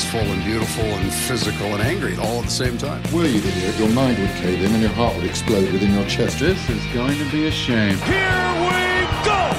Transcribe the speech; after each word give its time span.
peaceful 0.00 0.20
and 0.20 0.42
beautiful 0.44 0.84
and 0.84 1.12
physical 1.12 1.74
and 1.74 1.82
angry 1.82 2.16
all 2.16 2.38
at 2.38 2.44
the 2.46 2.50
same 2.50 2.78
time. 2.78 3.02
Were 3.12 3.26
you 3.26 3.38
idiot, 3.38 3.78
your 3.78 3.90
mind 3.90 4.18
would 4.18 4.30
cave 4.30 4.62
in 4.62 4.72
and 4.72 4.80
your 4.80 4.92
heart 4.92 5.14
would 5.14 5.26
explode 5.26 5.70
within 5.72 5.92
your 5.92 6.06
chest. 6.06 6.38
This 6.38 6.70
is 6.70 6.82
going 6.94 7.18
to 7.18 7.30
be 7.30 7.48
a 7.48 7.50
shame. 7.50 7.98
Here 7.98 8.54
we 8.62 9.26
go! 9.26 9.50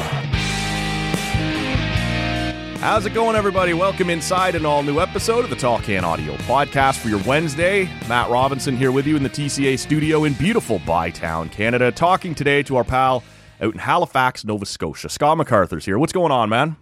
How's 2.79 3.05
it 3.05 3.13
going, 3.13 3.35
everybody? 3.35 3.75
Welcome 3.75 4.09
inside 4.09 4.55
an 4.55 4.65
all 4.65 4.81
new 4.81 4.99
episode 4.99 5.43
of 5.43 5.51
the 5.51 5.55
Tall 5.55 5.79
Can 5.79 6.03
Audio 6.03 6.33
podcast 6.37 6.97
for 6.97 7.09
your 7.09 7.21
Wednesday. 7.27 7.87
Matt 8.09 8.31
Robinson 8.31 8.75
here 8.75 8.91
with 8.91 9.05
you 9.05 9.15
in 9.15 9.21
the 9.21 9.29
TCA 9.29 9.77
studio 9.77 10.23
in 10.23 10.33
beautiful 10.33 10.79
Bytown, 10.79 11.51
Canada, 11.51 11.91
talking 11.91 12.33
today 12.33 12.63
to 12.63 12.77
our 12.77 12.83
pal 12.83 13.23
out 13.61 13.73
in 13.73 13.79
Halifax, 13.79 14.43
Nova 14.43 14.65
Scotia. 14.65 15.07
Scott 15.07 15.37
MacArthur's 15.37 15.85
here. 15.85 15.99
What's 15.99 16.13
going 16.13 16.31
on, 16.31 16.49
man? 16.49 16.77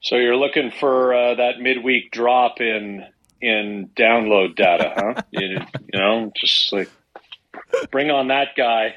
So 0.00 0.16
you're 0.16 0.36
looking 0.36 0.70
for 0.70 1.14
uh, 1.14 1.34
that 1.34 1.60
midweek 1.60 2.10
drop 2.10 2.60
in 2.60 3.04
in 3.40 3.90
download 3.96 4.56
data, 4.56 4.92
huh? 4.96 5.22
you, 5.30 5.58
you 5.92 5.98
know, 5.98 6.32
just 6.36 6.72
like 6.72 6.90
bring 7.90 8.10
on 8.10 8.28
that 8.28 8.48
guy 8.56 8.94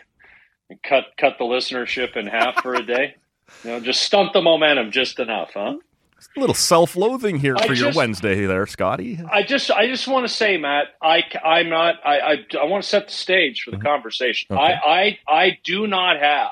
and 0.70 0.82
cut 0.84 1.06
cut 1.18 1.38
the 1.38 1.46
listenership 1.46 2.16
in 2.16 2.28
half 2.28 2.62
for 2.62 2.76
a 2.76 2.86
day. 2.86 3.16
You 3.64 3.72
know, 3.72 3.80
just 3.80 4.02
stunt 4.02 4.34
the 4.34 4.42
momentum 4.42 4.92
just 4.92 5.20
enough, 5.20 5.52
huh? 5.54 5.78
A 6.38 6.40
little 6.40 6.56
self-loathing 6.56 7.40
here 7.40 7.56
I 7.58 7.66
for 7.66 7.74
your 7.74 7.92
Wednesday 7.94 8.46
there, 8.46 8.68
Scotty. 8.68 9.20
I 9.30 9.42
just 9.42 9.72
I 9.72 9.88
just 9.88 10.08
want 10.08 10.28
to 10.28 10.34
say, 10.34 10.56
Matt, 10.58 10.86
I 11.02 11.24
I'm 11.44 11.70
not 11.70 11.96
I 12.06 12.20
I, 12.20 12.46
I 12.62 12.66
want 12.66 12.84
to 12.84 12.90
set 12.90 13.08
the 13.08 13.14
stage 13.14 13.64
for 13.64 13.72
the 13.72 13.78
conversation. 13.78 14.48
Okay. 14.52 14.62
I, 14.62 15.18
I 15.28 15.36
I 15.36 15.58
do 15.64 15.88
not 15.88 16.20
have 16.20 16.52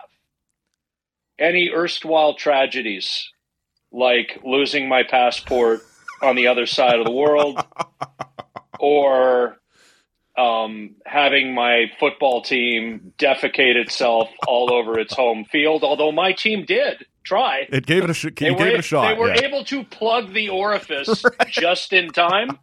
any 1.38 1.70
erstwhile 1.70 2.34
tragedies 2.34 3.32
like 3.92 4.40
losing 4.44 4.88
my 4.88 5.04
passport 5.04 5.82
on 6.22 6.36
the 6.36 6.48
other 6.48 6.66
side 6.66 7.00
of 7.00 7.06
the 7.06 7.12
world 7.12 7.64
or 8.80 9.58
um, 10.38 10.96
having 11.06 11.54
my 11.54 11.92
football 12.00 12.42
team 12.42 13.14
defecate 13.18 13.76
itself 13.76 14.30
all 14.48 14.72
over 14.72 14.98
its 15.00 15.14
home 15.14 15.46
field. 15.46 15.84
Although 15.84 16.12
my 16.12 16.32
team 16.32 16.66
did 16.66 17.06
try. 17.24 17.68
It 17.70 17.86
gave 17.86 18.04
it 18.04 18.10
a 18.10 18.14
sh- 18.14 18.34
gave 18.34 18.58
were, 18.58 18.68
it 18.68 18.80
a 18.80 18.82
shot. 18.82 19.14
they 19.14 19.20
were 19.20 19.34
yeah. 19.34 19.42
able 19.42 19.64
to 19.66 19.84
plug 19.84 20.34
the 20.34 20.50
orifice 20.50 21.24
just 21.50 21.94
in 21.94 22.10
time 22.12 22.58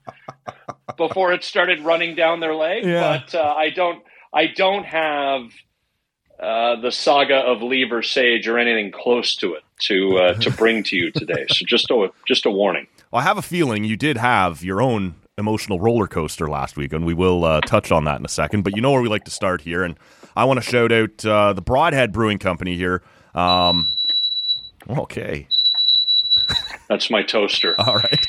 before 0.96 1.32
it 1.32 1.44
started 1.44 1.80
running 1.80 2.14
down 2.14 2.40
their 2.40 2.54
leg. 2.54 2.84
Yeah. 2.84 3.22
But 3.24 3.34
uh, 3.34 3.54
I 3.56 3.70
don't. 3.70 4.02
I 4.32 4.48
don't 4.48 4.84
have 4.84 5.42
uh, 6.38 6.80
the 6.80 6.90
saga 6.90 7.36
of 7.36 7.62
Lever 7.62 8.02
Sage 8.02 8.48
or 8.48 8.58
anything 8.58 8.92
close 8.92 9.36
to 9.36 9.54
it 9.54 9.62
to 9.80 10.18
uh, 10.18 10.34
to 10.34 10.50
bring 10.56 10.82
to 10.84 10.96
you 10.96 11.10
today. 11.10 11.46
So 11.48 11.64
just 11.66 11.90
a 11.90 12.10
just 12.26 12.46
a 12.46 12.50
warning. 12.50 12.86
Well, 13.10 13.20
I 13.20 13.24
have 13.24 13.38
a 13.38 13.42
feeling 13.42 13.84
you 13.84 13.96
did 13.96 14.16
have 14.16 14.64
your 14.64 14.82
own 14.82 15.14
emotional 15.38 15.78
roller 15.78 16.06
coaster 16.06 16.48
last 16.48 16.76
week, 16.76 16.92
and 16.92 17.04
we 17.04 17.14
will 17.14 17.44
uh, 17.44 17.60
touch 17.60 17.92
on 17.92 18.04
that 18.04 18.18
in 18.18 18.24
a 18.24 18.28
second. 18.28 18.62
But 18.62 18.74
you 18.74 18.82
know 18.82 18.92
where 18.92 19.02
we 19.02 19.08
like 19.08 19.24
to 19.24 19.30
start 19.30 19.60
here, 19.60 19.82
and 19.82 19.96
I 20.34 20.44
want 20.44 20.62
to 20.62 20.68
shout 20.68 20.92
out 20.92 21.24
uh, 21.24 21.52
the 21.52 21.62
Broadhead 21.62 22.12
Brewing 22.12 22.38
Company 22.38 22.76
here. 22.76 23.02
Um, 23.34 23.92
okay, 24.88 25.46
That's 26.88 27.10
my 27.10 27.22
toaster. 27.22 27.74
all 27.78 27.96
right. 27.96 28.25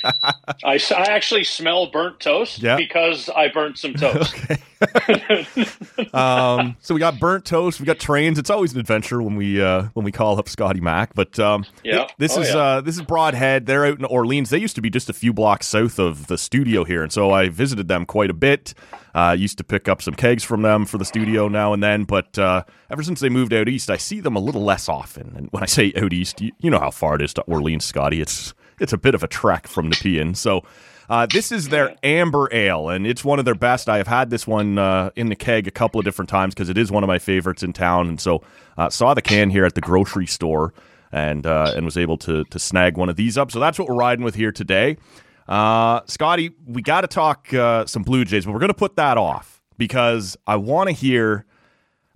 I, 0.64 0.80
I 0.96 1.04
actually 1.10 1.44
smell 1.44 1.88
burnt 1.88 2.20
toast 2.20 2.62
Yeah. 2.62 2.78
because 2.78 3.30
I 3.30 3.48
burnt 3.50 3.78
some 3.78 3.94
toast. 3.94 4.34
um, 6.14 6.76
so 6.82 6.94
we 6.94 7.00
got 7.00 7.20
burnt 7.20 7.46
toast, 7.46 7.80
we 7.80 7.86
got 7.86 8.00
trains. 8.00 8.38
It's 8.38 8.50
always 8.50 8.74
an 8.74 8.80
adventure 8.80 9.22
when 9.22 9.36
we 9.36 9.62
uh, 9.62 9.84
when 9.94 10.04
we 10.04 10.12
call 10.12 10.38
up 10.40 10.48
Scotty 10.50 10.80
Mac. 10.82 11.14
But 11.16 11.40
um, 11.40 11.66
Yeah. 11.84 12.00
th- 12.06 12.10
this 12.18 12.38
Oh, 12.38 12.42
is 12.42 12.50
yeah. 12.50 12.58
uh, 12.58 12.82
this 12.82 12.96
is 12.96 13.02
Broadhead. 13.02 13.66
They're 13.66 13.86
out 13.86 13.98
in 14.00 14.06
Orleans. 14.06 14.50
They 14.50 14.60
used 14.60 14.76
to 14.76 14.82
be 14.82 14.90
just 14.90 15.10
a 15.10 15.14
few 15.14 15.34
blocks 15.34 15.68
south 15.68 16.00
of 16.00 16.28
the 16.28 16.38
studio 16.38 16.84
here, 16.84 17.02
and 17.04 17.12
so 17.12 17.32
I 17.32 17.50
visited 17.50 17.88
them 17.88 18.06
quite 18.06 18.30
a 18.30 18.34
bit. 18.36 18.74
Uh, 19.16 19.36
used 19.38 19.58
to 19.58 19.64
pick 19.64 19.88
up 19.90 20.00
some 20.02 20.14
kegs 20.14 20.44
from 20.44 20.62
them 20.62 20.86
for 20.86 21.00
the 21.00 21.06
studio 21.06 21.48
now 21.48 21.74
and 21.74 21.82
then, 21.82 22.04
but 22.04 22.38
uh, 22.38 22.62
ever 22.92 23.02
since 23.02 23.20
they 23.20 23.30
moved 23.30 23.52
out 23.52 23.68
east, 23.68 23.90
I 23.90 23.98
see 23.98 24.20
them 24.20 24.36
a 24.36 24.40
little 24.40 24.62
less 24.64 24.88
often. 24.88 25.34
And 25.36 25.48
when 25.50 25.64
I 25.64 25.66
say 25.66 25.92
out 25.98 26.14
east, 26.14 26.40
you, 26.40 26.52
you 26.60 26.70
know 26.70 26.78
how 26.80 26.92
far 26.92 27.16
it 27.16 27.24
is 27.24 27.34
to 27.36 27.42
Orleans, 27.44 27.84
Scotty. 27.84 28.22
It's 28.22 28.54
it's 28.80 28.94
a 28.94 28.98
bit 28.98 29.16
of 29.16 29.24
a 29.24 29.28
trek 29.28 29.68
from 29.68 29.90
Nepean. 29.90 30.36
So 30.36 30.64
uh, 31.10 31.26
this 31.26 31.52
is 31.52 31.70
their 31.70 31.96
amber 32.04 32.50
ale, 32.52 32.90
and 32.90 33.08
it's 33.08 33.24
one 33.24 33.40
of 33.40 33.46
their 33.46 33.56
best. 33.56 33.88
I 33.88 33.98
have 33.98 34.08
had 34.08 34.30
this 34.30 34.46
one 34.46 34.78
uh, 34.78 35.12
in 35.16 35.30
the 35.30 35.36
keg 35.36 35.68
a 35.68 35.72
couple 35.72 36.00
of 36.00 36.06
different 36.06 36.30
times 36.30 36.54
because 36.54 36.70
it 36.70 36.78
is 36.78 36.92
one 36.92 37.04
of 37.04 37.08
my 37.08 37.20
favorites 37.20 37.64
in 37.64 37.74
town. 37.74 38.08
And 38.10 38.20
so 38.20 38.44
uh, 38.78 38.90
saw 38.90 39.14
the 39.14 39.22
can 39.22 39.50
here 39.50 39.66
at 39.66 39.76
the 39.76 39.82
grocery 39.82 40.28
store 40.28 40.74
and 41.12 41.46
uh, 41.46 41.72
and 41.76 41.86
was 41.86 41.98
able 41.98 42.18
to 42.18 42.44
to 42.46 42.60
snag 42.60 42.98
one 42.98 43.10
of 43.10 43.16
these 43.16 43.38
up. 43.38 43.52
So 43.52 43.60
that's 43.60 43.80
what 43.80 43.88
we're 43.88 43.96
riding 43.96 44.26
with 44.26 44.36
here 44.36 44.52
today. 44.52 44.98
Uh, 45.48 46.02
Scotty, 46.06 46.52
we 46.66 46.82
got 46.82 47.02
to 47.02 47.08
talk 47.08 47.54
uh, 47.54 47.86
some 47.86 48.04
Blue 48.04 48.26
Jays, 48.26 48.46
but 48.46 48.52
we're 48.52 48.60
going 48.60 48.68
to 48.68 48.74
put 48.74 48.98
that 48.98 49.18
off 49.18 49.62
because 49.78 50.36
I 50.46 50.58
want 50.58 50.90
to 50.90 50.94
hear 50.94 51.46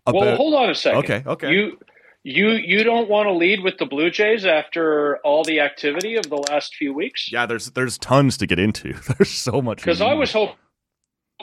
about. 0.06 0.22
Well, 0.22 0.36
hold 0.36 0.54
on 0.54 0.70
a 0.70 0.76
second. 0.76 1.00
Okay, 1.00 1.24
okay. 1.26 1.54
You 1.54 1.80
you 2.24 2.50
you 2.50 2.84
don't 2.84 3.10
want 3.10 3.28
to 3.28 3.34
lead 3.34 3.64
with 3.64 3.78
the 3.78 3.86
Blue 3.86 4.12
Jays 4.12 4.46
after 4.46 5.18
all 5.24 5.44
the 5.44 5.60
activity 5.60 6.16
of 6.16 6.30
the 6.30 6.36
last 6.36 6.76
few 6.76 6.94
weeks? 6.94 7.32
yeah, 7.32 7.46
there's 7.46 7.72
there's 7.72 7.98
tons 7.98 8.38
to 8.38 8.48
get 8.48 8.60
into. 8.60 8.94
There's 9.18 9.32
so 9.32 9.62
much 9.62 9.78
Because 9.78 10.02
I 10.02 10.14
was 10.14 10.32
hoping 10.32 10.56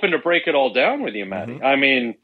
to 0.02 0.18
break 0.18 0.46
it 0.46 0.54
all 0.54 0.72
down 0.72 1.02
with 1.02 1.14
you, 1.14 1.26
Matty. 1.26 1.54
Mm-hmm. 1.54 1.64
I 1.64 1.76
mean, 1.76 2.14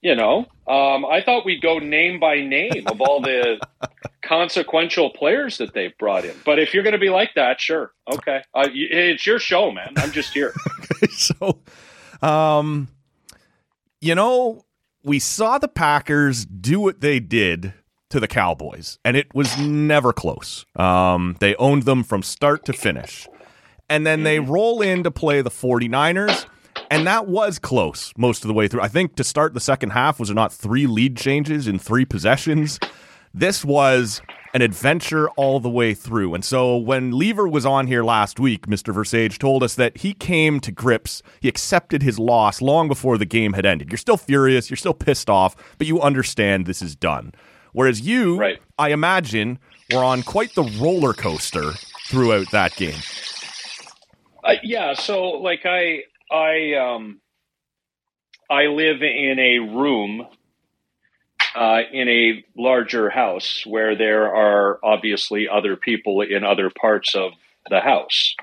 you 0.00 0.16
know, 0.16 0.46
um, 0.66 1.04
I 1.04 1.22
thought 1.24 1.44
we'd 1.44 1.62
go 1.62 1.78
name 1.78 2.18
by 2.18 2.40
name 2.40 2.84
of 2.86 3.00
all 3.00 3.20
the 3.20 3.60
consequential 4.22 5.10
players 5.10 5.58
that 5.58 5.72
they've 5.72 5.96
brought 5.96 6.24
in. 6.24 6.34
But 6.44 6.58
if 6.58 6.74
you're 6.74 6.82
going 6.82 6.94
to 6.94 6.98
be 6.98 7.10
like 7.10 7.30
that, 7.36 7.60
sure, 7.60 7.92
okay. 8.12 8.42
Uh, 8.52 8.68
it's 8.72 9.24
your 9.24 9.38
show, 9.38 9.70
man. 9.70 9.92
I'm 9.96 10.10
just 10.10 10.32
here. 10.32 10.52
so, 11.12 11.60
um, 12.20 12.88
you 14.00 14.16
know, 14.16 14.64
we 15.04 15.18
saw 15.18 15.58
the 15.58 15.68
Packers 15.68 16.44
do 16.44 16.80
what 16.80 17.00
they 17.00 17.20
did 17.20 17.74
to 18.10 18.20
the 18.20 18.28
Cowboys, 18.28 18.98
and 19.04 19.16
it 19.16 19.34
was 19.34 19.58
never 19.58 20.12
close. 20.12 20.66
Um, 20.76 21.36
they 21.40 21.54
owned 21.56 21.84
them 21.84 22.02
from 22.02 22.22
start 22.22 22.64
to 22.66 22.72
finish. 22.72 23.26
And 23.88 24.06
then 24.06 24.22
they 24.22 24.38
roll 24.38 24.80
in 24.80 25.02
to 25.02 25.10
play 25.10 25.42
the 25.42 25.50
49ers, 25.50 26.46
and 26.90 27.06
that 27.06 27.26
was 27.26 27.58
close 27.58 28.12
most 28.16 28.44
of 28.44 28.48
the 28.48 28.54
way 28.54 28.68
through. 28.68 28.82
I 28.82 28.88
think 28.88 29.16
to 29.16 29.24
start 29.24 29.54
the 29.54 29.60
second 29.60 29.90
half, 29.90 30.18
was 30.18 30.28
there 30.28 30.34
not 30.34 30.52
three 30.52 30.86
lead 30.86 31.16
changes 31.16 31.66
in 31.66 31.78
three 31.78 32.04
possessions? 32.04 32.78
This 33.34 33.64
was 33.64 34.20
an 34.54 34.62
adventure 34.62 35.28
all 35.30 35.60
the 35.60 35.68
way 35.70 35.94
through. 35.94 36.34
And 36.34 36.44
so 36.44 36.76
when 36.76 37.12
Lever 37.12 37.48
was 37.48 37.64
on 37.64 37.86
here 37.86 38.04
last 38.04 38.38
week, 38.38 38.66
Mr. 38.66 38.94
Versage 38.94 39.38
told 39.38 39.62
us 39.62 39.74
that 39.76 39.98
he 39.98 40.12
came 40.12 40.60
to 40.60 40.70
grips, 40.70 41.22
he 41.40 41.48
accepted 41.48 42.02
his 42.02 42.18
loss 42.18 42.60
long 42.60 42.86
before 42.88 43.16
the 43.16 43.24
game 43.24 43.54
had 43.54 43.64
ended. 43.64 43.90
You're 43.90 43.98
still 43.98 44.16
furious, 44.18 44.68
you're 44.70 44.76
still 44.76 44.94
pissed 44.94 45.30
off, 45.30 45.56
but 45.78 45.86
you 45.86 46.00
understand 46.00 46.66
this 46.66 46.82
is 46.82 46.94
done. 46.94 47.32
Whereas 47.72 48.02
you, 48.02 48.36
Right. 48.38 48.58
I 48.78 48.90
imagine, 48.90 49.58
were 49.92 50.04
on 50.04 50.22
quite 50.22 50.54
the 50.54 50.64
roller 50.80 51.14
coaster 51.14 51.72
throughout 52.08 52.50
that 52.50 52.76
game. 52.76 53.00
Uh, 54.44 54.54
yeah, 54.62 54.92
so 54.94 55.22
like 55.22 55.64
I 55.64 56.02
I 56.30 56.74
um 56.74 57.20
I 58.50 58.64
live 58.64 59.02
in 59.02 59.38
a 59.38 59.58
room 59.60 60.26
uh, 61.54 61.80
in 61.92 62.08
a 62.08 62.44
larger 62.56 63.10
house 63.10 63.64
where 63.66 63.96
there 63.96 64.34
are 64.34 64.78
obviously 64.82 65.48
other 65.48 65.76
people 65.76 66.20
in 66.22 66.44
other 66.44 66.70
parts 66.70 67.14
of 67.14 67.32
the 67.68 67.80
house. 67.80 68.34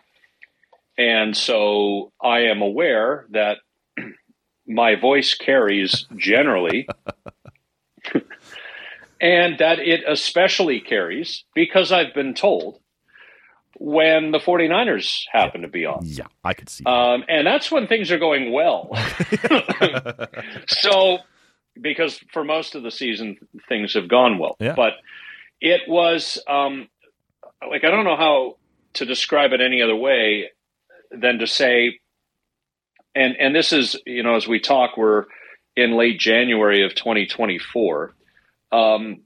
And 0.97 1.35
so 1.35 2.11
I 2.21 2.41
am 2.43 2.61
aware 2.61 3.25
that 3.31 3.57
my 4.67 4.95
voice 4.95 5.33
carries 5.33 6.05
generally 6.15 6.87
and 9.21 9.57
that 9.59 9.79
it 9.79 10.03
especially 10.07 10.79
carries 10.79 11.43
because 11.53 11.91
I've 11.91 12.13
been 12.13 12.33
told 12.33 12.79
when 13.79 14.31
the 14.31 14.39
49ers 14.39 15.21
happen 15.31 15.61
to 15.61 15.67
be 15.67 15.85
on. 15.85 16.01
Yeah, 16.03 16.25
I 16.43 16.53
could 16.53 16.69
see. 16.69 16.83
that. 16.83 16.89
Um, 16.89 17.23
and 17.27 17.47
that's 17.47 17.71
when 17.71 17.87
things 17.87 18.11
are 18.11 18.19
going 18.19 18.51
well. 18.51 18.91
so, 20.67 21.19
because 21.81 22.19
for 22.31 22.43
most 22.43 22.75
of 22.75 22.83
the 22.83 22.91
season, 22.91 23.37
things 23.67 23.93
have 23.93 24.07
gone 24.07 24.37
well. 24.37 24.55
Yeah. 24.59 24.75
But 24.75 24.93
it 25.61 25.81
was 25.87 26.41
um, 26.47 26.87
like, 27.67 27.83
I 27.83 27.91
don't 27.91 28.05
know 28.05 28.17
how 28.17 28.57
to 28.93 29.05
describe 29.05 29.51
it 29.53 29.61
any 29.61 29.81
other 29.81 29.95
way 29.95 30.51
than 31.11 31.39
to 31.39 31.47
say, 31.47 31.99
and, 33.15 33.35
and 33.37 33.55
this 33.55 33.73
is, 33.73 33.95
you 34.05 34.23
know, 34.23 34.35
as 34.35 34.47
we 34.47 34.59
talk, 34.59 34.97
we're 34.97 35.25
in 35.75 35.97
late 35.97 36.19
January 36.19 36.85
of 36.85 36.95
2024. 36.95 38.13
Um, 38.71 39.21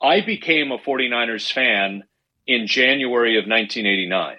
I 0.00 0.20
became 0.20 0.70
a 0.70 0.78
49ers 0.78 1.52
fan 1.52 2.04
in 2.46 2.66
January 2.66 3.38
of 3.38 3.48
1989. 3.48 4.38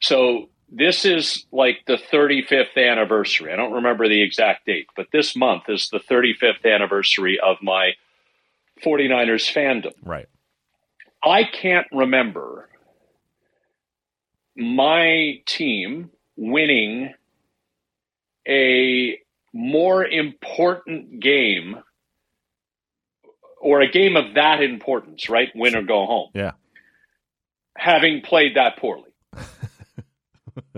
So 0.00 0.48
this 0.70 1.04
is 1.04 1.46
like 1.50 1.84
the 1.86 1.96
35th 1.96 2.76
anniversary. 2.76 3.52
I 3.52 3.56
don't 3.56 3.72
remember 3.72 4.08
the 4.08 4.22
exact 4.22 4.66
date, 4.66 4.86
but 4.96 5.06
this 5.12 5.34
month 5.34 5.64
is 5.68 5.88
the 5.90 6.00
35th 6.00 6.64
anniversary 6.64 7.38
of 7.40 7.56
my 7.62 7.92
49ers 8.84 9.52
fandom. 9.52 9.92
right. 10.04 10.26
I 11.22 11.42
can't 11.42 11.86
remember 11.92 12.68
my 14.56 15.40
team 15.46 16.10
winning 16.36 17.12
a 18.46 19.18
more 19.52 20.04
important 20.04 21.20
game 21.20 21.76
or 23.60 23.80
a 23.80 23.90
game 23.90 24.16
of 24.16 24.34
that 24.34 24.62
importance, 24.62 25.28
right? 25.28 25.48
Win 25.54 25.76
or 25.76 25.82
go 25.82 26.06
home. 26.06 26.30
Yeah. 26.34 26.52
Having 27.76 28.22
played 28.22 28.56
that 28.56 28.78
poorly. 28.78 29.07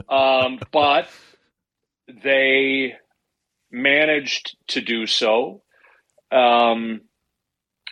Um, 0.08 0.58
but 0.72 1.08
they 2.22 2.94
managed 3.70 4.56
to 4.68 4.80
do 4.80 5.06
so. 5.06 5.62
Um, 6.32 7.02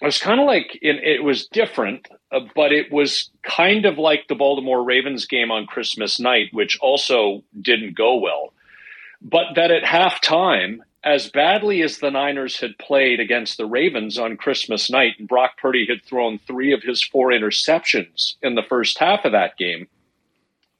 it 0.01 0.05
was 0.05 0.19
kind 0.19 0.41
of 0.41 0.47
like 0.47 0.79
it, 0.81 0.97
it 1.03 1.25
was 1.25 1.49
different, 1.49 2.09
uh, 2.31 2.41
but 2.55 2.73
it 2.73 2.93
was 2.93 3.31
kind 3.43 3.85
of 3.85 3.99
like 3.99 4.27
the 4.29 4.37
Baltimore 4.37 4.83
Ravens 4.83 5.27
game 5.27 5.51
on 5.51 5.67
Christmas 5.67 6.21
night, 6.21 6.49
which 6.53 6.79
also 6.81 7.43
didn't 7.61 7.97
go 7.97 8.17
well. 8.17 8.53
But 9.21 9.55
that 9.57 9.73
at 9.73 9.83
halftime, 9.83 10.79
as 11.03 11.31
badly 11.31 11.83
as 11.83 11.99
the 11.99 12.11
Niners 12.11 12.61
had 12.61 12.79
played 12.79 13.19
against 13.19 13.57
the 13.57 13.67
Ravens 13.67 14.19
on 14.19 14.37
Christmas 14.37 14.89
night, 14.89 15.15
and 15.19 15.27
Brock 15.27 15.53
Purdy 15.61 15.87
had 15.89 16.05
thrown 16.05 16.39
three 16.39 16.73
of 16.73 16.83
his 16.83 17.03
four 17.03 17.31
interceptions 17.31 18.35
in 18.43 18.55
the 18.55 18.63
first 18.63 18.99
half 18.99 19.25
of 19.25 19.33
that 19.33 19.57
game, 19.57 19.89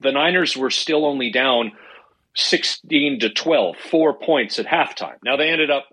the 0.01 0.13
Niners 0.13 0.57
were 0.57 0.71
still 0.71 1.05
only 1.05 1.31
down 1.31 1.73
16 2.35 3.21
to 3.21 3.31
12, 3.31 3.77
four 3.77 4.15
points 4.15 4.59
at 4.59 4.67
halftime. 4.67 5.17
Now 5.25 5.37
they 5.37 5.51
ended 5.51 5.71
up 5.71 5.87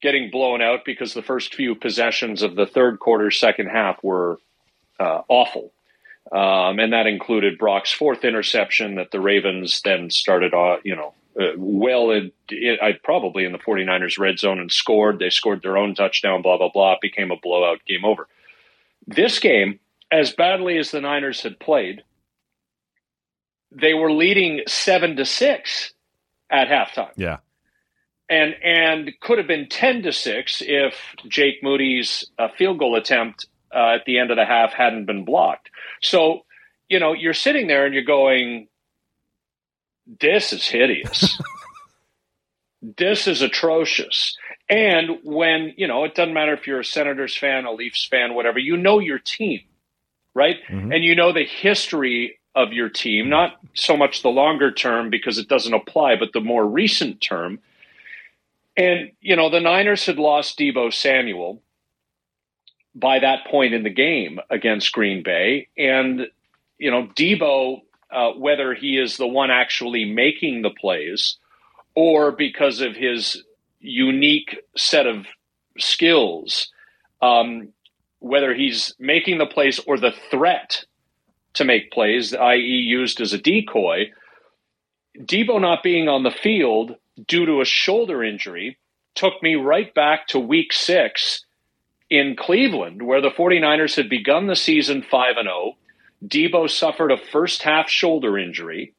getting 0.00 0.30
blown 0.30 0.62
out 0.62 0.80
because 0.84 1.14
the 1.14 1.22
first 1.22 1.54
few 1.54 1.74
possessions 1.74 2.42
of 2.42 2.54
the 2.54 2.66
third 2.66 3.00
quarter, 3.00 3.30
second 3.30 3.66
half 3.66 4.02
were 4.02 4.38
uh, 5.00 5.22
awful. 5.28 5.72
Um, 6.30 6.78
and 6.78 6.92
that 6.92 7.06
included 7.06 7.58
Brock's 7.58 7.92
fourth 7.92 8.24
interception 8.24 8.96
that 8.96 9.10
the 9.10 9.20
Ravens 9.20 9.80
then 9.82 10.10
started, 10.10 10.52
uh, 10.52 10.76
you 10.84 10.94
know, 10.94 11.14
uh, 11.40 11.52
well, 11.56 12.10
in, 12.10 12.32
I 12.82 12.92
probably 13.02 13.44
in 13.44 13.52
the 13.52 13.58
49ers 13.58 14.18
red 14.18 14.38
zone 14.38 14.58
and 14.58 14.70
scored. 14.70 15.18
They 15.18 15.30
scored 15.30 15.62
their 15.62 15.78
own 15.78 15.94
touchdown, 15.94 16.42
blah, 16.42 16.58
blah, 16.58 16.70
blah. 16.70 16.94
It 16.94 17.00
became 17.00 17.30
a 17.30 17.36
blowout, 17.36 17.78
game 17.86 18.04
over. 18.04 18.26
This 19.06 19.38
game, 19.38 19.78
as 20.10 20.32
badly 20.32 20.78
as 20.78 20.90
the 20.90 21.00
Niners 21.00 21.42
had 21.42 21.58
played, 21.58 22.02
they 23.70 23.94
were 23.94 24.12
leading 24.12 24.62
seven 24.66 25.16
to 25.16 25.24
six 25.24 25.92
at 26.50 26.68
halftime. 26.68 27.12
Yeah. 27.16 27.38
And 28.30 28.54
and 28.62 29.12
could 29.20 29.38
have 29.38 29.46
been 29.46 29.68
ten 29.68 30.02
to 30.02 30.12
six 30.12 30.62
if 30.64 30.94
Jake 31.28 31.62
Moody's 31.62 32.30
uh, 32.38 32.48
field 32.56 32.78
goal 32.78 32.96
attempt 32.96 33.46
uh, 33.74 33.96
at 33.96 34.04
the 34.04 34.18
end 34.18 34.30
of 34.30 34.36
the 34.36 34.44
half 34.44 34.72
hadn't 34.72 35.06
been 35.06 35.24
blocked. 35.24 35.70
So, 36.00 36.44
you 36.88 37.00
know, 37.00 37.12
you're 37.12 37.34
sitting 37.34 37.66
there 37.66 37.84
and 37.84 37.94
you're 37.94 38.04
going, 38.04 38.68
this 40.20 40.52
is 40.52 40.66
hideous. 40.66 41.40
this 42.82 43.26
is 43.26 43.42
atrocious. 43.42 44.36
And 44.68 45.18
when, 45.22 45.74
you 45.76 45.88
know, 45.88 46.04
it 46.04 46.14
doesn't 46.14 46.34
matter 46.34 46.52
if 46.52 46.66
you're 46.66 46.80
a 46.80 46.84
Senators 46.84 47.36
fan, 47.36 47.64
a 47.64 47.72
Leafs 47.72 48.06
fan, 48.06 48.34
whatever, 48.34 48.58
you 48.58 48.76
know 48.76 48.98
your 48.98 49.18
team, 49.18 49.60
right? 50.34 50.56
Mm-hmm. 50.68 50.92
And 50.92 51.04
you 51.04 51.14
know 51.14 51.32
the 51.32 51.44
history 51.44 52.37
of 52.58 52.72
your 52.72 52.88
team, 52.88 53.28
not 53.28 53.52
so 53.72 53.96
much 53.96 54.22
the 54.22 54.28
longer 54.28 54.72
term 54.72 55.10
because 55.10 55.38
it 55.38 55.48
doesn't 55.48 55.72
apply, 55.72 56.16
but 56.16 56.32
the 56.32 56.40
more 56.40 56.66
recent 56.66 57.20
term. 57.20 57.60
And, 58.76 59.12
you 59.20 59.36
know, 59.36 59.48
the 59.48 59.60
Niners 59.60 60.04
had 60.06 60.18
lost 60.18 60.58
Deebo 60.58 60.92
Samuel 60.92 61.62
by 62.96 63.20
that 63.20 63.46
point 63.46 63.74
in 63.74 63.84
the 63.84 63.90
game 63.90 64.40
against 64.50 64.92
Green 64.92 65.22
Bay. 65.22 65.68
And, 65.78 66.26
you 66.78 66.90
know, 66.90 67.06
Deebo, 67.14 67.82
uh, 68.10 68.32
whether 68.32 68.74
he 68.74 68.98
is 68.98 69.16
the 69.16 69.26
one 69.26 69.52
actually 69.52 70.04
making 70.04 70.62
the 70.62 70.70
plays 70.70 71.36
or 71.94 72.32
because 72.32 72.80
of 72.80 72.96
his 72.96 73.44
unique 73.78 74.58
set 74.76 75.06
of 75.06 75.26
skills, 75.78 76.72
um, 77.22 77.68
whether 78.18 78.52
he's 78.52 78.94
making 78.98 79.38
the 79.38 79.46
plays 79.46 79.78
or 79.86 79.96
the 79.96 80.14
threat 80.32 80.84
to 81.58 81.64
make 81.64 81.92
plays, 81.92 82.34
i.e., 82.34 82.58
used 82.58 83.20
as 83.20 83.32
a 83.32 83.38
decoy. 83.38 84.10
Deebo 85.18 85.60
not 85.60 85.82
being 85.82 86.08
on 86.08 86.22
the 86.22 86.30
field 86.30 86.96
due 87.26 87.46
to 87.46 87.60
a 87.60 87.64
shoulder 87.64 88.24
injury 88.24 88.78
took 89.14 89.42
me 89.42 89.56
right 89.56 89.92
back 89.94 90.28
to 90.28 90.38
week 90.38 90.72
six 90.72 91.44
in 92.08 92.36
Cleveland, 92.36 93.02
where 93.02 93.20
the 93.20 93.30
49ers 93.30 93.96
had 93.96 94.08
begun 94.08 94.46
the 94.46 94.56
season 94.56 95.02
5 95.02 95.36
and 95.36 95.46
0 95.48 95.74
Debo 96.24 96.68
suffered 96.68 97.12
a 97.12 97.16
first 97.16 97.62
half 97.62 97.88
shoulder 97.88 98.38
injury, 98.38 98.94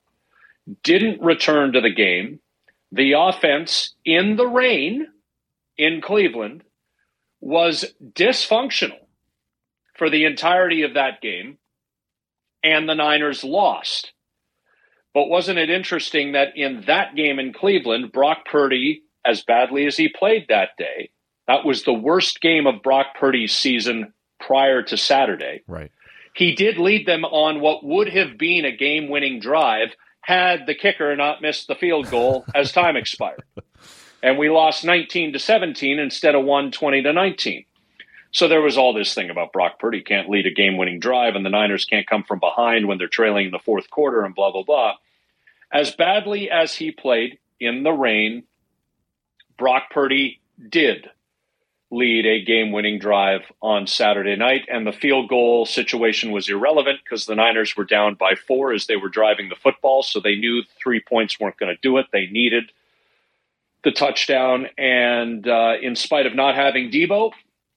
didn't 0.84 1.22
return 1.22 1.74
to 1.74 1.82
the 1.82 1.94
game. 1.94 2.40
The 2.92 3.14
offense 3.14 3.94
in 4.06 4.36
the 4.36 4.48
rain 4.48 5.08
in 5.78 6.02
Cleveland 6.02 6.64
was 7.42 7.86
dysfunctional 8.14 9.00
for 9.98 10.10
the 10.10 10.26
entirety 10.26 10.84
of 10.84 10.96
that 10.96 11.22
game, 11.22 11.58
and 12.64 12.88
the 12.88 12.96
Niners 12.96 13.44
lost. 13.44 14.14
But 15.14 15.28
wasn't 15.28 15.60
it 15.60 15.70
interesting 15.70 16.34
that 16.34 16.50
in 16.56 16.84
that 16.88 17.16
game 17.16 17.40
in 17.40 17.54
Cleveland, 17.54 18.12
Brock 18.12 18.46
Purdy, 18.50 19.04
as 19.26 19.44
badly 19.44 19.86
as 19.88 19.98
he 19.98 20.08
played 20.08 20.46
that 20.50 20.70
day, 20.78 21.10
that 21.48 21.66
was 21.66 21.84
the 21.84 21.94
worst 21.94 22.42
game 22.42 22.68
of 22.68 22.84
Brock 22.84 23.08
Purdy's 23.20 23.56
season 23.56 24.14
prior 24.40 24.84
to 24.84 24.98
Saturday. 24.98 25.64
Right. 25.68 25.92
He 26.36 26.54
did 26.54 26.78
lead 26.78 27.08
them 27.08 27.26
on 27.26 27.60
what 27.60 27.84
would 27.84 28.10
have 28.10 28.38
been 28.38 28.66
a 28.66 28.76
game 28.76 29.10
winning 29.10 29.40
drive 29.40 29.90
had 30.22 30.68
the 30.68 30.76
kicker 30.76 31.16
not 31.16 31.42
missed 31.42 31.68
the 31.68 31.76
field 31.76 32.10
goal 32.12 32.46
as 32.56 32.72
time 32.72 32.96
expired. 32.96 33.44
And 34.22 34.38
we 34.38 34.50
lost 34.50 34.86
19 34.86 35.34
to 35.34 35.40
17 35.40 35.98
instead 35.98 36.36
of 36.36 36.46
120 36.46 37.02
to 37.04 37.14
19. 37.14 37.66
So 38.32 38.48
there 38.48 38.62
was 38.62 38.78
all 38.78 38.94
this 38.94 39.14
thing 39.14 39.30
about 39.30 39.54
Brock 39.54 39.80
Purdy 39.80 40.02
can't 40.02 40.30
lead 40.30 40.46
a 40.46 40.52
game 40.52 40.78
winning 40.78 41.00
drive 41.00 41.36
and 41.36 41.46
the 41.46 41.50
Niners 41.50 41.86
can't 41.86 42.08
come 42.08 42.24
from 42.24 42.40
behind 42.40 42.88
when 42.88 42.98
they're 42.98 43.08
trailing 43.08 43.48
in 43.48 43.52
the 43.52 43.60
fourth 43.60 43.90
quarter 43.90 44.24
and 44.24 44.36
blah, 44.36 44.52
blah, 44.52 44.64
blah. 44.64 44.94
As 45.72 45.92
badly 45.92 46.50
as 46.50 46.76
he 46.76 46.92
played 46.92 47.40
in 47.60 47.84
the 47.84 47.92
rain, 47.92 48.44
Brock 49.58 49.90
Purdy 49.92 50.40
did 50.70 51.10
lead 51.92 52.26
a 52.26 52.44
game 52.44 52.72
winning 52.72 53.00
drive 53.00 53.42
on 53.62 53.88
Saturday 53.88 54.36
night. 54.36 54.68
And 54.72 54.86
the 54.86 54.92
field 54.92 55.28
goal 55.28 55.66
situation 55.66 56.32
was 56.32 56.48
irrelevant 56.48 57.00
because 57.04 57.26
the 57.26 57.36
Niners 57.36 57.76
were 57.76 57.84
down 57.84 58.16
by 58.16 58.36
four 58.36 58.74
as 58.74 58.86
they 58.86 58.96
were 58.96 59.10
driving 59.10 59.50
the 59.50 59.56
football. 59.56 60.04
So 60.04 60.20
they 60.20 60.36
knew 60.36 60.62
three 60.82 61.00
points 61.00 61.40
weren't 61.40 61.58
going 61.58 61.74
to 61.76 61.82
do 61.82 61.98
it. 61.98 62.08
They 62.12 62.28
needed 62.28 62.72
the 63.84 63.92
touchdown. 63.92 64.68
And 64.78 65.48
uh, 65.48 65.74
in 65.82 65.96
spite 65.96 66.28
of 66.28 66.36
not 66.36 66.56
having 66.56 66.92
Deebo, 66.92 67.32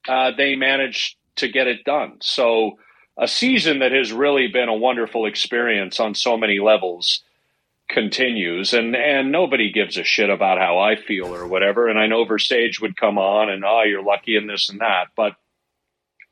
uh, 0.09 0.33
they 0.37 0.57
managed 0.57 1.17
to 1.37 1.49
get 1.49 1.67
it 1.67 1.85
done. 1.85 2.19
So 2.21 2.79
a 3.19 3.29
season 3.29 3.81
that 3.81 3.93
has 3.93 4.13
really 4.13 4.49
been 4.49 4.69
a 4.69 4.75
wonderful 4.75 5.27
experience 5.27 6.01
on 6.01 6.15
so 6.15 6.37
many 6.37 6.59
levels 6.59 7.23
continues 7.89 8.73
and 8.73 8.97
and 8.97 9.31
nobody 9.31 9.71
gives 9.71 9.99
a 9.99 10.05
shit 10.05 10.31
about 10.31 10.59
how 10.59 10.79
I 10.79 10.97
feel 10.97 11.35
or 11.35 11.47
whatever. 11.47 11.89
And 11.89 11.99
I 11.99 12.07
know 12.07 12.25
Versage 12.25 12.81
would 12.81 12.97
come 12.97 13.19
on 13.19 13.51
and 13.51 13.65
oh 13.65 13.83
you're 13.83 14.03
lucky 14.03 14.37
in 14.37 14.47
this 14.47 14.71
and 14.71 14.81
that. 14.81 15.09
But 15.15 15.33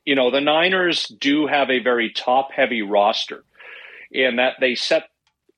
you 0.05 0.15
know 0.15 0.31
the 0.31 0.41
Niners 0.41 1.07
do 1.07 1.47
have 1.47 1.69
a 1.69 1.83
very 1.83 2.11
top 2.11 2.53
heavy 2.53 2.83
roster 2.83 3.45
in 4.11 4.37
that 4.37 4.55
they 4.61 4.75
set 4.75 5.05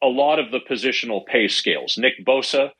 a 0.02 0.08
lot 0.08 0.40
of 0.40 0.50
the 0.50 0.58
positional 0.58 1.24
pay 1.24 1.46
scales. 1.46 1.96
Nick 1.96 2.24
Bosa 2.26 2.70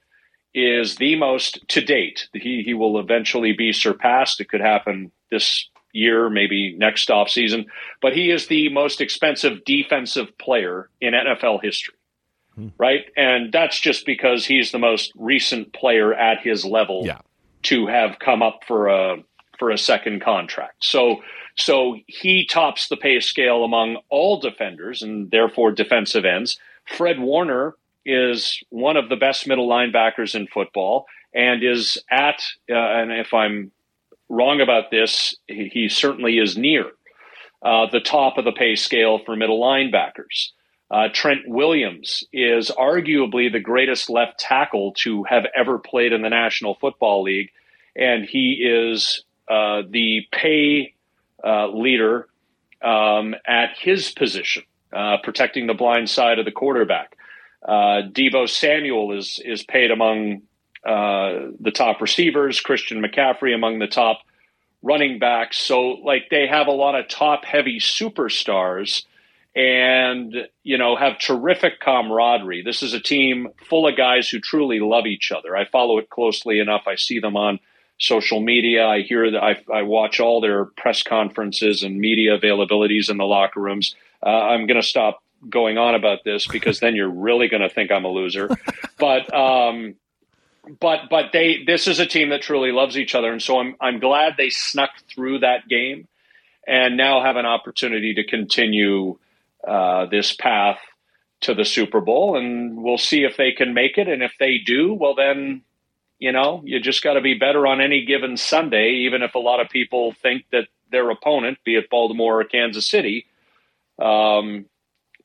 is 0.55 0.97
the 0.97 1.17
most 1.17 1.67
to 1.69 1.81
date 1.81 2.29
he 2.35 2.63
he 2.63 2.75
will 2.75 2.99
eventually 2.99 3.53
be 3.53 3.73
surpassed 3.73 4.41
it 4.41 4.49
could 4.49 4.61
happen 4.61 5.11
this 5.31 5.69
year 5.93 6.31
maybe 6.31 6.75
next 6.79 7.11
off 7.11 7.29
season 7.29 7.67
but 8.01 8.15
he 8.15 8.31
is 8.31 8.47
the 8.47 8.69
most 8.71 9.01
expensive 9.01 9.65
defensive 9.65 10.37
player 10.39 10.89
in 11.01 11.15
NFL 11.15 11.63
history 11.63 11.95
hmm. 12.55 12.69
right? 12.79 13.05
And 13.17 13.53
that's 13.53 13.79
just 13.79 14.07
because 14.07 14.47
he's 14.47 14.73
the 14.73 14.79
most 14.79 15.13
recent 15.17 15.73
player 15.73 16.15
at 16.15 16.41
his 16.41 16.65
level 16.65 17.03
yeah. 17.05 17.19
to 17.65 17.87
have 17.87 18.19
come 18.19 18.43
up 18.43 18.61
for 18.67 18.89
a 18.89 19.17
for 19.59 19.71
a 19.71 19.79
second 19.79 20.23
contract. 20.23 20.85
So 20.85 21.23
so 21.57 21.97
he 22.07 22.47
tops 22.47 22.89
the 22.89 22.97
pay 22.97 23.21
scale 23.21 23.65
among 23.65 23.99
all 24.09 24.41
defenders 24.41 25.03
and 25.03 25.31
therefore 25.31 25.73
defensive 25.73 26.25
ends. 26.25 26.59
Fred 26.87 27.21
Warner 27.21 27.77
is 28.05 28.63
one 28.71 28.97
of 28.97 29.09
the 29.09 29.17
best 29.17 29.47
middle 29.47 29.69
linebackers 29.69 30.35
in 30.35 30.47
football 30.47 31.07
and 31.35 31.63
is 31.63 31.99
at 32.11 32.43
uh, 32.71 32.75
and 32.75 33.13
if 33.13 33.33
I'm 33.35 33.73
wrong 34.29 34.61
about 34.61 34.91
this, 34.91 35.37
he, 35.47 35.69
he 35.73 35.89
certainly 35.89 36.39
is 36.39 36.57
near 36.57 36.87
uh, 37.63 37.87
the 37.91 38.01
top 38.01 38.39
of 38.39 38.45
the 38.45 38.53
pay 38.53 38.75
scale 38.77 39.19
for 39.25 39.37
middle 39.37 39.61
linebackers. 39.61 40.51
Uh, 40.91 41.09
Trent 41.13 41.49
Williams 41.49 42.25
is 42.33 42.71
arguably 42.71 43.51
the 43.51 43.61
greatest 43.61 44.11
left 44.11 44.39
tackle 44.39 44.93
to 44.99 45.25
have 45.25 45.45
ever 45.57 45.79
played 45.79 46.13
in 46.13 46.23
the 46.23 46.29
National 46.31 46.75
Football 46.75 47.23
League, 47.23 47.51
and 47.97 48.25
he 48.27 48.63
is 48.65 49.25
uh, 49.49 49.83
the 49.89 50.23
pay 50.33 50.95
uh, 51.45 51.69
leader 51.69 52.29
um, 52.83 53.35
at 53.47 53.77
his 53.79 54.11
position. 54.11 54.65
uh, 54.93 55.17
protecting 55.23 55.67
the 55.67 55.75
blind 55.75 56.09
side 56.11 56.39
of 56.39 56.45
the 56.45 56.53
quarterback. 56.53 57.17
Uh, 57.67 58.03
Deebo 58.11 58.49
Samuel 58.49 59.17
is 59.17 59.41
is 59.45 59.63
paid 59.63 59.91
among 59.91 60.43
uh, 60.85 61.51
the 61.61 61.71
top 61.73 62.01
receivers. 62.01 62.61
Christian 62.61 63.03
McCaffrey 63.03 63.55
among 63.55 63.79
the 63.79 63.87
top 63.87 64.21
running 64.83 65.19
backs. 65.19 65.59
So 65.59 65.83
like 66.05 66.25
they 66.31 66.47
have 66.49 66.67
a 66.67 66.73
lot 66.73 66.99
of 66.99 67.09
top 67.09 67.45
heavy 67.45 67.79
superstars 67.79 69.05
and 69.55 70.35
you 70.63 70.79
know 70.79 70.97
have 70.97 71.19
terrific 71.19 71.81
camaraderie. 71.81 72.63
This 72.63 72.83
is 72.83 72.95
a 72.95 73.01
team 73.01 73.49
full 73.69 73.87
of 73.87 73.97
guys 73.97 74.29
who 74.29 74.41
truly 74.41 74.81
love 74.81 75.07
each 75.07 75.31
other. 75.31 75.57
I 75.57 75.67
follow 75.67 75.99
it 75.99 76.11
closely 76.11 76.59
enough. 76.59 76.83
I 76.87 76.97
see 76.97 77.21
them 77.21 77.37
on 77.37 77.61
social 77.99 78.41
media. 78.41 78.87
I 78.87 79.03
hear 79.03 79.31
that 79.31 79.43
I, 79.43 79.63
I 79.73 79.83
watch 79.83 80.19
all 80.19 80.41
their 80.41 80.65
press 80.65 81.03
conferences 81.03 81.83
and 81.85 82.01
media 82.01 82.37
availabilities 82.37 83.09
in 83.09 83.19
the 83.19 83.25
locker 83.25 83.61
rooms. 83.61 83.95
Uh, 84.25 84.31
I'm 84.31 84.67
going 84.67 84.81
to 84.81 84.87
stop 84.87 85.23
going 85.49 85.79
on 85.79 85.95
about 85.95 86.25
this 86.25 86.47
because 86.47 86.81
then 86.81 86.95
you're 86.95 87.11
really 87.11 87.49
going 87.49 87.63
to 87.63 87.69
think 87.69 87.91
I'm 87.91 88.05
a 88.05 88.09
loser. 88.09 88.49
But 88.99 89.33
um, 89.35 89.97
but 90.81 91.03
but 91.11 91.33
they 91.33 91.65
this 91.67 91.87
is 91.87 91.99
a 91.99 92.07
team 92.07 92.29
that 92.31 92.43
truly 92.43 92.73
loves 92.73 92.97
each 92.97 93.15
other, 93.15 93.33
and 93.33 93.43
so 93.43 93.59
I'm 93.59 93.75
I'm 93.81 93.99
glad 93.99 94.35
they 94.37 94.51
snuck 94.51 94.91
through 95.09 95.41
that 95.41 95.69
game, 95.69 96.07
and 96.67 96.97
now 96.97 97.23
have 97.23 97.37
an 97.37 97.47
opportunity 97.47 98.15
to 98.15 98.25
continue 98.25 99.19
uh, 99.67 100.07
this 100.07 100.33
path 100.35 100.79
to 101.43 101.55
the 101.55 101.65
Super 101.65 102.01
Bowl, 102.01 102.37
and 102.37 102.83
we'll 102.83 102.99
see 102.99 103.25
if 103.25 103.37
they 103.37 103.53
can 103.53 103.75
make 103.75 103.99
it, 103.99 104.09
and 104.09 104.23
if 104.23 104.33
they 104.39 104.59
do, 104.59 104.95
well 104.95 105.15
then. 105.15 105.63
You 106.19 106.31
know, 106.31 106.63
you 106.65 106.79
just 106.79 107.03
got 107.03 107.15
to 107.15 107.21
be 107.21 107.35
better 107.35 107.67
on 107.67 107.81
any 107.81 108.05
given 108.05 108.37
Sunday, 108.37 109.07
even 109.07 109.23
if 109.23 109.35
a 109.35 109.41
lot 109.41 109.59
of 109.59 109.69
people 109.71 110.13
think 110.13 110.45
that 110.53 110.69
their 110.93 111.11
opponent, 111.11 111.59
be 111.65 111.75
it 111.75 111.91
Baltimore 111.91 112.41
or 112.41 112.45
Kansas 112.45 112.89
City, 112.89 113.27
um, 113.99 114.67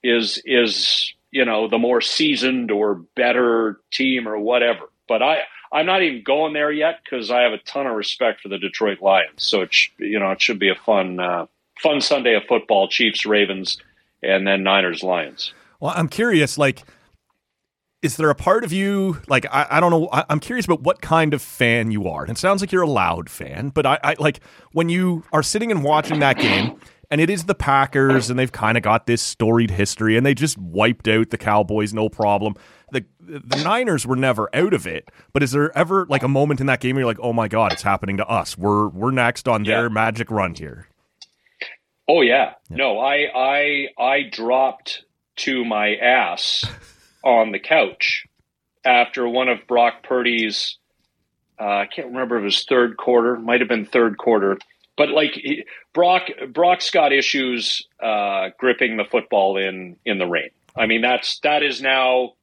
is 0.03 0.41
is 0.45 1.13
you 1.31 1.45
know 1.45 1.67
the 1.67 1.77
more 1.77 2.01
seasoned 2.01 2.71
or 2.71 2.95
better 3.15 3.79
team 3.91 4.27
or 4.27 4.37
whatever. 4.39 4.89
But 5.07 5.21
I 5.21 5.39
I'm 5.71 5.85
not 5.85 6.01
even 6.01 6.23
going 6.23 6.53
there 6.53 6.71
yet 6.71 6.99
because 7.03 7.31
I 7.31 7.41
have 7.41 7.53
a 7.53 7.57
ton 7.59 7.87
of 7.87 7.95
respect 7.95 8.41
for 8.41 8.49
the 8.49 8.57
Detroit 8.57 9.01
Lions. 9.01 9.43
So 9.43 9.61
it 9.61 9.73
sh- 9.73 9.89
you 9.97 10.19
know 10.19 10.31
it 10.31 10.41
should 10.41 10.59
be 10.59 10.69
a 10.69 10.75
fun 10.75 11.19
uh, 11.19 11.47
fun 11.81 12.01
Sunday 12.01 12.35
of 12.35 12.43
football: 12.47 12.87
Chiefs, 12.87 13.25
Ravens, 13.25 13.77
and 14.23 14.47
then 14.47 14.63
Niners, 14.63 15.03
Lions. 15.03 15.53
Well, 15.79 15.93
I'm 15.95 16.09
curious, 16.09 16.57
like. 16.57 16.83
Is 18.03 18.15
there 18.15 18.29
a 18.29 18.35
part 18.35 18.63
of 18.63 18.71
you 18.71 19.19
like 19.27 19.47
I, 19.51 19.65
I 19.71 19.79
don't 19.79 19.89
know 19.89 20.07
I, 20.13 20.23
am 20.29 20.39
curious 20.39 20.67
about 20.67 20.81
what 20.81 21.01
kind 21.01 21.33
of 21.33 21.41
fan 21.41 21.89
you 21.89 22.07
are. 22.07 22.21
And 22.21 22.29
it 22.29 22.37
sounds 22.37 22.61
like 22.61 22.71
you're 22.71 22.83
a 22.83 22.89
loud 22.89 23.27
fan, 23.27 23.69
but 23.69 23.87
I, 23.87 23.99
I 24.03 24.15
like 24.19 24.39
when 24.71 24.87
you 24.87 25.23
are 25.33 25.41
sitting 25.41 25.71
and 25.71 25.83
watching 25.83 26.19
that 26.19 26.37
game 26.37 26.79
and 27.09 27.21
it 27.21 27.29
is 27.29 27.45
the 27.45 27.55
Packers, 27.55 28.29
and 28.29 28.37
they've 28.37 28.51
kind 28.51 28.77
of 28.77 28.83
got 28.83 29.05
this 29.05 29.21
storied 29.21 29.71
history, 29.71 30.17
and 30.17 30.25
they 30.25 30.33
just 30.33 30.57
wiped 30.57 31.07
out 31.07 31.29
the 31.29 31.37
Cowboys, 31.37 31.93
no 31.93 32.09
problem. 32.09 32.55
The 32.91 33.05
the 33.19 33.63
Niners 33.63 34.05
were 34.05 34.15
never 34.15 34.53
out 34.55 34.73
of 34.73 34.87
it, 34.87 35.09
but 35.33 35.43
is 35.43 35.51
there 35.51 35.75
ever 35.77 36.05
like 36.09 36.23
a 36.23 36.27
moment 36.27 36.59
in 36.59 36.67
that 36.67 36.79
game 36.79 36.95
where 36.95 37.01
you're 37.01 37.09
like, 37.09 37.19
oh 37.21 37.33
my 37.33 37.47
god, 37.47 37.73
it's 37.73 37.83
happening 37.83 38.17
to 38.17 38.27
us? 38.27 38.57
We're 38.57 38.87
we're 38.87 39.11
next 39.11 39.47
on 39.47 39.63
their 39.63 39.83
yeah. 39.83 39.89
magic 39.89 40.31
run 40.31 40.55
here. 40.55 40.87
Oh 42.07 42.21
yeah. 42.21 42.53
yeah, 42.69 42.77
no, 42.77 42.99
I 42.99 43.27
I 43.35 43.87
I 43.97 44.21
dropped 44.23 45.03
to 45.37 45.65
my 45.65 45.95
ass 45.95 46.65
on 47.23 47.51
the 47.51 47.59
couch 47.59 48.25
after 48.85 49.27
one 49.27 49.49
of 49.49 49.67
Brock 49.67 50.03
Purdy's. 50.03 50.77
Uh, 51.59 51.63
I 51.63 51.85
can't 51.87 52.09
remember 52.09 52.37
if 52.37 52.41
it 52.41 52.45
was 52.45 52.65
third 52.65 52.97
quarter, 52.97 53.35
might 53.35 53.61
have 53.61 53.67
been 53.67 53.85
third 53.85 54.17
quarter 54.17 54.59
but 54.97 55.09
like 55.09 55.39
Brock, 55.97 56.29
Brock's 56.49 56.91
got 56.91 57.11
issues 57.11 57.87
uh, 57.99 58.49
gripping 58.59 58.97
the 58.97 59.03
football 59.03 59.57
in 59.57 59.95
in 60.05 60.19
the 60.19 60.27
rain. 60.27 60.51
I 60.75 60.85
mean, 60.85 61.01
that's 61.01 61.39
that 61.39 61.63
is 61.63 61.81
now 61.81 62.33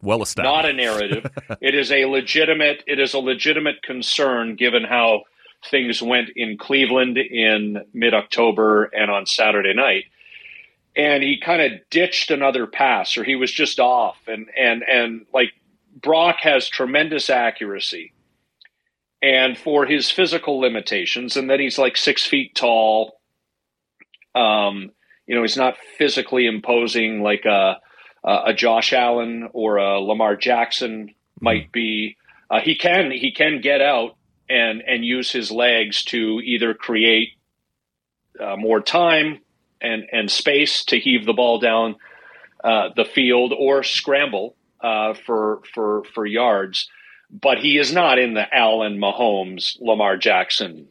well 0.00 0.22
established. 0.22 0.54
Not 0.54 0.64
a 0.64 0.72
narrative. 0.72 1.30
it 1.60 1.74
is 1.74 1.92
a 1.92 2.06
legitimate. 2.06 2.82
It 2.86 2.98
is 2.98 3.12
a 3.12 3.18
legitimate 3.18 3.82
concern 3.82 4.56
given 4.56 4.84
how 4.84 5.24
things 5.70 6.00
went 6.00 6.30
in 6.34 6.56
Cleveland 6.56 7.18
in 7.18 7.84
mid 7.92 8.14
October 8.14 8.84
and 8.84 9.10
on 9.10 9.26
Saturday 9.26 9.74
night. 9.74 10.04
And 10.96 11.22
he 11.22 11.38
kind 11.38 11.60
of 11.60 11.72
ditched 11.90 12.30
another 12.30 12.66
pass, 12.66 13.18
or 13.18 13.24
he 13.24 13.36
was 13.36 13.52
just 13.52 13.80
off. 13.80 14.16
And 14.26 14.46
and 14.58 14.82
and 14.82 15.26
like 15.30 15.52
Brock 15.94 16.36
has 16.40 16.70
tremendous 16.70 17.28
accuracy 17.28 18.14
and 19.24 19.56
for 19.56 19.86
his 19.86 20.10
physical 20.10 20.60
limitations, 20.60 21.34
and 21.34 21.48
that 21.48 21.58
he's 21.58 21.78
like 21.78 21.96
six 21.96 22.26
feet 22.26 22.54
tall. 22.54 23.18
Um, 24.34 24.90
you 25.26 25.34
know, 25.34 25.40
he's 25.40 25.56
not 25.56 25.78
physically 25.96 26.44
imposing 26.46 27.22
like 27.22 27.46
a 27.46 27.78
a 28.22 28.52
Josh 28.54 28.92
Allen 28.92 29.48
or 29.52 29.76
a 29.76 29.98
Lamar 30.00 30.36
Jackson 30.36 31.14
might 31.40 31.72
be. 31.72 32.16
Uh, 32.50 32.60
he 32.60 32.76
can 32.76 33.10
he 33.10 33.32
can 33.32 33.62
get 33.62 33.80
out 33.80 34.16
and 34.50 34.82
and 34.86 35.04
use 35.04 35.32
his 35.32 35.50
legs 35.50 36.04
to 36.04 36.40
either 36.44 36.74
create 36.74 37.30
uh, 38.38 38.56
more 38.56 38.82
time 38.82 39.38
and 39.80 40.04
and 40.12 40.30
space 40.30 40.84
to 40.84 40.98
heave 40.98 41.24
the 41.24 41.32
ball 41.32 41.60
down 41.60 41.96
uh, 42.62 42.90
the 42.94 43.06
field 43.06 43.54
or 43.58 43.82
scramble 43.82 44.54
uh, 44.82 45.14
for 45.14 45.62
for 45.72 46.02
for 46.14 46.26
yards 46.26 46.90
but 47.30 47.58
he 47.58 47.78
is 47.78 47.92
not 47.92 48.18
in 48.18 48.34
the 48.34 48.46
Allen 48.54 48.98
Mahomes, 48.98 49.76
Lamar 49.80 50.16
Jackson 50.16 50.88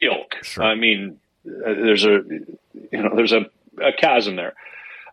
ilk. 0.00 0.36
Sure. 0.42 0.64
I 0.64 0.74
mean, 0.74 1.18
uh, 1.46 1.74
there's 1.74 2.04
a 2.04 2.20
you 2.92 3.02
know 3.02 3.14
there's 3.14 3.32
a, 3.32 3.46
a 3.82 3.92
chasm 3.92 4.36
there. 4.36 4.54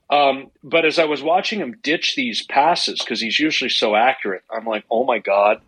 Um, 0.09 0.51
but 0.63 0.85
as 0.85 0.99
I 0.99 1.05
was 1.05 1.21
watching 1.21 1.59
him 1.59 1.79
ditch 1.83 2.15
these 2.15 2.41
passes 2.41 2.99
because 2.99 3.19
he's 3.19 3.39
usually 3.39 3.69
so 3.69 3.95
accurate, 3.95 4.43
I'm 4.49 4.65
like, 4.65 4.85
oh 4.89 5.03
my 5.03 5.19
god, 5.19 5.61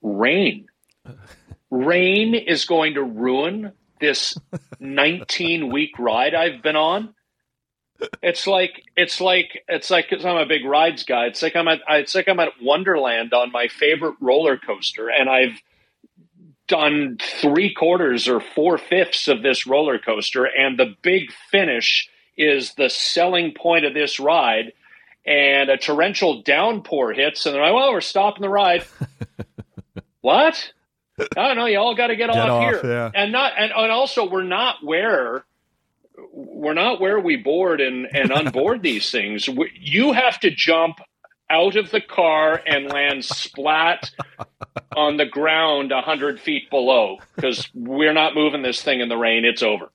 rain, 0.00 0.66
rain 1.70 2.34
is 2.34 2.64
going 2.64 2.94
to 2.94 3.02
ruin 3.02 3.72
this 4.00 4.36
19 4.80 5.70
week 5.72 5.98
ride 5.98 6.34
I've 6.34 6.62
been 6.62 6.76
on 6.76 7.14
it's 8.22 8.46
like 8.46 8.84
it's 8.96 9.20
like 9.20 9.62
it's 9.68 9.90
like 9.90 10.08
because 10.08 10.24
I'm 10.24 10.36
a 10.36 10.46
big 10.46 10.64
rides 10.64 11.04
guy. 11.04 11.26
It's 11.26 11.42
like 11.42 11.56
I'm 11.56 11.68
at 11.68 11.80
it's 11.88 12.14
like 12.14 12.28
I'm 12.28 12.40
at 12.40 12.52
Wonderland 12.60 13.32
on 13.32 13.52
my 13.52 13.68
favorite 13.68 14.16
roller 14.20 14.56
coaster, 14.56 15.08
and 15.08 15.28
I've 15.28 15.60
done 16.68 17.18
three 17.20 17.72
quarters 17.74 18.28
or 18.28 18.40
four 18.40 18.78
fifths 18.78 19.28
of 19.28 19.42
this 19.42 19.66
roller 19.66 19.98
coaster, 19.98 20.44
and 20.44 20.78
the 20.78 20.94
big 21.02 21.32
finish 21.50 22.08
is 22.36 22.74
the 22.74 22.88
selling 22.88 23.52
point 23.54 23.84
of 23.84 23.94
this 23.94 24.18
ride. 24.18 24.72
And 25.24 25.70
a 25.70 25.76
torrential 25.76 26.42
downpour 26.42 27.12
hits, 27.12 27.46
and 27.46 27.54
they're 27.54 27.62
like, 27.62 27.74
"Well, 27.74 27.92
we're 27.92 28.00
stopping 28.00 28.42
the 28.42 28.48
ride." 28.48 28.84
what? 30.20 30.72
I 31.20 31.46
don't 31.46 31.56
know. 31.56 31.66
You 31.66 31.78
all 31.78 31.94
got 31.94 32.08
to 32.08 32.16
get, 32.16 32.28
get, 32.28 32.38
off, 32.40 32.50
off 32.50 32.82
here, 32.82 32.90
yeah. 32.92 33.10
and 33.14 33.30
not 33.30 33.52
and, 33.56 33.70
and 33.70 33.92
also 33.92 34.28
we're 34.28 34.42
not 34.42 34.82
where 34.82 35.44
we're 36.32 36.74
not 36.74 37.00
where 37.00 37.20
we 37.20 37.36
board 37.36 37.80
and, 37.80 38.08
and 38.12 38.30
unboard 38.30 38.82
these 38.82 39.10
things. 39.10 39.48
You 39.74 40.12
have 40.12 40.40
to 40.40 40.50
jump 40.50 40.98
out 41.50 41.76
of 41.76 41.90
the 41.90 42.00
car 42.00 42.62
and 42.66 42.90
land 42.90 43.24
splat 43.24 44.10
on 44.96 45.18
the 45.18 45.26
ground 45.26 45.92
a 45.92 46.00
hundred 46.00 46.40
feet 46.40 46.70
below 46.70 47.18
because 47.36 47.68
we're 47.74 48.14
not 48.14 48.34
moving 48.34 48.62
this 48.62 48.82
thing 48.82 49.00
in 49.00 49.10
the 49.10 49.16
rain. 49.16 49.44
It's 49.44 49.62
over. 49.62 49.90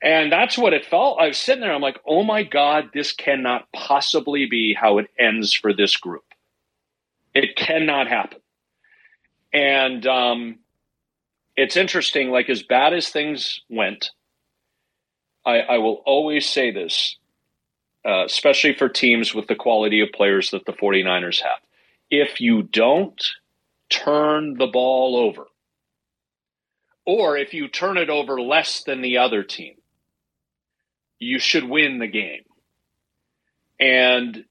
And 0.00 0.30
that's 0.30 0.56
what 0.56 0.74
it 0.74 0.86
felt. 0.86 1.18
I 1.18 1.26
was 1.26 1.38
sitting 1.38 1.60
there. 1.60 1.72
I'm 1.72 1.82
like, 1.82 1.98
oh 2.06 2.22
my 2.22 2.44
God, 2.44 2.90
this 2.94 3.10
cannot 3.12 3.66
possibly 3.72 4.46
be 4.46 4.72
how 4.72 4.98
it 4.98 5.10
ends 5.18 5.52
for 5.52 5.72
this 5.72 5.96
group. 5.96 6.24
It 7.34 7.56
cannot 7.56 8.06
happen. 8.06 8.38
And 9.52 10.06
um, 10.06 10.58
it's 11.56 11.76
interesting, 11.76 12.30
like 12.30 12.48
as 12.48 12.62
bad 12.62 12.92
as 12.92 13.08
things 13.08 13.60
went, 13.68 14.12
I, 15.44 15.60
I 15.60 15.78
will 15.78 16.02
always 16.04 16.46
say 16.48 16.70
this, 16.70 17.16
uh, 18.06 18.24
especially 18.24 18.74
for 18.74 18.88
teams 18.88 19.34
with 19.34 19.46
the 19.46 19.54
quality 19.54 20.00
of 20.00 20.12
players 20.12 20.50
that 20.50 20.66
the 20.66 20.72
49ers 20.72 21.40
have. 21.42 21.58
If 22.10 22.40
you 22.40 22.62
don't 22.62 23.22
turn 23.90 24.54
the 24.58 24.66
ball 24.66 25.16
over, 25.16 25.46
or 27.06 27.36
if 27.38 27.54
you 27.54 27.68
turn 27.68 27.96
it 27.96 28.10
over 28.10 28.40
less 28.40 28.84
than 28.84 29.00
the 29.00 29.18
other 29.18 29.42
team, 29.42 29.74
you 31.18 31.38
should 31.38 31.64
win 31.64 31.98
the 31.98 32.06
game. 32.06 32.42
And, 33.80 34.44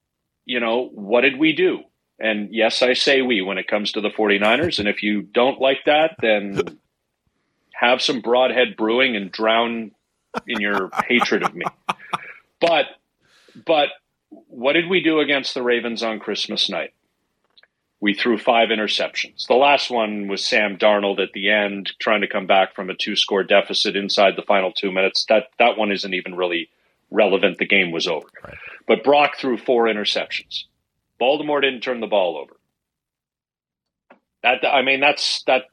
you 0.45 0.59
know, 0.59 0.89
what 0.91 1.21
did 1.21 1.37
we 1.37 1.53
do? 1.53 1.83
And 2.19 2.49
yes, 2.51 2.81
I 2.81 2.93
say 2.93 3.21
we 3.21 3.41
when 3.41 3.57
it 3.57 3.67
comes 3.67 3.91
to 3.91 4.01
the 4.01 4.09
49ers. 4.09 4.79
And 4.79 4.87
if 4.87 5.03
you 5.03 5.21
don't 5.21 5.61
like 5.61 5.79
that, 5.85 6.15
then 6.19 6.79
have 7.73 8.01
some 8.01 8.21
broadhead 8.21 8.75
brewing 8.75 9.15
and 9.15 9.31
drown 9.31 9.91
in 10.47 10.61
your 10.61 10.89
hatred 11.07 11.43
of 11.43 11.55
me. 11.55 11.65
But 12.59 12.85
but 13.65 13.89
what 14.29 14.73
did 14.73 14.89
we 14.89 15.01
do 15.01 15.19
against 15.19 15.53
the 15.53 15.63
Ravens 15.63 16.03
on 16.03 16.19
Christmas 16.19 16.69
night? 16.69 16.93
We 17.99 18.13
threw 18.13 18.37
five 18.37 18.69
interceptions. 18.69 19.47
The 19.47 19.55
last 19.55 19.89
one 19.89 20.27
was 20.27 20.45
Sam 20.45 20.77
Darnold 20.77 21.19
at 21.19 21.31
the 21.33 21.49
end, 21.49 21.93
trying 21.99 22.21
to 22.21 22.27
come 22.27 22.45
back 22.45 22.75
from 22.75 22.91
a 22.91 22.95
two-score 22.95 23.43
deficit 23.43 23.95
inside 23.95 24.35
the 24.35 24.43
final 24.43 24.71
two 24.71 24.91
minutes. 24.91 25.25
That 25.29 25.45
that 25.57 25.77
one 25.77 25.91
isn't 25.91 26.13
even 26.13 26.35
really 26.35 26.69
relevant. 27.09 27.57
The 27.57 27.65
game 27.65 27.91
was 27.91 28.07
over. 28.07 28.27
Right. 28.43 28.57
But 28.87 29.03
Brock 29.03 29.37
threw 29.39 29.57
four 29.57 29.85
interceptions. 29.85 30.65
Baltimore 31.19 31.61
didn't 31.61 31.81
turn 31.81 31.99
the 31.99 32.07
ball 32.07 32.37
over. 32.37 32.53
That 34.43 34.65
I 34.65 34.83
mean, 34.83 34.99
that's 34.99 35.43
that. 35.43 35.63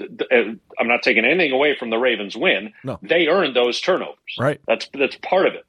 Uh, 0.00 0.34
I'm 0.78 0.88
not 0.88 1.02
taking 1.02 1.24
anything 1.24 1.52
away 1.52 1.76
from 1.76 1.90
the 1.90 1.98
Ravens' 1.98 2.36
win. 2.36 2.72
No. 2.84 2.98
They 3.02 3.28
earned 3.28 3.56
those 3.56 3.80
turnovers. 3.80 4.16
Right. 4.38 4.60
That's 4.66 4.88
that's 4.94 5.16
part 5.16 5.46
of 5.46 5.54
it. 5.54 5.64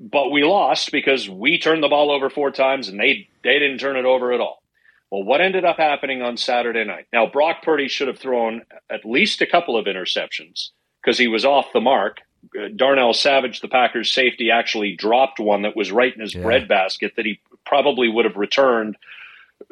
But 0.00 0.30
we 0.30 0.42
lost 0.44 0.90
because 0.90 1.28
we 1.28 1.58
turned 1.58 1.82
the 1.82 1.88
ball 1.88 2.10
over 2.10 2.28
four 2.30 2.50
times 2.50 2.88
and 2.88 2.98
they 2.98 3.28
they 3.44 3.58
didn't 3.58 3.78
turn 3.78 3.96
it 3.96 4.04
over 4.04 4.32
at 4.32 4.40
all. 4.40 4.62
Well, 5.10 5.22
what 5.24 5.40
ended 5.42 5.64
up 5.64 5.76
happening 5.76 6.22
on 6.22 6.36
Saturday 6.36 6.84
night? 6.84 7.06
Now, 7.12 7.26
Brock 7.26 7.62
Purdy 7.62 7.86
should 7.88 8.08
have 8.08 8.18
thrown 8.18 8.62
at 8.90 9.04
least 9.04 9.42
a 9.42 9.46
couple 9.46 9.76
of 9.76 9.84
interceptions 9.86 10.70
because 11.02 11.18
he 11.18 11.28
was 11.28 11.44
off 11.44 11.66
the 11.74 11.80
mark. 11.82 12.18
Uh, 12.58 12.68
Darnell 12.74 13.12
Savage, 13.12 13.60
the 13.60 13.68
Packers 13.68 14.12
safety, 14.12 14.50
actually 14.50 14.96
dropped 14.96 15.38
one 15.38 15.62
that 15.62 15.76
was 15.76 15.92
right 15.92 16.14
in 16.14 16.20
his 16.22 16.34
Yeah. 16.34 16.42
breadbasket 16.42 17.14
that 17.16 17.26
he 17.26 17.40
probably 17.66 18.08
would 18.08 18.24
have 18.24 18.36
returned 18.36 18.96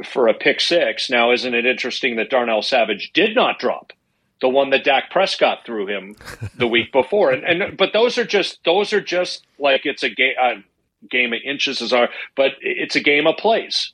for 0.04 0.28
a 0.28 0.35
pick 0.35 0.61
six. 0.61 1.11
Now, 1.11 1.33
isn't 1.33 1.54
it 1.54 1.66
interesting 1.66 2.16
that 2.16 2.30
Darnell 2.30 2.62
Savage 2.62 3.12
did 3.12 3.35
not 3.35 3.59
drop 3.59 3.92
the 4.40 4.49
one 4.49 4.71
that 4.71 4.85
Dak 4.85 5.11
Prescott 5.11 5.61
threw 5.66 5.87
him 5.87 6.16
the 6.57 6.66
week 6.66 6.92
before? 6.92 7.30
And, 7.30 7.45
and 7.45 7.76
but 7.76 7.92
those 7.92 8.19
are 8.19 8.25
just 8.25 8.61
those 8.64 8.92
are 8.92 9.00
just 9.00 9.47
like 9.59 9.83
it's 9.85 10.02
a 10.02 10.11
game 10.11 10.35
uh, 10.40 10.54
game 11.11 11.33
of 11.33 11.40
inches 11.45 11.80
as 11.80 11.92
our, 11.92 12.09
but 12.37 12.52
it's 12.61 12.97
a 12.97 13.00
game 13.00 13.26
of 13.26 13.37
plays. 13.37 13.92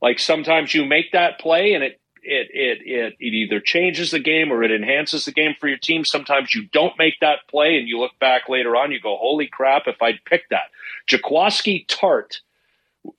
Like 0.00 0.18
sometimes 0.18 0.74
you 0.74 0.84
make 0.84 1.12
that 1.12 1.38
play 1.38 1.74
and 1.74 1.84
it 1.84 2.00
it 2.22 2.48
it 2.52 2.78
it 2.84 3.16
it 3.18 3.34
either 3.34 3.60
changes 3.60 4.10
the 4.10 4.18
game 4.18 4.52
or 4.52 4.62
it 4.62 4.70
enhances 4.70 5.24
the 5.24 5.32
game 5.32 5.54
for 5.58 5.68
your 5.68 5.78
team. 5.78 6.04
Sometimes 6.04 6.54
you 6.54 6.66
don't 6.72 6.98
make 6.98 7.14
that 7.20 7.40
play 7.48 7.78
and 7.78 7.88
you 7.88 7.98
look 7.98 8.18
back 8.18 8.48
later 8.48 8.76
on, 8.76 8.92
you 8.92 9.00
go, 9.00 9.16
"Holy 9.16 9.46
crap! 9.46 9.86
If 9.86 10.00
I'd 10.02 10.24
picked 10.24 10.50
that." 10.50 10.70
Jaquiski 11.08 11.86
Tartt, 11.86 12.40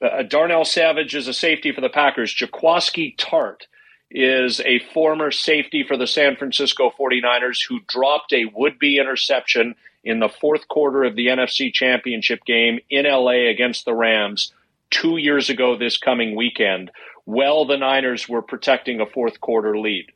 uh, 0.01 0.23
Darnell 0.23 0.65
Savage 0.65 1.15
is 1.15 1.27
a 1.27 1.33
safety 1.33 1.71
for 1.71 1.81
the 1.81 1.89
Packers. 1.89 2.33
Jaquiski 2.33 3.15
Tartt 3.17 3.67
is 4.09 4.59
a 4.61 4.79
former 4.93 5.31
safety 5.31 5.83
for 5.87 5.97
the 5.97 6.07
San 6.07 6.35
Francisco 6.35 6.91
49ers 6.99 7.59
who 7.67 7.79
dropped 7.87 8.33
a 8.33 8.45
would-be 8.53 8.97
interception 8.97 9.75
in 10.03 10.19
the 10.19 10.29
fourth 10.29 10.67
quarter 10.67 11.03
of 11.03 11.15
the 11.15 11.27
NFC 11.27 11.73
Championship 11.73 12.43
game 12.45 12.79
in 12.89 13.05
LA 13.05 13.49
against 13.49 13.85
the 13.85 13.93
Rams 13.93 14.51
two 14.89 15.17
years 15.17 15.49
ago 15.49 15.77
this 15.77 15.97
coming 15.97 16.35
weekend. 16.35 16.91
Well, 17.25 17.65
the 17.65 17.77
Niners 17.77 18.27
were 18.27 18.41
protecting 18.41 18.99
a 18.99 19.05
fourth 19.05 19.39
quarter 19.39 19.77
lead. 19.77 20.11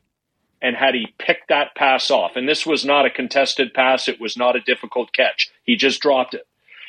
And 0.60 0.74
had 0.74 0.94
he 0.94 1.14
picked 1.18 1.48
that 1.48 1.74
pass 1.74 2.10
off, 2.10 2.32
and 2.34 2.48
this 2.48 2.66
was 2.66 2.84
not 2.84 3.06
a 3.06 3.10
contested 3.10 3.74
pass, 3.74 4.08
it 4.08 4.20
was 4.20 4.36
not 4.36 4.56
a 4.56 4.60
difficult 4.60 5.12
catch. 5.12 5.50
He 5.64 5.76
just 5.76 6.00
dropped 6.00 6.34
it. 6.34 6.46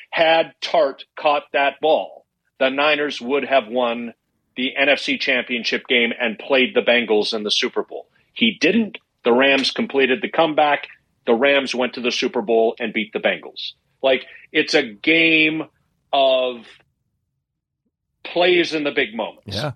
Had 0.10 0.54
Tartt 0.62 1.04
caught 1.18 1.44
that 1.52 1.80
ball, 1.82 2.17
the 2.60 2.70
Niners 2.70 3.22
would 3.22 3.46
have 3.46 3.68
won 3.68 4.14
the 4.56 4.74
NFC 4.80 5.20
Championship 5.20 5.88
game 5.88 6.12
and 6.20 6.40
played 6.40 6.76
the 6.76 6.82
Bengals 6.82 7.34
in 7.34 7.44
the 7.44 7.52
Super 7.52 7.84
Bowl. 7.84 8.08
He 8.34 8.58
didn't. 8.60 8.98
The 9.24 9.32
Rams 9.32 9.72
completed 9.72 10.22
the 10.22 10.30
comeback. 10.30 10.88
The 11.26 11.34
Rams 11.34 11.76
went 11.76 11.94
to 11.94 12.02
the 12.02 12.12
Super 12.12 12.42
Bowl 12.42 12.76
and 12.80 12.94
beat 12.94 13.14
the 13.14 13.20
Bengals. 13.20 13.74
Like, 14.02 14.26
it's 14.52 14.74
a 14.74 14.84
game 14.84 15.64
of 16.14 16.66
plays 18.24 18.74
in 18.74 18.84
the 18.84 18.92
big 18.92 19.16
moments. 19.16 19.56
Yeah. 19.56 19.72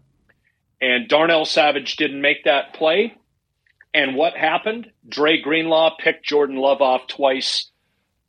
And 0.82 1.08
Darnell 1.08 1.46
Savage 1.46 1.96
didn't 1.96 2.22
make 2.22 2.46
that 2.46 2.74
play. 2.74 3.16
And 3.94 4.16
what 4.16 4.36
happened? 4.36 4.92
Dre 5.08 5.42
Greenlaw 5.42 5.98
picked 5.98 6.26
Jordan 6.26 6.56
Love 6.56 6.82
off 6.82 7.08
twice 7.08 7.70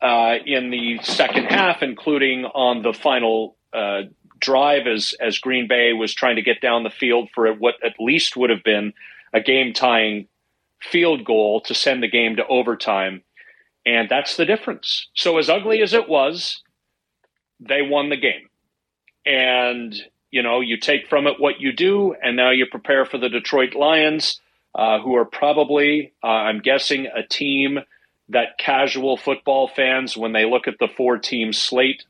uh, 0.01 0.35
in 0.45 0.71
the 0.71 0.99
second 1.03 1.45
half, 1.45 1.83
including 1.83 2.45
on 2.45 2.83
the 2.83 2.93
final 2.93 3.57
uh, 3.73 4.03
drive 4.42 4.87
as 4.87 5.14
as 5.20 5.38
Green 5.38 5.66
Bay 5.66 5.94
was 5.94 6.12
trying 6.12 6.37
to 6.37 6.42
get 6.42 6.61
down 6.61 6.83
the 6.83 6.90
field 6.90 7.31
for 7.35 7.50
what 7.55 7.76
at 7.83 7.94
least 7.98 8.37
would 8.37 8.50
have 8.50 8.62
been 8.62 8.92
a 9.33 9.40
game 9.40 9.72
tying 9.72 10.28
field 10.81 11.24
goal 11.24 11.61
to 11.62 11.74
send 11.74 12.02
the 12.02 12.09
game 12.09 12.37
to 12.37 12.46
overtime. 12.46 13.22
And 13.87 14.09
that's 14.09 14.37
the 14.37 14.44
difference. 14.44 15.09
So 15.14 15.38
as 15.38 15.48
ugly 15.48 15.81
as 15.81 15.94
it 15.94 16.09
was, 16.09 16.62
they 17.59 17.83
won 17.83 18.11
the 18.11 18.16
game. 18.16 18.48
And 19.24 19.94
you 20.33 20.42
know, 20.42 20.61
you 20.61 20.78
take 20.78 21.09
from 21.09 21.26
it 21.26 21.38
what 21.38 21.61
you 21.61 21.72
do, 21.72 22.14
and 22.20 22.37
now 22.37 22.50
you 22.50 22.66
prepare 22.66 23.05
for 23.05 23.18
the 23.18 23.28
Detroit 23.28 23.74
Lions, 23.74 24.40
uh, 24.74 24.98
who 24.98 25.14
are 25.16 25.26
probably, 25.26 26.12
uh, 26.24 26.26
I'm 26.26 26.61
guessing, 26.61 27.07
a 27.07 27.22
team 27.22 27.81
that 28.31 28.57
casual 28.59 29.18
football 29.18 29.68
fans, 29.68 30.16
when 30.16 30.33
they 30.33 30.46
look 30.46 30.66
at 30.66 30.78
the 30.81 30.88
four 30.88 31.18
team 31.18 31.52
slate, 31.52 32.05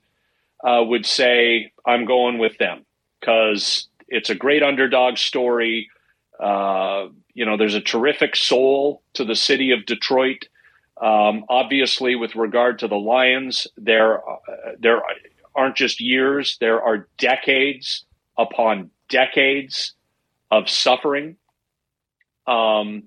uh, 0.62 0.82
would 0.84 1.06
say, 1.06 1.72
I'm 1.84 2.04
going 2.04 2.38
with 2.38 2.58
them 2.58 2.84
because 3.20 3.88
it's 4.08 4.30
a 4.30 4.34
great 4.34 4.62
underdog 4.62 5.18
story. 5.18 5.88
Uh, 6.38 7.06
you 7.34 7.46
know, 7.46 7.56
there's 7.56 7.74
a 7.74 7.80
terrific 7.80 8.36
soul 8.36 9.02
to 9.14 9.24
the 9.24 9.34
city 9.34 9.70
of 9.72 9.86
Detroit. 9.86 10.46
Um, 11.00 11.44
obviously, 11.48 12.14
with 12.14 12.36
regard 12.36 12.78
to 12.80 12.88
the 12.88 12.96
Lions, 12.96 13.66
there 13.76 14.28
uh, 14.28 14.36
there 14.78 15.02
aren't 15.54 15.76
just 15.76 16.00
years; 16.00 16.58
there 16.60 16.82
are 16.82 17.08
decades 17.18 18.04
upon 18.38 18.90
decades 19.08 19.94
of 20.50 20.68
suffering. 20.68 21.36
Um, 22.46 23.04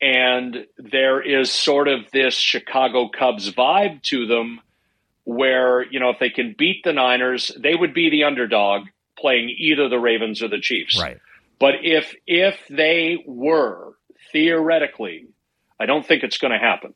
and 0.00 0.66
there 0.76 1.22
is 1.22 1.50
sort 1.50 1.88
of 1.88 2.10
this 2.12 2.34
Chicago 2.34 3.08
Cubs 3.08 3.50
vibe 3.52 4.02
to 4.02 4.26
them 4.26 4.60
where, 5.26 5.84
you 5.90 5.98
know, 5.98 6.10
if 6.10 6.18
they 6.20 6.30
can 6.30 6.54
beat 6.56 6.84
the 6.84 6.92
Niners, 6.92 7.50
they 7.58 7.74
would 7.74 7.92
be 7.92 8.08
the 8.08 8.24
underdog 8.24 8.86
playing 9.18 9.54
either 9.58 9.88
the 9.88 9.98
Ravens 9.98 10.40
or 10.40 10.48
the 10.48 10.60
Chiefs. 10.60 10.98
Right. 10.98 11.18
But 11.58 11.74
if 11.82 12.14
if 12.26 12.56
they 12.70 13.18
were 13.26 13.94
theoretically, 14.32 15.26
I 15.80 15.86
don't 15.86 16.06
think 16.06 16.22
it's 16.22 16.38
going 16.38 16.52
to 16.52 16.58
happen. 16.58 16.94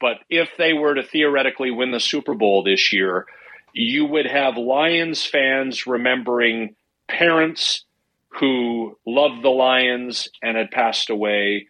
But 0.00 0.16
if 0.28 0.48
they 0.58 0.72
were 0.72 0.94
to 0.94 1.02
theoretically 1.02 1.70
win 1.70 1.92
the 1.92 2.00
Super 2.00 2.34
Bowl 2.34 2.64
this 2.64 2.92
year, 2.92 3.26
you 3.72 4.04
would 4.04 4.26
have 4.26 4.56
Lions 4.56 5.24
fans 5.24 5.86
remembering 5.86 6.74
parents 7.08 7.84
who 8.40 8.98
loved 9.06 9.44
the 9.44 9.50
Lions 9.50 10.28
and 10.42 10.56
had 10.56 10.70
passed 10.70 11.10
away 11.10 11.68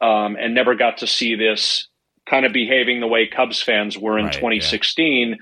um, 0.00 0.36
and 0.40 0.54
never 0.54 0.74
got 0.74 0.98
to 0.98 1.06
see 1.06 1.36
this 1.36 1.88
kind 2.26 2.44
of 2.44 2.52
behaving 2.52 3.00
the 3.00 3.06
way 3.06 3.26
Cubs 3.26 3.62
fans 3.62 3.96
were 3.96 4.18
in 4.18 4.26
Right, 4.26 4.34
yeah. 4.34 4.40
2016. 4.40 5.38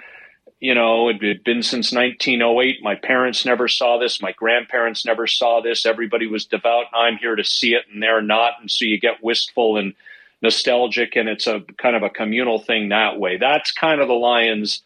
You 0.61 0.75
know, 0.75 1.09
it 1.09 1.23
had 1.23 1.45
been 1.45 1.63
since 1.63 1.93
1908. 1.93 2.83
My 2.83 2.95
parents 2.95 3.45
never 3.45 3.69
saw 3.69 3.99
this. 3.99 4.23
My 4.23 4.33
grandparents 4.33 5.05
never 5.05 5.27
saw 5.27 5.61
this. 5.61 5.85
Everybody 5.85 6.27
was 6.27 6.47
devout. 6.47 6.87
I'm 6.95 7.19
here 7.19 7.37
to 7.37 7.45
see 7.45 7.75
it, 7.75 7.83
and 7.93 8.03
they're 8.03 8.23
not. 8.23 8.55
And 8.61 8.71
so 8.71 8.85
you 8.85 8.99
get 8.99 9.23
wistful 9.23 9.77
and 9.77 9.95
nostalgic, 10.41 11.17
and 11.17 11.29
it's 11.29 11.47
a 11.47 11.61
kind 11.77 11.97
of 11.97 12.03
a 12.03 12.11
communal 12.11 12.59
thing 12.59 12.91
that 12.91 13.19
way. 13.19 13.37
That's 13.37 13.73
kind 13.73 14.01
of 14.01 14.09
the 14.09 14.15
Lions 14.15 14.83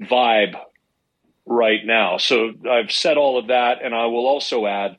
vibe 0.00 0.58
right 1.46 1.84
now. 1.84 2.16
So 2.16 2.52
I've 2.70 2.92
said 2.92 3.16
all 3.16 3.38
of 3.38 3.48
that, 3.48 3.82
and 3.82 3.94
I 3.94 4.06
will 4.06 4.26
also 4.26 4.66
add 4.66 4.96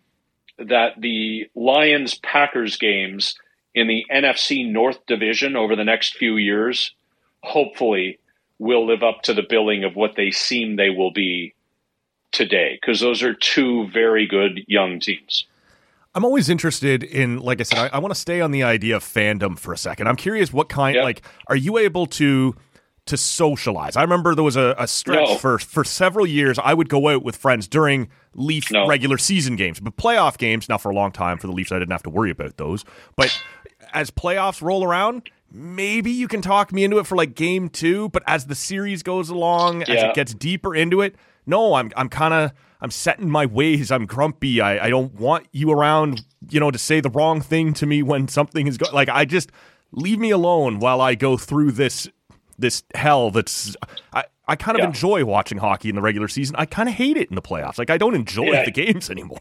that 0.57 0.99
the 0.99 1.49
Lions 1.55 2.15
Packers 2.15 2.77
games 2.77 3.35
in 3.73 3.87
the 3.87 4.05
NFC 4.11 4.69
North 4.69 5.05
Division 5.05 5.55
over 5.55 5.75
the 5.75 5.83
next 5.83 6.15
few 6.17 6.37
years, 6.37 6.93
hopefully, 7.43 8.19
will 8.59 8.85
live 8.85 9.03
up 9.03 9.21
to 9.23 9.33
the 9.33 9.43
billing 9.47 9.83
of 9.83 9.95
what 9.95 10.15
they 10.15 10.31
seem 10.31 10.75
they 10.75 10.89
will 10.89 11.11
be 11.11 11.53
today, 12.31 12.77
because 12.79 12.99
those 12.99 13.23
are 13.23 13.33
two 13.33 13.87
very 13.89 14.25
good 14.27 14.61
young 14.67 14.99
teams. 14.99 15.45
I'm 16.13 16.25
always 16.25 16.49
interested 16.49 17.03
in, 17.03 17.37
like 17.39 17.59
I 17.61 17.63
said, 17.63 17.77
I, 17.79 17.87
I 17.93 17.99
want 17.99 18.13
to 18.13 18.19
stay 18.19 18.41
on 18.41 18.51
the 18.51 18.63
idea 18.63 18.97
of 18.97 19.03
fandom 19.03 19.57
for 19.57 19.71
a 19.73 19.77
second. 19.77 20.07
I'm 20.07 20.17
curious, 20.17 20.51
what 20.51 20.67
kind, 20.69 20.95
Yep. 20.95 21.03
like, 21.03 21.21
are 21.47 21.55
you 21.55 21.77
able 21.77 22.05
to 22.07 22.55
to 23.07 23.17
socialize? 23.17 23.95
I 23.97 24.03
remember 24.03 24.35
there 24.35 24.43
was 24.43 24.55
a, 24.57 24.75
a 24.77 24.87
stretch 24.87 25.27
No. 25.29 25.35
for 25.37 25.57
for 25.57 25.83
several 25.83 26.27
years. 26.27 26.59
I 26.59 26.73
would 26.73 26.87
go 26.87 27.09
out 27.09 27.23
with 27.23 27.35
friends 27.35 27.67
during 27.67 28.09
Leaf 28.35 28.71
No. 28.71 28.85
regular 28.87 29.17
season 29.17 29.55
games, 29.55 29.79
but 29.79 29.95
playoff 29.97 30.37
games. 30.37 30.69
Now, 30.69 30.77
for 30.77 30.91
a 30.91 30.95
long 30.95 31.11
time 31.11 31.37
for 31.39 31.47
the 31.47 31.53
Leafs, 31.53 31.71
I 31.71 31.79
didn't 31.79 31.91
have 31.93 32.03
to 32.03 32.09
worry 32.11 32.29
about 32.29 32.57
those. 32.57 32.85
But 33.15 33.35
as 33.93 34.11
playoffs 34.11 34.61
roll 34.61 34.83
around, 34.83 35.29
maybe 35.51 36.11
you 36.11 36.27
can 36.27 36.41
talk 36.41 36.71
me 36.71 36.83
into 36.83 36.97
it 36.99 37.07
for 37.07 37.15
like 37.15 37.35
game 37.35 37.69
two. 37.69 38.09
But 38.09 38.23
as 38.27 38.47
the 38.47 38.55
series 38.55 39.03
goes 39.03 39.29
along, 39.29 39.83
as 39.83 40.03
it 40.03 40.13
gets 40.15 40.33
deeper 40.33 40.75
into 40.75 41.01
it, 41.01 41.15
no, 41.45 41.73
I'm 41.75 41.91
I'm 41.95 42.09
kind 42.09 42.33
of 42.33 42.51
I'm 42.81 42.91
setting 42.91 43.29
my 43.29 43.45
ways. 43.45 43.91
I'm 43.91 44.05
grumpy. 44.05 44.61
I, 44.61 44.85
I 44.85 44.89
don't 44.89 45.13
want 45.19 45.47
you 45.51 45.71
around, 45.71 46.23
you 46.49 46.59
know, 46.59 46.71
to 46.71 46.77
say 46.79 46.99
the 47.01 47.09
wrong 47.09 47.41
thing 47.41 47.73
to 47.75 47.85
me 47.85 48.01
when 48.03 48.27
something 48.27 48.67
is 48.67 48.77
going. 48.77 48.93
Like 48.93 49.09
I 49.09 49.25
just 49.25 49.51
leave 49.91 50.19
me 50.19 50.31
alone 50.31 50.79
while 50.79 51.01
I 51.01 51.15
go 51.15 51.37
through 51.37 51.73
this 51.73 52.07
this 52.57 52.83
hell. 52.95 53.31
That's 53.31 53.75
I. 54.13 54.23
I 54.47 54.55
kind 54.57 54.75
of 54.75 54.81
Yeah. 54.81 54.87
enjoy 54.87 55.23
watching 55.23 55.59
hockey 55.59 55.87
in 55.87 55.95
the 55.95 56.01
regular 56.01 56.27
season. 56.27 56.57
I 56.59 56.65
kind 56.65 56.89
of 56.89 56.95
hate 56.95 57.15
it 57.15 57.29
in 57.29 57.35
the 57.35 57.41
playoffs. 57.41 57.77
Like 57.77 57.89
I 57.89 57.97
don't 57.97 58.15
enjoy 58.15 58.51
Yeah. 58.51 58.65
the 58.65 58.71
games 58.71 59.09
anymore. 59.09 59.39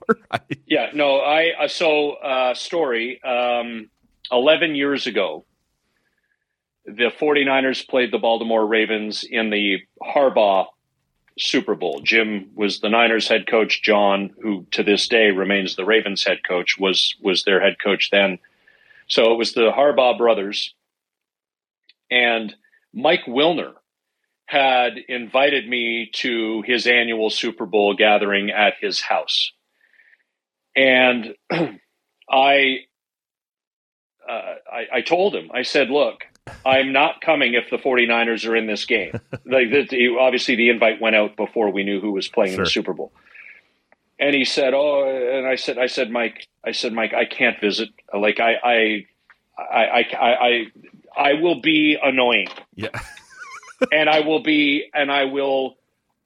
Yeah, 0.66 0.90
no, 0.94 1.16
I 1.18 1.50
uh, 1.64 1.66
so 1.68 2.12
uh, 2.12 2.54
story. 2.54 3.20
Um, 3.24 3.90
Eleven 4.32 4.74
years 4.74 5.06
ago, 5.06 5.44
the 6.84 7.10
49ers 7.20 7.86
played 7.86 8.12
the 8.12 8.18
Baltimore 8.18 8.66
Ravens 8.66 9.24
in 9.28 9.50
the 9.50 9.78
Harbaugh 10.02 10.66
Super 11.38 11.74
Bowl. 11.74 12.00
Jim 12.00 12.50
was 12.54 12.80
the 12.80 12.88
Niners 12.88 13.28
head 13.28 13.46
coach. 13.46 13.82
John, 13.82 14.30
who 14.42 14.66
to 14.72 14.82
this 14.82 15.08
day 15.08 15.30
remains 15.30 15.76
the 15.76 15.84
Ravens 15.84 16.24
head 16.24 16.40
coach, 16.46 16.78
was 16.78 17.14
was 17.20 17.44
their 17.44 17.60
head 17.60 17.76
coach 17.82 18.10
then. 18.10 18.38
So 19.06 19.32
it 19.32 19.36
was 19.36 19.52
the 19.52 19.72
Harbaugh 19.72 20.18
brothers, 20.18 20.74
and 22.10 22.54
Mike 22.92 23.24
Wilner 23.26 23.74
had 24.46 24.98
invited 25.08 25.68
me 25.68 26.10
to 26.12 26.62
his 26.66 26.86
annual 26.86 27.30
Super 27.30 27.66
Bowl 27.66 27.94
gathering 27.94 28.50
at 28.50 28.74
his 28.80 29.00
house, 29.00 29.52
and 30.76 31.34
I, 32.30 32.80
uh, 34.30 34.54
I 34.72 34.98
I 34.98 35.00
told 35.02 35.34
him 35.34 35.50
I 35.52 35.62
said, 35.62 35.90
look. 35.90 36.24
I'm 36.66 36.92
not 36.92 37.20
coming 37.20 37.54
if 37.54 37.70
the 37.70 37.76
49ers 37.76 38.48
are 38.48 38.56
in 38.56 38.66
this 38.66 38.84
game. 38.84 39.12
like 39.44 39.70
the, 39.70 40.16
obviously 40.18 40.56
the 40.56 40.70
invite 40.70 41.00
went 41.00 41.14
out 41.14 41.36
before 41.36 41.70
we 41.70 41.84
knew 41.84 42.00
who 42.00 42.10
was 42.12 42.26
playing 42.28 42.52
Sure. 42.52 42.60
in 42.60 42.64
the 42.64 42.70
Super 42.70 42.92
Bowl. 42.92 43.12
And 44.18 44.34
he 44.34 44.44
said, 44.44 44.74
"Oh," 44.74 45.04
and 45.06 45.46
I 45.46 45.54
said, 45.54 45.78
"I 45.78 45.86
said, 45.86 46.10
Mike, 46.10 46.48
I 46.64 46.72
said, 46.72 46.92
Mike, 46.92 47.14
I 47.14 47.24
can't 47.26 47.60
visit. 47.60 47.90
Like, 48.12 48.40
I, 48.40 48.54
I, 48.54 49.06
I, 49.58 49.84
I, 49.84 50.04
I, 50.18 50.66
I 51.16 51.32
will 51.34 51.60
be 51.60 51.96
annoying, 52.02 52.48
Yeah. 52.74 52.88
and 53.92 54.08
I 54.10 54.20
will 54.20 54.42
be, 54.42 54.90
and 54.92 55.10
I 55.12 55.24
will, 55.24 55.76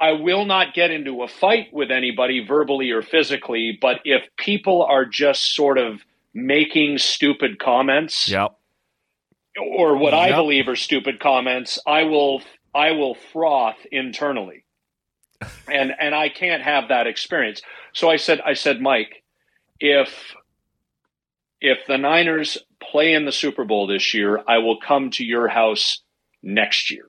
I 0.01 0.13
will 0.13 0.45
not 0.47 0.73
get 0.75 0.91
into 0.91 1.23
a 1.23 1.29
fight 1.29 1.73
with 1.73 1.91
anybody 1.91 2.45
verbally 2.47 2.91
or 2.93 3.03
physically. 3.03 3.79
But 3.79 4.01
if 4.05 4.23
people 4.39 4.83
are 4.85 5.05
just 5.05 5.55
sort 5.55 5.77
of 5.77 6.01
making 6.35 6.99
stupid 6.99 7.59
comments, 7.59 8.29
Yep. 8.29 8.57
or 9.57 9.97
what 9.97 10.15
I 10.15 10.33
believe 10.33 10.69
are 10.69 10.77
stupid 10.77 11.21
comments, 11.21 11.79
I 11.87 12.03
will 12.05 12.43
I 12.75 12.91
will 12.93 13.15
froth 13.15 13.79
internally. 13.91 14.65
And 15.71 15.93
and 15.99 16.15
I 16.15 16.29
can't 16.31 16.63
have 16.63 16.89
that 16.89 17.07
experience. 17.07 17.63
So 17.93 18.09
I 18.11 18.17
said 18.17 18.41
I 18.41 18.55
said 18.55 18.81
Mike, 18.81 19.23
if 19.81 20.35
if 21.61 21.79
the 21.87 21.99
Niners 21.99 22.59
play 22.81 23.15
in 23.15 23.25
the 23.25 23.33
Super 23.33 23.65
Bowl 23.65 23.87
this 23.87 24.13
year, 24.15 24.43
I 24.47 24.59
will 24.59 24.79
come 24.81 25.11
to 25.13 25.25
your 25.25 25.49
house 25.49 26.01
next 26.43 26.91
year. 26.91 27.05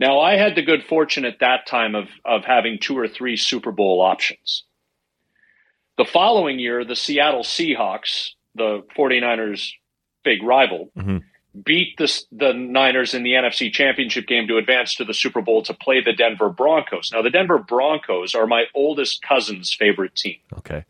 Now 0.00 0.20
I 0.20 0.36
had 0.36 0.56
the 0.56 0.62
good 0.62 0.84
fortune 0.84 1.24
at 1.24 1.40
that 1.40 1.66
time 1.66 1.94
of 1.94 2.08
of 2.24 2.44
having 2.44 2.78
two 2.80 2.96
or 2.98 3.08
three 3.08 3.36
Super 3.36 3.72
Bowl 3.72 4.00
options. 4.00 4.64
The 5.96 6.04
following 6.04 6.58
year, 6.58 6.84
the 6.84 6.96
Seattle 6.96 7.42
Seahawks, 7.44 8.30
the 8.54 8.84
49ers 8.96 9.72
big 10.22 10.42
rival, 10.42 10.90
Mhm. 10.96 11.22
beat 11.64 11.96
the, 11.98 12.22
the 12.32 12.52
Niners 12.52 13.14
in 13.14 13.22
the 13.22 13.34
NFC 13.34 13.70
Championship 13.72 14.26
game 14.26 14.48
to 14.48 14.56
advance 14.56 14.94
to 14.96 15.04
the 15.04 15.14
Super 15.14 15.40
Bowl 15.42 15.62
to 15.62 15.74
play 15.74 16.00
the 16.00 16.12
Denver 16.12 16.48
Broncos. 16.48 17.10
Now, 17.12 17.22
the 17.22 17.30
Denver 17.30 17.58
Broncos 17.58 18.34
are 18.34 18.46
my 18.46 18.64
oldest 18.74 19.22
cousin's 19.22 19.72
favorite 19.72 20.14
team. 20.14 20.38
Okay. 20.58 20.84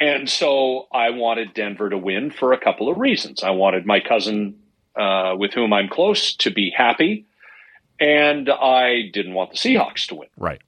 And 0.00 0.28
so 0.28 0.88
I 0.92 1.10
wanted 1.10 1.54
Denver 1.54 1.88
to 1.88 1.96
win 1.98 2.30
for 2.30 2.52
a 2.52 2.58
couple 2.58 2.88
of 2.90 2.98
reasons. 2.98 3.42
I 3.44 3.50
wanted 3.50 3.86
my 3.86 4.00
cousin, 4.00 4.58
uh, 4.96 5.34
with 5.38 5.52
whom 5.54 5.72
I'm 5.72 5.88
close, 5.88 6.34
to 6.36 6.50
be 6.50 6.70
happy. 6.76 7.24
And 8.00 8.50
I 8.50 9.10
didn't 9.12 9.34
want 9.34 9.50
the 9.52 9.56
Seahawks 9.56 10.06
to 10.08 10.16
win 10.16 10.28
Right. 10.36 10.60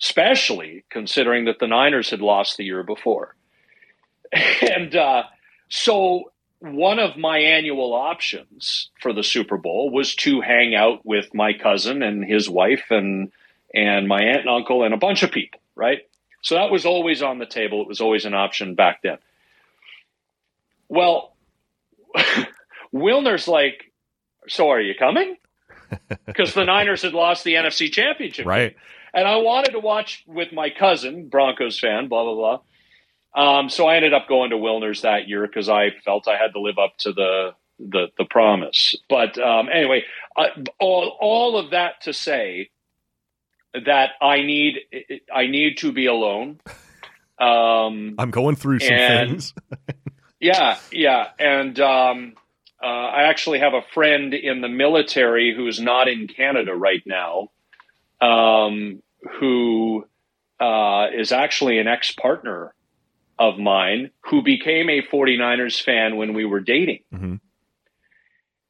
especially 0.00 0.84
considering 0.88 1.46
that 1.46 1.58
the 1.58 1.66
Niners 1.66 2.10
had 2.10 2.20
lost 2.20 2.56
the 2.56 2.64
year 2.64 2.82
before. 2.84 3.34
And 4.62 4.94
uh, 4.94 5.24
so 5.68 6.30
one 6.60 6.98
of 6.98 7.16
my 7.16 7.38
annual 7.38 7.94
options 7.94 8.90
for 9.00 9.12
the 9.12 9.24
Super 9.24 9.56
Bowl 9.56 9.90
was 9.90 10.14
to 10.16 10.40
hang 10.40 10.74
out 10.74 11.04
with 11.04 11.34
my 11.34 11.52
cousin 11.54 12.02
and 12.02 12.24
his 12.24 12.48
wife 12.48 12.84
and 12.90 13.32
and 13.74 14.06
my 14.08 14.22
aunt 14.22 14.40
and 14.40 14.48
uncle 14.48 14.82
and 14.84 14.92
a 14.92 14.98
bunch 14.98 15.22
of 15.22 15.30
people, 15.30 15.60
right? 15.74 16.00
So 16.42 16.56
that 16.56 16.70
was 16.70 16.84
always 16.84 17.22
on 17.22 17.38
the 17.38 17.46
table. 17.46 17.82
It 17.82 17.88
was 17.88 18.00
always 18.00 18.24
an 18.24 18.34
option 18.34 18.74
back 18.74 19.02
then. 19.02 19.18
Well, 20.88 21.36
Wilner's 22.92 23.46
like, 23.46 23.92
so 24.48 24.70
are 24.70 24.80
you 24.80 24.94
coming? 24.94 25.36
Because 26.24 26.54
the 26.54 26.64
Niners 26.64 27.02
had 27.02 27.14
lost 27.14 27.42
the 27.42 27.54
NFC 27.54 27.90
Championship. 27.90 28.46
Right. 28.46 28.76
And 29.12 29.26
I 29.26 29.38
wanted 29.38 29.72
to 29.72 29.80
watch 29.80 30.22
with 30.24 30.52
my 30.52 30.70
cousin, 30.70 31.28
Broncos 31.28 31.80
fan, 31.80 32.06
blah, 32.06 32.22
blah, 32.22 32.34
blah. 32.34 32.60
Um, 33.34 33.68
so 33.68 33.86
I 33.86 33.96
ended 33.96 34.12
up 34.14 34.28
going 34.28 34.50
to 34.50 34.56
Wilner's 34.56 35.02
that 35.02 35.28
year 35.28 35.46
because 35.46 35.68
I 35.68 35.90
felt 36.04 36.26
I 36.28 36.36
had 36.36 36.52
to 36.54 36.60
live 36.60 36.78
up 36.78 36.96
to 36.98 37.12
the 37.12 37.50
the, 37.78 38.08
the 38.18 38.24
promise. 38.24 38.94
But 39.08 39.38
um, 39.38 39.68
anyway, 39.72 40.04
uh, 40.36 40.48
all, 40.78 41.16
all 41.20 41.56
of 41.58 41.70
that 41.70 42.02
to 42.02 42.12
say 42.12 42.70
that 43.72 44.10
I 44.20 44.42
need 44.42 44.78
I 45.32 45.46
need 45.46 45.78
to 45.78 45.92
be 45.92 46.06
alone. 46.06 46.60
Um, 47.38 48.16
I'm 48.18 48.30
going 48.30 48.56
through 48.56 48.80
some 48.80 48.92
And- 48.92 49.30
things. 49.30 49.54
yeah, 50.40 50.78
yeah, 50.92 51.28
and 51.38 51.78
um, 51.80 52.34
uh, 52.82 52.86
I 52.86 53.22
actually 53.24 53.60
have 53.60 53.72
a 53.74 53.82
friend 53.94 54.34
in 54.34 54.60
the 54.60 54.68
military 54.68 55.54
who's 55.54 55.80
not 55.80 56.08
in 56.08 56.26
Canada 56.26 56.74
right 56.74 57.02
now, 57.06 57.50
um, 58.20 59.02
who 59.38 60.06
uh, 60.58 61.06
is 61.14 61.32
actually 61.32 61.78
an 61.78 61.86
ex-partner 61.88 62.74
of 63.40 63.58
mine 63.58 64.10
who 64.26 64.42
became 64.42 64.88
a 64.90 65.02
49ers 65.02 65.82
fan 65.82 66.16
when 66.16 66.34
we 66.34 66.44
were 66.44 66.60
dating, 66.60 67.00
Mhm. 67.12 67.40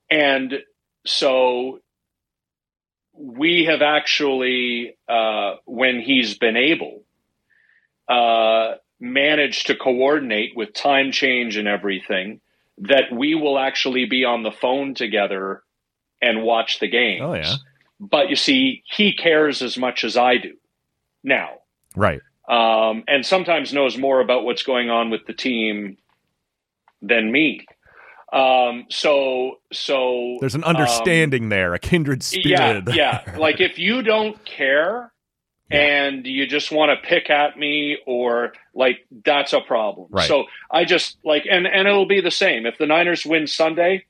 and 0.09 0.63
so 1.05 1.81
we 3.13 3.65
have 3.65 3.83
actually, 3.83 4.97
uh, 5.09 5.57
when 5.67 6.01
he's 6.01 6.39
been 6.39 6.57
able, 6.57 7.05
uh, 8.09 8.77
managed 8.99 9.67
to 9.67 9.75
coordinate 9.75 10.57
with 10.57 10.73
time 10.73 11.11
change 11.13 11.57
and 11.57 11.69
everything 11.69 12.41
that 12.79 13.13
we 13.13 13.35
will 13.35 13.59
actually 13.59 14.07
be 14.07 14.25
on 14.25 14.43
the 14.43 14.53
phone 14.53 14.95
together 14.95 15.63
and 16.23 16.43
watch 16.43 16.79
the 16.79 16.89
games. 16.89 17.23
Oh, 17.23 17.35
yeah. 17.35 17.57
But 17.99 18.31
you 18.31 18.37
see, 18.37 18.83
he 18.85 19.13
cares 19.13 19.63
as 19.63 19.77
much 19.77 20.05
as 20.05 20.17
I 20.17 20.39
do 20.39 20.57
now. 21.23 21.59
Right. 21.95 22.21
Um, 22.51 23.05
and 23.07 23.25
sometimes 23.25 23.73
knows 23.73 23.97
more 23.97 24.21
about 24.21 24.45
what's 24.45 24.65
going 24.65 24.91
on 24.91 25.11
with 25.11 25.25
the 25.27 25.33
team 25.33 25.99
than 27.01 27.31
me. 27.31 27.65
Um, 28.33 28.87
so, 28.91 29.61
so 29.73 30.37
There's 30.41 30.57
an 30.57 30.65
um, 30.65 30.77
understanding 30.77 31.49
there, 31.49 31.75
a 31.75 31.79
kindred 31.79 32.25
yeah, 32.33 32.81
spirit. 32.81 32.95
yeah. 32.95 33.37
Like 33.39 33.61
if 33.61 33.79
you 33.79 34.03
don't 34.03 34.45
care 34.45 35.13
and 35.71 36.27
you 36.27 36.47
just 36.49 36.73
want 36.73 36.91
to 36.91 37.09
pick 37.09 37.31
at 37.31 37.57
me 37.57 37.99
or 38.05 38.53
like 38.75 39.07
that's 39.25 39.53
a 39.53 39.61
problem. 39.61 40.09
Right. 40.11 40.27
So 40.27 40.47
I 40.71 40.85
just 40.85 41.19
like 41.25 41.47
and 41.49 41.67
and 41.67 41.87
it'll 41.87 42.07
be 42.07 42.21
the 42.21 42.31
same. 42.33 42.67
If 42.67 42.79
the 42.79 42.87
Niners 42.87 43.25
win 43.25 43.47
Sunday, 43.47 44.07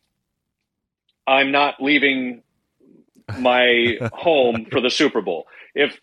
I'm 1.27 1.53
not 1.53 1.83
leaving 1.83 2.43
my 3.39 3.99
home 4.13 4.67
for 4.71 4.81
the 4.81 4.91
Super 4.91 5.21
Bowl. 5.21 5.47
If 5.75 6.01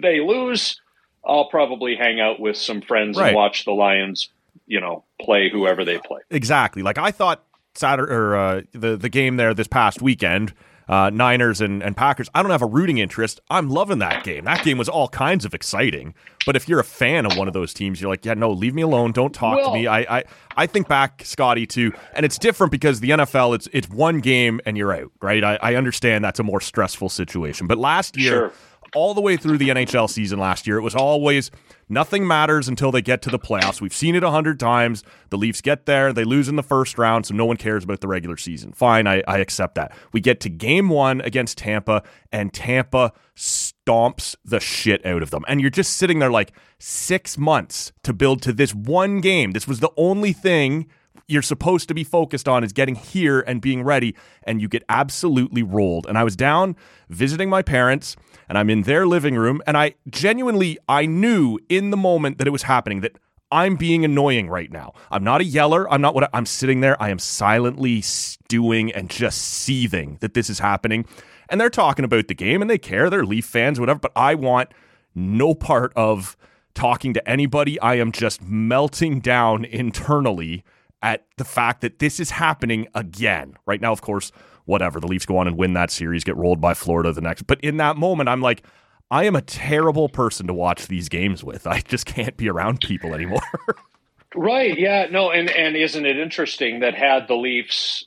they 0.00 0.20
lose, 0.20 0.80
I'll 1.26 1.46
probably 1.48 1.96
hang 1.96 2.20
out 2.20 2.38
with 2.40 2.56
some 2.56 2.80
friends 2.80 3.16
Right. 3.18 3.28
and 3.28 3.36
watch 3.36 3.64
the 3.64 3.72
Lions, 3.72 4.28
you 4.66 4.80
know, 4.80 5.04
play 5.20 5.48
whoever 5.50 5.84
they 5.84 5.98
play. 5.98 6.20
Exactly. 6.30 6.82
Like 6.82 6.98
I 6.98 7.10
thought 7.10 7.42
Saturday 7.74 8.12
or 8.12 8.36
uh, 8.36 8.62
the 8.72 8.96
the 8.96 9.08
game 9.08 9.36
there 9.36 9.52
this 9.54 9.66
past 9.66 10.00
weekend, 10.02 10.52
uh, 10.88 11.10
Niners 11.10 11.60
and, 11.60 11.82
and 11.82 11.96
Packers. 11.96 12.28
I 12.34 12.42
don't 12.42 12.50
have 12.52 12.62
a 12.62 12.66
rooting 12.66 12.98
interest. 12.98 13.40
I'm 13.50 13.68
loving 13.70 13.98
that 14.00 14.22
game. 14.22 14.44
That 14.44 14.62
game 14.64 14.76
was 14.78 14.88
all 14.88 15.08
kinds 15.08 15.44
of 15.44 15.54
exciting. 15.54 16.14
But 16.46 16.56
if 16.56 16.68
you're 16.68 16.78
a 16.78 16.84
fan 16.84 17.24
of 17.24 17.36
one 17.38 17.48
of 17.48 17.54
those 17.54 17.72
teams, 17.72 18.00
you're 18.02 18.10
like, 18.10 18.24
yeah, 18.26 18.34
no, 18.34 18.50
leave 18.52 18.74
me 18.74 18.82
alone. 18.82 19.12
Don't 19.12 19.32
talk 19.34 19.56
Well- 19.56 19.72
to 19.72 19.74
me. 19.74 19.86
I, 19.86 20.18
I 20.18 20.24
I 20.56 20.66
think 20.66 20.86
back, 20.86 21.22
Scotty, 21.24 21.66
to 21.68 21.92
and 22.12 22.24
it's 22.24 22.38
different 22.38 22.70
because 22.70 23.00
the 23.00 23.10
NFL 23.10 23.54
it's 23.56 23.68
it's 23.72 23.88
one 23.88 24.20
game 24.20 24.60
and 24.66 24.76
you're 24.76 24.92
out, 24.92 25.10
right? 25.22 25.42
I, 25.42 25.58
I 25.62 25.74
understand 25.74 26.22
that's 26.24 26.38
a 26.38 26.44
more 26.44 26.60
stressful 26.60 27.08
situation. 27.08 27.66
But 27.66 27.78
last 27.78 28.16
year. 28.18 28.30
Sure. 28.32 28.52
All 28.94 29.14
the 29.14 29.20
way 29.20 29.36
through 29.36 29.58
the 29.58 29.68
NHL 29.68 30.08
season 30.08 30.38
last 30.38 30.66
year, 30.66 30.78
it 30.78 30.82
was 30.82 30.94
always 30.94 31.50
nothing 31.88 32.26
matters 32.26 32.68
until 32.68 32.90
they 32.90 33.02
get 33.02 33.22
to 33.22 33.30
the 33.30 33.38
playoffs. 33.38 33.80
We've 33.80 33.94
seen 33.94 34.14
it 34.14 34.22
a 34.22 34.30
hundred 34.30 34.58
times. 34.58 35.04
The 35.30 35.36
Leafs 35.36 35.60
get 35.60 35.86
there, 35.86 36.12
they 36.12 36.24
lose 36.24 36.48
in 36.48 36.56
the 36.56 36.62
first 36.62 36.98
round, 36.98 37.26
so 37.26 37.34
no 37.34 37.44
one 37.44 37.56
cares 37.56 37.84
about 37.84 38.00
the 38.00 38.08
regular 38.08 38.36
season. 38.36 38.72
Fine, 38.72 39.06
I, 39.06 39.22
I 39.26 39.38
accept 39.38 39.74
that. 39.74 39.92
We 40.12 40.20
get 40.20 40.40
to 40.40 40.48
game 40.48 40.88
one 40.88 41.20
against 41.20 41.58
Tampa, 41.58 42.02
and 42.32 42.52
Tampa 42.52 43.12
stomps 43.36 44.36
the 44.44 44.60
shit 44.60 45.04
out 45.04 45.22
of 45.22 45.30
them. 45.30 45.44
And 45.48 45.60
you're 45.60 45.70
just 45.70 45.96
sitting 45.96 46.18
there 46.18 46.30
like 46.30 46.52
six 46.78 47.36
months 47.36 47.92
to 48.02 48.12
build 48.12 48.42
to 48.42 48.52
this 48.52 48.74
one 48.74 49.20
game. 49.20 49.52
This 49.52 49.68
was 49.68 49.80
the 49.80 49.90
only 49.96 50.32
thing 50.32 50.86
you're 51.26 51.42
supposed 51.42 51.88
to 51.88 51.94
be 51.94 52.04
focused 52.04 52.48
on 52.48 52.64
is 52.64 52.72
getting 52.72 52.94
here 52.94 53.40
and 53.40 53.60
being 53.60 53.82
ready 53.82 54.14
and 54.42 54.60
you 54.60 54.68
get 54.68 54.82
absolutely 54.88 55.62
rolled 55.62 56.06
and 56.06 56.18
i 56.18 56.24
was 56.24 56.36
down 56.36 56.76
visiting 57.08 57.48
my 57.48 57.62
parents 57.62 58.16
and 58.48 58.58
i'm 58.58 58.70
in 58.70 58.82
their 58.82 59.06
living 59.06 59.34
room 59.36 59.62
and 59.66 59.76
i 59.76 59.94
genuinely 60.08 60.78
i 60.88 61.06
knew 61.06 61.58
in 61.68 61.90
the 61.90 61.96
moment 61.96 62.38
that 62.38 62.46
it 62.46 62.50
was 62.50 62.64
happening 62.64 63.00
that 63.00 63.18
I'm 63.52 63.76
being 63.76 64.04
annoying 64.04 64.48
right 64.48 64.72
now. 64.72 64.94
I'm 65.12 65.22
not 65.22 65.40
a 65.40 65.44
yeller. 65.44 65.88
I'm 65.92 66.00
not 66.00 66.12
what 66.12 66.24
I, 66.24 66.28
I'm 66.32 66.46
sitting 66.46 66.80
there. 66.80 67.00
I 67.00 67.10
am 67.10 67.20
silently 67.20 68.00
stewing 68.00 68.90
and 68.90 69.08
just 69.08 69.40
seething 69.40 70.18
that 70.20 70.34
this 70.34 70.50
is 70.50 70.58
happening. 70.58 71.06
And 71.48 71.60
they're 71.60 71.70
talking 71.70 72.04
about 72.04 72.26
the 72.26 72.34
game 72.34 72.62
and 72.62 72.68
they 72.68 72.78
care. 72.78 73.08
They're 73.08 73.24
Leaf 73.24 73.44
fans, 73.46 73.78
whatever. 73.78 74.00
But 74.00 74.10
I 74.16 74.34
want 74.34 74.70
no 75.14 75.54
part 75.54 75.92
of 75.94 76.36
talking 76.74 77.14
to 77.14 77.28
anybody. 77.28 77.78
I 77.78 77.94
am 77.94 78.10
just 78.10 78.42
melting 78.42 79.20
down 79.20 79.64
internally 79.64 80.64
at 81.04 81.26
the 81.36 81.44
fact 81.44 81.82
that 81.82 81.98
this 81.98 82.18
is 82.18 82.30
happening 82.30 82.88
again. 82.94 83.56
Right 83.66 83.80
now, 83.80 83.92
of 83.92 84.00
course, 84.00 84.32
whatever. 84.64 84.98
The 84.98 85.06
Leafs 85.06 85.26
go 85.26 85.36
on 85.36 85.46
and 85.46 85.58
win 85.58 85.74
that 85.74 85.90
series, 85.90 86.24
get 86.24 86.34
rolled 86.36 86.60
by 86.62 86.72
Florida 86.72 87.12
the 87.12 87.20
next. 87.20 87.42
But 87.42 87.60
in 87.60 87.76
that 87.76 87.96
moment, 87.96 88.30
I'm 88.30 88.40
like, 88.40 88.64
I 89.10 89.24
am 89.24 89.36
a 89.36 89.42
terrible 89.42 90.08
person 90.08 90.46
to 90.46 90.54
watch 90.54 90.86
these 90.88 91.10
games 91.10 91.44
with. 91.44 91.66
I 91.68 91.80
just 91.80 92.06
can't 92.06 92.36
be 92.38 92.48
around 92.48 92.80
people 92.80 93.14
anymore. 93.14 93.42
right. 94.34 94.76
Yeah. 94.76 95.06
No. 95.10 95.30
And 95.30 95.50
and 95.50 95.76
isn't 95.76 96.06
it 96.06 96.18
interesting 96.18 96.80
that 96.80 96.94
had 96.94 97.28
the 97.28 97.36
Leafs 97.36 98.06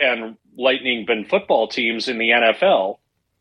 and 0.00 0.36
Lightning 0.56 1.04
been 1.06 1.26
football 1.26 1.68
teams 1.68 2.08
in 2.08 2.16
the 2.18 2.30
NFL, 2.30 2.98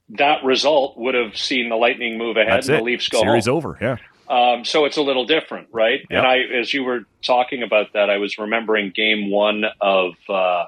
that 0.10 0.44
result 0.44 0.98
would 0.98 1.16
have 1.16 1.38
seen 1.38 1.70
the 1.70 1.76
Lightning 1.78 2.18
move 2.18 2.36
ahead 2.36 2.52
That's 2.52 2.68
and 2.68 2.76
it. 2.76 2.80
the 2.80 2.84
Leafs 2.84 3.08
go 3.08 3.22
Series 3.22 3.46
home. 3.46 3.56
over. 3.56 3.78
Yeah. 3.82 3.96
Um, 4.30 4.66
so 4.66 4.86
it's 4.86 4.98
a 4.98 5.02
little 5.02 5.26
different, 5.26 5.70
right? 5.72 6.02
Yep. 6.02 6.10
And 6.12 6.28
I, 6.28 6.40
as 6.60 6.74
you 6.74 6.84
were 6.84 7.02
talking 7.24 7.64
about 7.64 7.94
that, 7.94 8.10
I 8.10 8.18
was 8.18 8.38
remembering 8.38 8.92
Game 8.94 9.32
One 9.32 9.64
of 9.80 10.14
uh, 10.28 10.66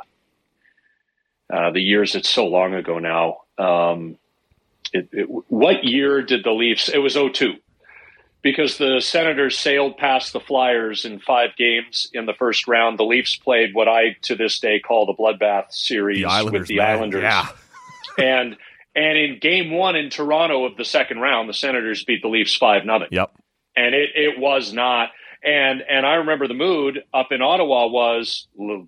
uh, 1.51 1.71
the 1.71 1.81
years. 1.81 2.15
It's 2.15 2.29
so 2.29 2.47
long 2.47 2.73
ago 2.73 2.99
now. 2.99 3.39
Um, 3.57 4.17
it, 4.93 5.09
it, 5.11 5.27
what 5.49 5.83
year 5.83 6.21
did 6.21 6.43
the 6.43 6.51
Leafs? 6.51 6.89
It 6.89 6.99
was 6.99 7.15
02. 7.15 7.55
Because 8.41 8.77
the 8.77 9.01
Senators 9.01 9.59
sailed 9.59 9.97
past 9.97 10.31
the 10.31 10.39
Flyers 10.39 11.03
in 11.03 11.19
five 11.19 11.49
games 11.57 12.09
in 12.13 12.25
the 12.25 12.33
first 12.33 12.69
round. 12.69 12.97
The 12.97 13.03
Leafs 13.03 13.35
played 13.35 13.73
what 13.73 13.89
I 13.89 14.15
to 14.23 14.35
this 14.35 14.59
day 14.59 14.79
call 14.79 15.05
the 15.05 15.13
bloodbath 15.13 15.73
series 15.73 16.21
The 16.21 16.49
with 16.49 16.67
the 16.67 16.77
man. 16.77 16.89
Islanders. 16.89 17.23
Yeah. 17.23 17.47
And 18.17 18.57
and 18.95 19.17
in 19.17 19.39
game 19.39 19.71
one 19.71 19.95
in 19.95 20.09
Toronto 20.09 20.65
of 20.65 20.75
the 20.75 20.83
second 20.83 21.19
round, 21.19 21.47
the 21.47 21.53
Senators 21.53 22.03
beat 22.03 22.21
the 22.21 22.27
Leafs 22.27 22.55
five 22.55 22.85
nothing 22.85 23.07
Yep. 23.11 23.31
And 23.75 23.93
it, 23.95 24.09
it 24.15 24.39
was 24.39 24.73
not. 24.73 25.09
And 25.43 25.81
and 25.89 26.05
I 26.05 26.15
remember 26.15 26.47
the 26.47 26.53
mood 26.53 27.03
up 27.13 27.31
in 27.31 27.41
Ottawa 27.41 27.87
was 27.87 28.47
"Le- 28.57 28.85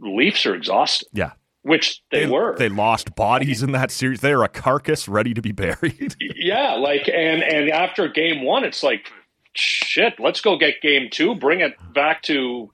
Leafs 0.00 0.44
are 0.46 0.54
exhausted, 0.54 1.08
Yeah. 1.12 1.32
which 1.62 2.02
they, 2.10 2.26
were. 2.26 2.56
They 2.58 2.68
lost 2.68 3.14
bodies 3.14 3.62
in 3.62 3.72
that 3.72 3.90
series. 3.90 4.20
They 4.20 4.32
are 4.32 4.42
a 4.44 4.48
carcass 4.48 5.08
ready 5.08 5.32
to 5.34 5.40
be 5.40 5.52
buried. 5.52 6.16
yeah, 6.20 6.74
like 6.74 7.08
and 7.08 7.42
and 7.42 7.70
after 7.70 8.08
game 8.08 8.42
one, 8.42 8.64
it's 8.64 8.82
like 8.82 9.10
shit. 9.54 10.14
Let's 10.18 10.40
go 10.42 10.58
get 10.58 10.82
game 10.82 11.08
two. 11.10 11.34
Bring 11.34 11.60
it 11.60 11.74
back 11.94 12.22
to 12.24 12.70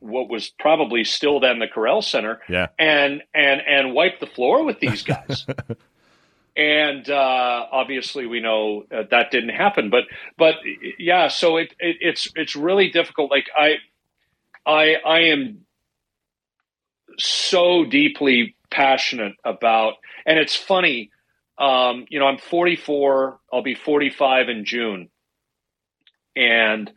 what 0.00 0.28
was 0.28 0.50
probably 0.58 1.04
still 1.04 1.38
then 1.40 1.60
the 1.60 1.68
Corel 1.68 2.02
Center. 2.04 2.40
Yeah. 2.48 2.66
and 2.78 3.22
and 3.32 3.62
and 3.66 3.94
wipe 3.94 4.18
the 4.20 4.26
floor 4.26 4.64
with 4.64 4.80
these 4.80 5.02
guys. 5.02 5.46
and 6.56 7.08
uh, 7.08 7.66
obviously, 7.72 8.26
we 8.26 8.40
know 8.40 8.84
uh, 8.94 9.04
that 9.10 9.30
didn't 9.30 9.50
happen. 9.50 9.90
But 9.90 10.04
but 10.36 10.56
yeah, 10.98 11.28
so 11.28 11.56
it, 11.56 11.74
it 11.78 11.96
it's 12.00 12.28
it's 12.34 12.56
really 12.56 12.90
difficult. 12.90 13.30
Like 13.30 13.46
I 13.56 13.76
I 14.66 14.96
I 15.04 15.18
am 15.30 15.64
so 17.18 17.84
deeply 17.84 18.56
passionate 18.70 19.34
about, 19.44 19.94
and 20.26 20.38
it's 20.38 20.56
funny. 20.56 21.10
Um, 21.58 22.06
you 22.08 22.18
know, 22.18 22.26
I'm 22.26 22.38
44. 22.38 23.38
I'll 23.52 23.62
be 23.62 23.74
45 23.74 24.48
in 24.48 24.64
June, 24.64 25.10
and 26.34 26.90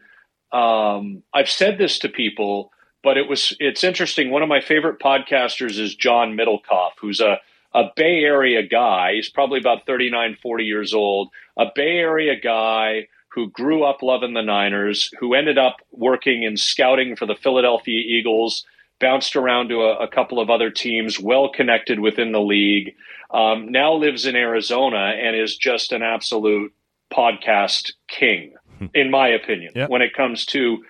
um, 0.52 1.24
I've 1.34 1.50
said 1.50 1.78
this 1.78 2.00
to 2.00 2.10
people 2.10 2.72
but 3.04 3.18
it 3.18 3.30
was 3.30 3.56
it's 3.60 3.84
interesting. 3.84 4.32
One 4.32 4.42
of 4.42 4.50
my 4.50 4.62
favorite 4.62 5.00
podcasters 5.00 5.80
is 5.80 5.94
John 5.96 6.36
Middlekauff, 6.36 6.94
who's 7.00 7.22
a 7.22 7.40
a 7.76 7.92
Bay 7.96 8.24
Area 8.24 8.64
guy. 8.64 9.14
He's 9.16 9.30
probably 9.30 9.60
about 9.60 9.86
39, 9.86 10.38
40 10.42 10.64
years 10.64 10.94
old. 10.94 11.30
A 11.58 11.66
Bay 11.76 11.98
Area 11.98 12.40
guy 12.40 13.08
who 13.30 13.50
grew 13.52 13.84
up 13.84 14.02
loving 14.02 14.34
the 14.34 14.42
Niners, 14.42 15.12
who 15.20 15.34
ended 15.34 15.58
up 15.58 15.76
working 15.92 16.44
in 16.44 16.56
scouting 16.58 17.16
for 17.18 17.26
the 17.26 17.36
Philadelphia 17.36 18.00
Eagles, 18.00 18.66
bounced 19.02 19.36
around 19.36 19.68
to 19.70 19.82
a, 19.82 19.98
a 19.98 20.08
couple 20.08 20.40
of 20.40 20.50
other 20.50 20.72
teams, 20.72 21.20
well 21.20 21.50
connected 21.50 22.00
within 22.00 22.32
the 22.32 22.40
league. 22.40 22.96
Um, 23.32 23.70
now 23.72 23.94
lives 23.94 24.26
in 24.26 24.38
Arizona 24.38 25.14
and 25.22 25.36
is 25.36 25.58
just 25.58 25.92
an 25.92 26.02
absolute 26.02 26.72
podcast 27.14 27.92
king, 28.08 28.54
in 28.94 29.12
my 29.12 29.28
opinion, 29.28 29.74
Yeah. 29.76 29.88
when 29.88 30.02
it 30.02 30.14
comes 30.14 30.46
to 30.48 30.84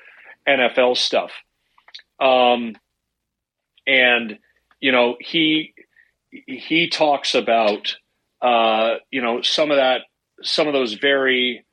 NFL 0.48 0.98
stuff. 0.98 1.32
Um, 2.20 2.76
and 3.88 4.40
you 4.80 4.92
know 4.92 5.16
he 5.20 5.74
he 6.48 6.90
talks 6.90 7.36
about 7.36 7.96
uh, 8.42 8.96
you 9.12 9.22
know 9.22 9.42
some 9.42 9.72
of 9.72 9.78
that 9.78 10.02
some 10.42 10.68
of 10.68 10.74
those 10.74 10.94
very 10.94 11.66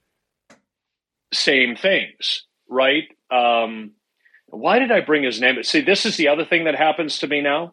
same 1.33 1.77
things, 1.77 2.47
right? 2.69 3.05
Um, 3.31 3.93
why 4.49 4.79
did 4.79 4.93
I 4.93 5.01
bring 5.01 5.23
his 5.23 5.41
name? 5.41 5.63
See, 5.63 5.81
this 5.81 6.05
is 6.07 6.17
the 6.17 6.29
other 6.29 6.45
thing 6.45 6.65
that 6.65 6.75
happens 6.75 7.19
to 7.19 7.27
me 7.27 7.41
now. 7.41 7.73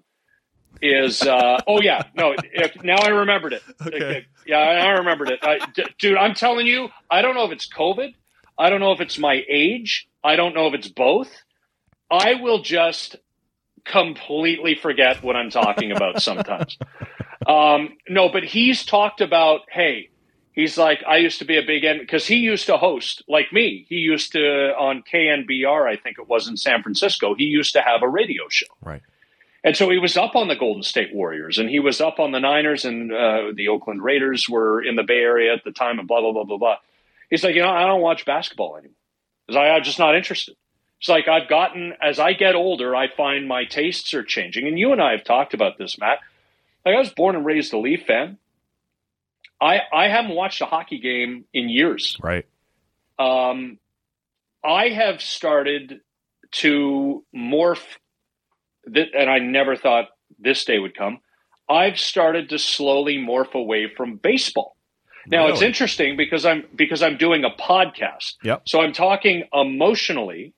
Is 0.81 1.21
uh, 1.23 1.57
oh 1.67 1.81
yeah 1.81 2.03
no 2.15 2.35
if, 2.53 2.81
now 2.83 2.95
I 2.95 3.09
remembered 3.09 3.51
it 3.51 3.61
Okay. 3.81 4.25
yeah 4.47 4.59
I 4.59 4.91
remembered 4.91 5.29
it 5.29 5.39
I, 5.43 5.59
d- 5.75 5.83
dude 5.99 6.15
I'm 6.15 6.33
telling 6.33 6.67
you 6.67 6.87
I 7.11 7.21
don't 7.21 7.35
know 7.35 7.43
if 7.43 7.51
it's 7.51 7.67
COVID 7.67 8.13
I 8.57 8.69
don't 8.69 8.79
know 8.79 8.93
if 8.93 9.01
it's 9.01 9.19
my 9.19 9.43
age 9.49 10.07
I 10.23 10.37
don't 10.37 10.55
know 10.55 10.67
if 10.67 10.73
it's 10.73 10.87
both 10.87 11.29
I 12.09 12.35
will 12.35 12.61
just 12.61 13.17
completely 13.85 14.75
forget 14.75 15.23
what 15.23 15.35
I'm 15.35 15.49
talking 15.49 15.91
about 15.91 16.21
sometimes. 16.21 16.77
um, 17.47 17.97
no, 18.07 18.29
but 18.29 18.43
he's 18.43 18.85
talked 18.85 19.21
about, 19.21 19.61
hey, 19.69 20.09
he's 20.53 20.77
like, 20.77 21.03
I 21.07 21.17
used 21.17 21.39
to 21.39 21.45
be 21.45 21.57
a 21.57 21.65
big 21.65 21.83
N 21.83 21.99
because 21.99 22.27
he 22.27 22.35
used 22.37 22.65
to 22.67 22.77
host 22.77 23.23
like 23.27 23.51
me. 23.51 23.85
He 23.89 23.95
used 23.95 24.33
to 24.33 24.73
on 24.77 25.03
KNBR, 25.03 25.87
I 25.87 25.95
think 25.95 26.19
it 26.19 26.27
was 26.27 26.47
in 26.47 26.57
San 26.57 26.83
Francisco. 26.83 27.35
He 27.35 27.45
used 27.45 27.73
to 27.73 27.81
have 27.81 28.01
a 28.03 28.07
radio 28.07 28.43
show. 28.49 28.67
Right. 28.81 29.01
And 29.63 29.75
so 29.75 29.89
he 29.89 29.97
was 29.97 30.15
up 30.15 30.35
on 30.35 30.47
the 30.47 30.55
Golden 30.55 30.83
State 30.83 31.13
Warriors 31.13 31.57
and 31.57 31.69
he 31.69 31.79
was 31.79 31.99
up 31.99 32.19
on 32.19 32.31
the 32.31 32.39
Niners 32.39 32.85
and 32.85 33.11
uh, 33.11 33.51
the 33.53 33.67
Oakland 33.67 34.01
Raiders 34.01 34.47
were 34.47 34.81
in 34.81 34.95
the 34.95 35.03
Bay 35.03 35.19
Area 35.19 35.53
at 35.53 35.63
the 35.65 35.71
time 35.71 35.99
and 35.99 36.07
blah, 36.07 36.21
blah, 36.21 36.31
blah, 36.31 36.45
blah, 36.45 36.57
blah. 36.57 36.75
He's 37.29 37.43
like, 37.43 37.55
you 37.55 37.61
know, 37.61 37.69
I 37.69 37.85
don't 37.85 38.01
watch 38.01 38.25
basketball 38.25 38.77
anymore. 38.77 38.95
He's 39.47 39.55
like, 39.55 39.69
I'm 39.69 39.83
just 39.83 39.99
not 39.99 40.15
interested. 40.15 40.55
It's 40.99 41.07
like 41.07 41.27
I've 41.27 41.47
gotten, 41.49 41.93
as 42.01 42.19
I 42.19 42.33
get 42.33 42.55
older, 42.55 42.95
I 42.95 43.07
find 43.07 43.47
my 43.47 43.65
tastes 43.65 44.13
are 44.13 44.23
changing. 44.23 44.67
And 44.67 44.77
you 44.77 44.91
and 44.91 45.01
I 45.01 45.11
have 45.11 45.23
talked 45.23 45.53
about 45.53 45.77
this, 45.77 45.97
Matt. 45.97 46.19
Like 46.85 46.95
I 46.95 46.99
was 46.99 47.09
born 47.09 47.35
and 47.35 47.45
raised 47.45 47.73
a 47.73 47.77
Leaf 47.77 48.05
fan. 48.05 48.37
I, 49.61 49.81
I 49.93 50.07
haven't 50.09 50.35
watched 50.35 50.61
a 50.61 50.65
hockey 50.65 50.99
game 50.99 51.45
in 51.53 51.69
years. 51.69 52.17
Right. 52.21 52.45
Um, 53.17 53.79
I 54.63 54.89
have 54.89 55.21
started 55.21 56.01
to 56.51 57.23
morph, 57.35 57.83
th- 58.91 59.11
and 59.17 59.29
I 59.29 59.39
never 59.39 59.75
thought 59.75 60.09
this 60.37 60.65
day 60.65 60.79
would 60.79 60.95
come. 60.95 61.19
I've 61.69 61.99
started 61.99 62.49
to 62.49 62.59
slowly 62.59 63.17
morph 63.17 63.53
away 63.53 63.87
from 63.95 64.15
baseball. 64.15 64.75
Now 65.27 65.47
it's 65.47 65.61
interesting 65.61 66.17
because 66.17 66.45
I'm 66.45 66.63
because 66.75 67.03
I'm 67.03 67.17
doing 67.17 67.43
a 67.43 67.51
podcast. 67.51 68.35
Yep. 68.43 68.63
So 68.65 68.81
I'm 68.81 68.93
talking 68.93 69.43
emotionally. 69.53 70.53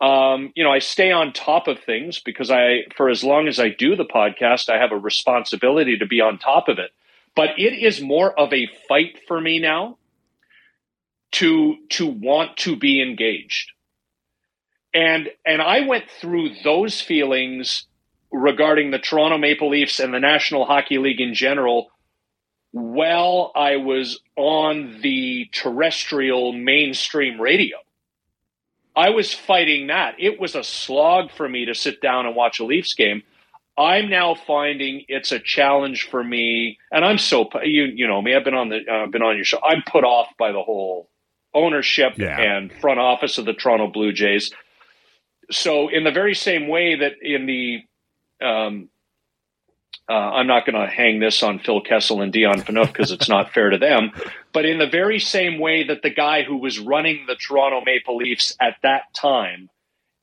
Um, 0.00 0.52
you 0.54 0.62
know, 0.62 0.70
I 0.70 0.78
stay 0.78 1.10
on 1.10 1.32
top 1.32 1.66
of 1.66 1.80
things 1.80 2.20
because 2.20 2.50
I, 2.50 2.84
for 2.96 3.08
as 3.08 3.24
long 3.24 3.48
as 3.48 3.58
I 3.58 3.70
do 3.70 3.96
the 3.96 4.04
podcast, 4.04 4.68
I 4.68 4.78
have 4.78 4.92
a 4.92 4.96
responsibility 4.96 5.98
to 5.98 6.06
be 6.06 6.20
on 6.20 6.38
top 6.38 6.68
of 6.68 6.78
it. 6.78 6.90
But 7.34 7.58
it 7.58 7.72
is 7.72 8.00
more 8.00 8.38
of 8.38 8.52
a 8.52 8.68
fight 8.88 9.18
for 9.26 9.40
me 9.40 9.58
now 9.58 9.98
to 11.32 11.76
to 11.90 12.06
want 12.06 12.56
to 12.58 12.76
be 12.76 13.02
engaged. 13.02 13.72
And 14.94 15.28
and 15.44 15.60
I 15.60 15.86
went 15.86 16.04
through 16.20 16.50
those 16.64 17.00
feelings 17.00 17.86
regarding 18.32 18.90
the 18.90 18.98
Toronto 18.98 19.38
Maple 19.38 19.70
Leafs 19.70 20.00
and 20.00 20.12
the 20.12 20.20
National 20.20 20.64
Hockey 20.64 20.98
League 20.98 21.20
in 21.20 21.34
general 21.34 21.90
while 22.70 23.52
I 23.54 23.76
was 23.76 24.20
on 24.36 25.00
the 25.00 25.48
terrestrial 25.52 26.52
mainstream 26.52 27.40
radio. 27.40 27.78
I 28.98 29.10
was 29.10 29.32
fighting 29.32 29.86
that. 29.86 30.16
It 30.18 30.40
was 30.40 30.56
a 30.56 30.64
slog 30.64 31.30
for 31.30 31.48
me 31.48 31.66
to 31.66 31.74
sit 31.74 32.00
down 32.02 32.26
and 32.26 32.34
watch 32.34 32.58
a 32.58 32.64
Leafs 32.64 32.94
game. 32.94 33.22
I'm 33.78 34.10
now 34.10 34.34
finding 34.34 35.04
it's 35.06 35.30
a 35.30 35.38
challenge 35.38 36.08
for 36.10 36.22
me, 36.24 36.78
and 36.90 37.04
I'm 37.04 37.18
so 37.18 37.48
you 37.62 37.84
you 37.84 38.08
know 38.08 38.20
me. 38.20 38.34
I've 38.34 38.42
been 38.44 38.54
on 38.54 38.70
the 38.70 38.80
uh, 38.90 39.04
I've 39.04 39.12
been 39.12 39.22
on 39.22 39.36
your 39.36 39.44
show. 39.44 39.60
I'm 39.64 39.82
put 39.86 40.02
off 40.02 40.26
by 40.36 40.50
the 40.50 40.60
whole 40.62 41.08
ownership 41.54 42.14
Yeah. 42.18 42.40
and 42.40 42.72
front 42.80 42.98
office 42.98 43.38
of 43.38 43.44
the 43.44 43.52
Toronto 43.54 43.86
Blue 43.86 44.12
Jays. 44.12 44.52
So, 45.52 45.88
in 45.88 46.02
the 46.04 46.10
very 46.10 46.34
same 46.34 46.66
way 46.68 46.96
that 46.96 47.12
in 47.22 47.46
the 47.46 47.78
um, 48.44 48.88
uh, 50.08 50.12
I'm 50.12 50.46
not 50.46 50.66
going 50.66 50.74
to 50.80 50.92
hang 50.92 51.20
this 51.20 51.42
on 51.42 51.58
Phil 51.58 51.80
Kessel 51.82 52.22
and 52.22 52.32
Dion 52.32 52.60
Phaneuf 52.62 52.88
because 52.88 53.12
it's 53.12 53.28
not 53.28 53.52
fair 53.52 53.70
to 53.70 53.78
them. 53.78 54.10
But 54.58 54.66
in 54.66 54.78
the 54.78 54.88
very 54.88 55.20
same 55.20 55.60
way 55.60 55.84
that 55.84 56.02
the 56.02 56.10
guy 56.10 56.42
who 56.42 56.56
was 56.56 56.80
running 56.80 57.26
the 57.28 57.36
Toronto 57.36 57.80
Maple 57.86 58.16
Leafs 58.16 58.56
at 58.60 58.74
that 58.82 59.02
time 59.14 59.70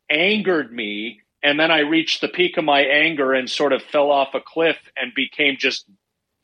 angered 0.10 0.74
me, 0.74 1.22
and 1.42 1.58
then 1.58 1.72
I 1.72 1.80
reached 1.80 2.20
the 2.20 2.28
peak 2.28 2.58
of 2.58 2.66
my 2.66 2.82
anger 2.82 3.32
and 3.32 3.50
sort 3.50 3.72
of 3.72 3.82
fell 3.82 4.12
off 4.12 4.34
a 4.34 4.42
cliff 4.42 4.76
and 4.98 5.14
became 5.16 5.56
just 5.58 5.86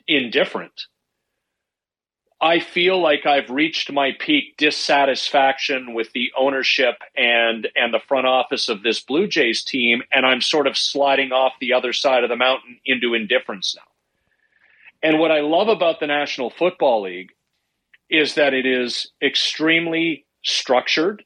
indifferent. 0.08 0.86
I 2.40 2.60
feel 2.60 2.98
like 2.98 3.26
I've 3.26 3.50
reached 3.50 3.92
my 3.92 4.12
peak 4.18 4.56
dissatisfaction 4.56 5.92
with 5.92 6.12
the 6.12 6.32
ownership 6.34 6.94
and 7.14 7.68
and 7.76 7.92
the 7.92 8.00
front 8.08 8.26
office 8.26 8.70
of 8.70 8.82
this 8.82 9.00
Blue 9.00 9.26
Jays 9.26 9.62
team, 9.62 10.02
and 10.10 10.24
I'm 10.24 10.40
sort 10.40 10.66
of 10.66 10.78
sliding 10.78 11.32
off 11.32 11.52
the 11.60 11.74
other 11.74 11.92
side 11.92 12.24
of 12.24 12.30
the 12.30 12.36
mountain 12.36 12.80
into 12.86 13.12
indifference 13.12 13.76
now. 13.76 13.82
And 15.02 15.18
what 15.18 15.30
I 15.30 15.40
love 15.40 15.68
about 15.68 16.00
the 16.00 16.06
National 16.06 16.48
Football 16.48 17.02
League 17.02 17.32
is 18.12 18.34
that 18.34 18.54
it 18.54 18.66
is 18.66 19.10
extremely 19.22 20.26
structured. 20.44 21.24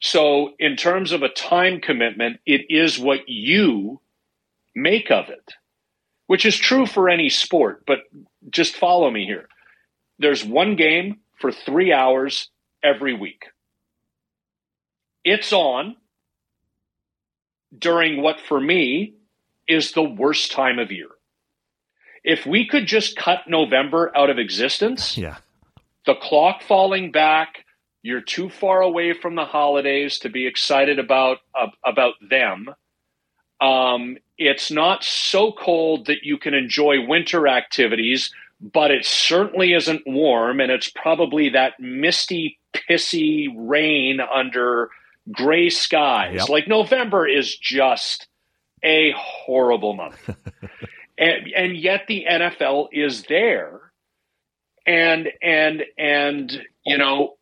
So, 0.00 0.54
in 0.58 0.76
terms 0.76 1.12
of 1.12 1.22
a 1.22 1.28
time 1.28 1.80
commitment, 1.80 2.40
it 2.46 2.62
is 2.68 2.98
what 2.98 3.28
you 3.28 4.00
make 4.74 5.10
of 5.10 5.28
it, 5.28 5.52
which 6.26 6.44
is 6.44 6.56
true 6.56 6.86
for 6.86 7.08
any 7.08 7.28
sport. 7.28 7.84
But 7.86 8.00
just 8.50 8.76
follow 8.76 9.10
me 9.10 9.24
here 9.24 9.48
there's 10.18 10.44
one 10.44 10.76
game 10.76 11.18
for 11.40 11.50
three 11.52 11.92
hours 11.92 12.50
every 12.82 13.14
week. 13.14 13.46
It's 15.24 15.52
on 15.52 15.96
during 17.76 18.22
what 18.22 18.40
for 18.40 18.60
me 18.60 19.14
is 19.66 19.92
the 19.92 20.02
worst 20.02 20.52
time 20.52 20.78
of 20.78 20.92
year. 20.92 21.08
If 22.22 22.46
we 22.46 22.66
could 22.66 22.86
just 22.86 23.16
cut 23.16 23.40
November 23.48 24.12
out 24.16 24.30
of 24.30 24.38
existence, 24.38 25.18
Yeah. 25.18 25.38
The 26.06 26.14
clock 26.14 26.62
falling 26.62 27.10
back, 27.12 27.64
you're 28.02 28.20
too 28.20 28.50
far 28.50 28.80
away 28.82 29.14
from 29.14 29.34
the 29.34 29.44
holidays 29.44 30.18
to 30.20 30.28
be 30.28 30.46
excited 30.46 30.98
about 30.98 31.38
uh, 31.58 31.68
about 31.84 32.14
them. 32.28 32.68
Um, 33.60 34.18
it's 34.36 34.70
not 34.70 35.04
so 35.04 35.52
cold 35.52 36.06
that 36.06 36.24
you 36.24 36.38
can 36.38 36.54
enjoy 36.54 37.06
winter 37.06 37.48
activities 37.48 38.32
but 38.60 38.90
it 38.90 39.04
certainly 39.04 39.74
isn't 39.74 40.06
warm, 40.06 40.60
and 40.60 40.70
it's 40.70 40.88
probably 40.88 41.50
that 41.50 41.78
misty, 41.78 42.58
pissy 42.72 43.48
rain 43.54 44.20
under 44.20 44.90
gray 45.30 45.68
skies. 45.68 46.36
Yep. 46.40 46.48
Like 46.48 46.68
November 46.68 47.28
is 47.28 47.56
just 47.56 48.26
a 48.82 49.12
horrible 49.16 49.94
month. 49.94 50.30
and, 51.18 51.52
and 51.54 51.76
yet 51.76 52.06
the 52.08 52.24
NFL 52.30 52.88
is 52.92 53.24
there. 53.24 53.83
And 54.86 55.28
and 55.42 55.84
and 55.96 56.62
you 56.84 56.98
know, 56.98 57.36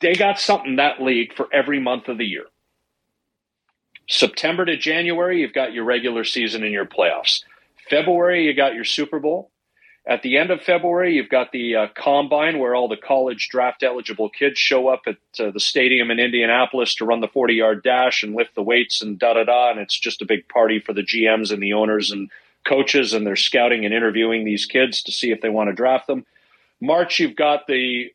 they 0.00 0.14
got 0.14 0.38
something 0.38 0.76
that 0.76 1.02
league 1.02 1.34
for 1.34 1.48
every 1.52 1.80
month 1.80 2.08
of 2.08 2.18
the 2.18 2.24
year. 2.24 2.44
September 4.08 4.64
to 4.64 4.76
January, 4.76 5.40
you've 5.40 5.52
got 5.52 5.72
your 5.72 5.84
regular 5.84 6.24
season 6.24 6.62
and 6.62 6.72
your 6.72 6.86
playoffs. 6.86 7.42
February, 7.90 8.46
you 8.46 8.54
got 8.54 8.74
your 8.74 8.84
Super 8.84 9.18
Bowl. 9.18 9.50
At 10.06 10.22
the 10.22 10.38
end 10.38 10.50
of 10.50 10.62
February, 10.62 11.14
you've 11.14 11.28
got 11.28 11.52
the 11.52 11.76
uh, 11.76 11.86
combine 11.94 12.58
where 12.58 12.74
all 12.74 12.88
the 12.88 12.96
college 12.96 13.48
draft 13.50 13.82
eligible 13.82 14.30
kids 14.30 14.58
show 14.58 14.88
up 14.88 15.02
at 15.06 15.16
uh, 15.38 15.50
the 15.50 15.60
stadium 15.60 16.10
in 16.10 16.18
Indianapolis 16.18 16.94
to 16.94 17.04
run 17.04 17.20
the 17.20 17.28
40 17.28 17.52
yard 17.54 17.82
dash 17.82 18.22
and 18.22 18.34
lift 18.34 18.54
the 18.54 18.62
weights 18.62 19.02
and 19.02 19.18
da 19.18 19.34
da 19.34 19.44
da. 19.44 19.70
And 19.70 19.78
it's 19.78 19.98
just 19.98 20.22
a 20.22 20.26
big 20.26 20.48
party 20.48 20.80
for 20.80 20.94
the 20.94 21.02
GMs 21.02 21.52
and 21.52 21.62
the 21.62 21.74
owners 21.74 22.10
and 22.10 22.30
coaches, 22.66 23.12
and 23.12 23.26
they're 23.26 23.36
scouting 23.36 23.84
and 23.84 23.92
interviewing 23.92 24.44
these 24.46 24.64
kids 24.64 25.02
to 25.02 25.12
see 25.12 25.30
if 25.30 25.42
they 25.42 25.50
want 25.50 25.68
to 25.68 25.74
draft 25.74 26.06
them. 26.06 26.24
March, 26.80 27.18
you've 27.18 27.36
got 27.36 27.66
the 27.66 28.12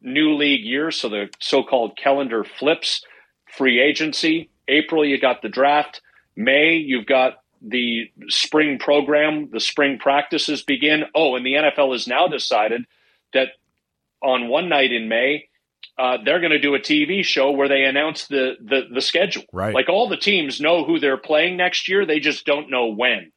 new 0.00 0.34
league 0.34 0.64
year, 0.64 0.90
so 0.90 1.08
the 1.08 1.28
so 1.40 1.62
called 1.62 1.96
calendar 1.96 2.44
flips, 2.44 3.04
free 3.56 3.80
agency. 3.80 4.50
April, 4.68 5.04
you 5.04 5.20
got 5.20 5.42
the 5.42 5.48
draft. 5.48 6.00
May, 6.36 6.74
you've 6.76 7.06
got 7.06 7.42
the 7.60 8.10
spring 8.28 8.78
program, 8.78 9.50
the 9.50 9.60
spring 9.60 9.98
practices 9.98 10.62
begin. 10.62 11.04
Oh, 11.14 11.36
and 11.36 11.44
the 11.44 11.54
NFL 11.54 11.92
has 11.92 12.06
now 12.06 12.28
decided 12.28 12.84
that 13.32 13.48
on 14.22 14.48
one 14.48 14.68
night 14.68 14.92
in 14.92 15.08
May, 15.08 15.48
uh, 15.98 16.18
they're 16.24 16.40
going 16.40 16.52
to 16.52 16.58
do 16.58 16.74
a 16.74 16.80
TV 16.80 17.24
show 17.24 17.52
where 17.52 17.68
they 17.68 17.84
announce 17.84 18.26
the, 18.26 18.56
the 18.60 18.82
the 18.92 19.00
schedule. 19.00 19.44
Right. 19.52 19.74
Like 19.74 19.88
all 19.88 20.08
the 20.08 20.16
teams 20.16 20.60
know 20.60 20.84
who 20.84 20.98
they're 20.98 21.16
playing 21.16 21.56
next 21.56 21.88
year, 21.88 22.04
they 22.04 22.20
just 22.20 22.44
don't 22.44 22.70
know 22.70 22.86
when. 22.86 23.32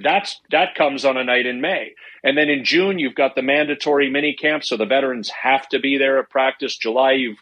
That's 0.00 0.40
that 0.50 0.74
comes 0.74 1.04
on 1.04 1.16
a 1.16 1.24
night 1.24 1.46
in 1.46 1.60
May, 1.60 1.94
and 2.22 2.38
then 2.38 2.48
in 2.48 2.64
June 2.64 2.98
you've 2.98 3.14
got 3.14 3.34
the 3.34 3.42
mandatory 3.42 4.08
mini 4.08 4.34
camp, 4.34 4.64
so 4.64 4.76
the 4.76 4.86
veterans 4.86 5.30
have 5.30 5.68
to 5.70 5.78
be 5.78 5.98
there 5.98 6.18
at 6.18 6.30
practice. 6.30 6.76
July 6.76 7.12
you've 7.12 7.38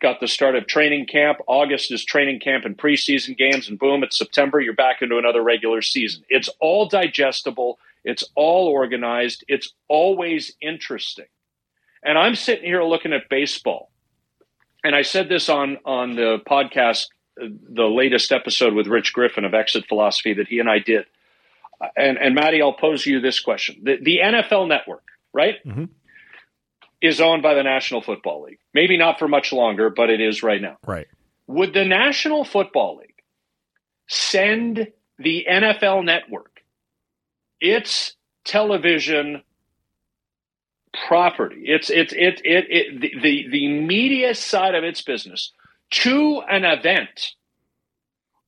got 0.00 0.20
the 0.20 0.28
start 0.28 0.54
of 0.54 0.66
training 0.66 1.06
camp. 1.06 1.38
August 1.46 1.90
is 1.90 2.04
training 2.04 2.40
camp 2.40 2.64
and 2.64 2.76
preseason 2.76 3.36
games, 3.36 3.68
and 3.68 3.78
boom, 3.78 4.02
it's 4.02 4.16
September. 4.16 4.60
You're 4.60 4.74
back 4.74 5.02
into 5.02 5.18
another 5.18 5.42
regular 5.42 5.82
season. 5.82 6.22
It's 6.28 6.48
all 6.60 6.88
digestible. 6.88 7.78
It's 8.04 8.22
all 8.36 8.68
organized. 8.68 9.44
It's 9.48 9.72
always 9.88 10.52
interesting. 10.60 11.26
And 12.04 12.16
I'm 12.16 12.36
sitting 12.36 12.66
here 12.66 12.84
looking 12.84 13.12
at 13.12 13.28
baseball, 13.28 13.90
and 14.84 14.94
I 14.94 15.02
said 15.02 15.28
this 15.28 15.48
on 15.48 15.78
on 15.84 16.14
the 16.14 16.38
podcast, 16.48 17.06
uh, 17.42 17.46
the 17.68 17.88
latest 17.88 18.30
episode 18.30 18.74
with 18.74 18.86
Rich 18.86 19.12
Griffin 19.12 19.44
of 19.44 19.54
Exit 19.54 19.86
Philosophy 19.88 20.34
that 20.34 20.46
he 20.46 20.60
and 20.60 20.70
I 20.70 20.78
did. 20.78 21.06
And 21.96 22.18
and 22.18 22.34
Maddie, 22.34 22.62
I'll 22.62 22.72
pose 22.72 23.04
you 23.06 23.20
this 23.20 23.40
question: 23.40 23.80
the, 23.82 23.96
the 24.02 24.18
NFL 24.22 24.68
Network, 24.68 25.04
right? 25.32 25.56
Mhm. 25.64 25.90
Is 27.02 27.20
owned 27.20 27.42
by 27.42 27.54
the 27.54 27.62
National 27.62 28.00
Football 28.00 28.44
League. 28.44 28.58
Maybe 28.72 28.96
not 28.96 29.18
for 29.18 29.28
much 29.28 29.52
longer, 29.52 29.90
but 29.90 30.08
it 30.08 30.20
is 30.20 30.42
right 30.42 30.60
now. 30.60 30.78
Right. 30.86 31.06
Would 31.46 31.74
the 31.74 31.84
National 31.84 32.44
Football 32.44 32.96
League 32.96 33.22
send 34.08 34.88
the 35.18 35.46
NFL 35.48 36.04
network 36.04 36.62
its 37.60 38.14
television 38.44 39.42
property, 41.06 41.64
its 41.66 41.90
its 41.90 42.12
it 42.12 42.40
it, 42.44 42.66
it 42.70 43.22
the 43.22 43.48
the 43.50 43.68
media 43.68 44.34
side 44.34 44.74
of 44.74 44.84
its 44.84 45.02
business 45.02 45.52
to 45.90 46.42
an 46.48 46.64
event 46.64 47.34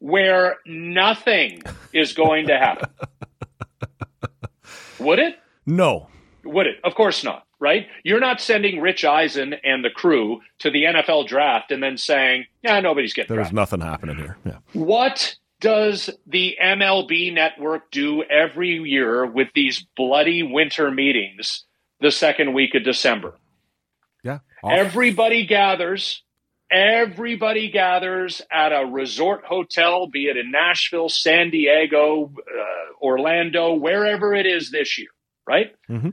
where 0.00 0.56
nothing 0.66 1.62
is 1.92 2.12
going 2.12 2.46
to 2.48 2.58
happen? 2.58 2.88
Would 5.00 5.18
it? 5.18 5.36
No. 5.66 6.08
Would 6.44 6.66
it? 6.66 6.76
Of 6.84 6.94
course 6.94 7.22
not, 7.24 7.44
right? 7.60 7.86
You're 8.04 8.20
not 8.20 8.40
sending 8.40 8.80
Rich 8.80 9.04
Eisen 9.04 9.54
and 9.64 9.84
the 9.84 9.90
crew 9.90 10.40
to 10.60 10.70
the 10.70 10.84
NFL 10.84 11.26
draft 11.28 11.70
and 11.70 11.82
then 11.82 11.96
saying, 11.96 12.46
yeah, 12.62 12.80
nobody's 12.80 13.12
getting 13.12 13.28
There's 13.34 13.50
drafted. 13.50 13.56
nothing 13.56 13.80
happening 13.80 14.16
here. 14.16 14.36
Yeah. 14.44 14.58
What 14.72 15.36
does 15.60 16.10
the 16.26 16.56
MLB 16.62 17.32
network 17.34 17.90
do 17.90 18.22
every 18.24 18.76
year 18.78 19.26
with 19.26 19.48
these 19.54 19.84
bloody 19.96 20.42
winter 20.42 20.90
meetings 20.90 21.64
the 22.00 22.10
second 22.10 22.54
week 22.54 22.74
of 22.74 22.84
December? 22.84 23.34
Yeah. 24.24 24.38
Off- 24.62 24.72
Everybody 24.72 25.46
gathers. 25.46 26.22
Everybody 26.70 27.70
gathers 27.70 28.42
at 28.50 28.72
a 28.72 28.84
resort 28.84 29.44
hotel, 29.44 30.06
be 30.06 30.26
it 30.26 30.36
in 30.36 30.50
Nashville, 30.50 31.08
San 31.08 31.50
Diego, 31.50 32.32
uh, 32.36 33.02
Orlando, 33.02 33.74
wherever 33.74 34.34
it 34.34 34.46
is 34.46 34.70
this 34.70 34.98
year, 34.98 35.08
right? 35.46 35.74
Mhm. 35.88 36.12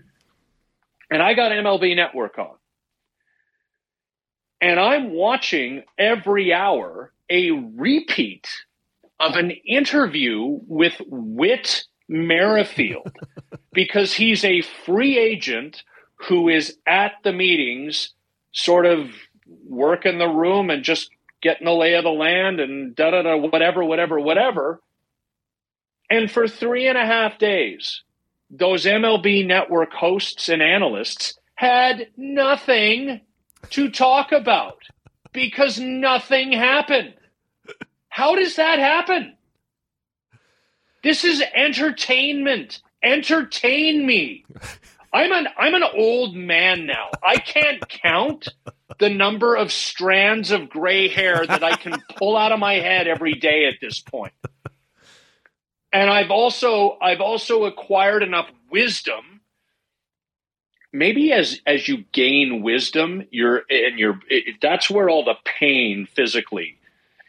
And 1.11 1.21
I 1.21 1.33
got 1.33 1.51
MLB 1.51 1.93
Network 1.95 2.39
on. 2.39 2.55
And 4.61 4.79
I'm 4.79 5.11
watching 5.11 5.83
every 5.97 6.53
hour 6.53 7.11
a 7.29 7.51
repeat 7.51 8.47
of 9.19 9.35
an 9.35 9.51
interview 9.51 10.59
with 10.67 10.99
Whit 11.07 11.83
Merrifield 12.07 13.11
because 13.73 14.13
he's 14.13 14.43
a 14.45 14.61
free 14.61 15.17
agent 15.17 15.83
who 16.27 16.47
is 16.49 16.77
at 16.87 17.13
the 17.23 17.33
meetings, 17.33 18.13
sort 18.53 18.85
of 18.85 19.11
working 19.47 20.17
the 20.17 20.27
room 20.27 20.69
and 20.69 20.83
just 20.83 21.09
getting 21.41 21.65
the 21.65 21.73
lay 21.73 21.93
of 21.93 22.03
the 22.03 22.09
land 22.09 22.59
and 22.59 22.95
da 22.95 23.11
da 23.11 23.21
da, 23.21 23.37
whatever, 23.37 23.83
whatever, 23.83 24.19
whatever. 24.19 24.81
And 26.09 26.29
for 26.29 26.47
three 26.47 26.87
and 26.87 26.97
a 26.97 27.05
half 27.05 27.37
days, 27.37 28.03
those 28.49 28.85
MLB 28.85 29.45
network 29.45 29.93
hosts 29.93 30.49
and 30.49 30.61
analysts 30.61 31.37
had 31.55 32.07
nothing 32.15 33.21
to 33.71 33.89
talk 33.89 34.31
about 34.31 34.77
because 35.33 35.79
nothing 35.79 36.51
happened. 36.51 37.13
How 38.09 38.35
does 38.35 38.55
that 38.55 38.79
happen? 38.79 39.35
This 41.03 41.23
is 41.23 41.43
entertainment. 41.53 42.81
Entertain 43.03 44.05
me. 44.05 44.45
I'm 45.15 45.31
an 45.31 45.47
I'm 45.57 45.73
an 45.75 45.83
old 45.95 46.35
man 46.35 46.85
now. 46.85 47.09
I 47.23 47.37
can't 47.37 47.87
count 47.87 48.49
the 48.99 49.09
number 49.09 49.55
of 49.55 49.71
strands 49.71 50.51
of 50.51 50.69
gray 50.69 51.07
hair 51.07 51.47
that 51.47 51.63
I 51.63 51.77
can 51.77 52.03
pull 52.17 52.35
out 52.35 52.51
of 52.51 52.59
my 52.59 52.73
head 52.73 53.07
every 53.07 53.31
day 53.31 53.65
at 53.65 53.75
this 53.79 54.01
point. 54.01 54.33
and 55.93 56.09
I've 56.09 56.31
also 56.31 56.97
I've 57.01 57.21
also 57.21 57.63
acquired 57.63 58.23
enough 58.23 58.49
wisdom. 58.69 59.39
Maybe 60.91 61.31
as 61.31 61.61
as 61.65 61.87
you 61.87 62.03
gain 62.11 62.61
wisdom, 62.61 63.23
you're 63.31 63.63
and 63.69 63.97
you're 63.97 64.19
it, 64.29 64.55
that's 64.61 64.89
where 64.89 65.09
all 65.09 65.23
the 65.23 65.37
pain 65.45 66.09
physically. 66.13 66.77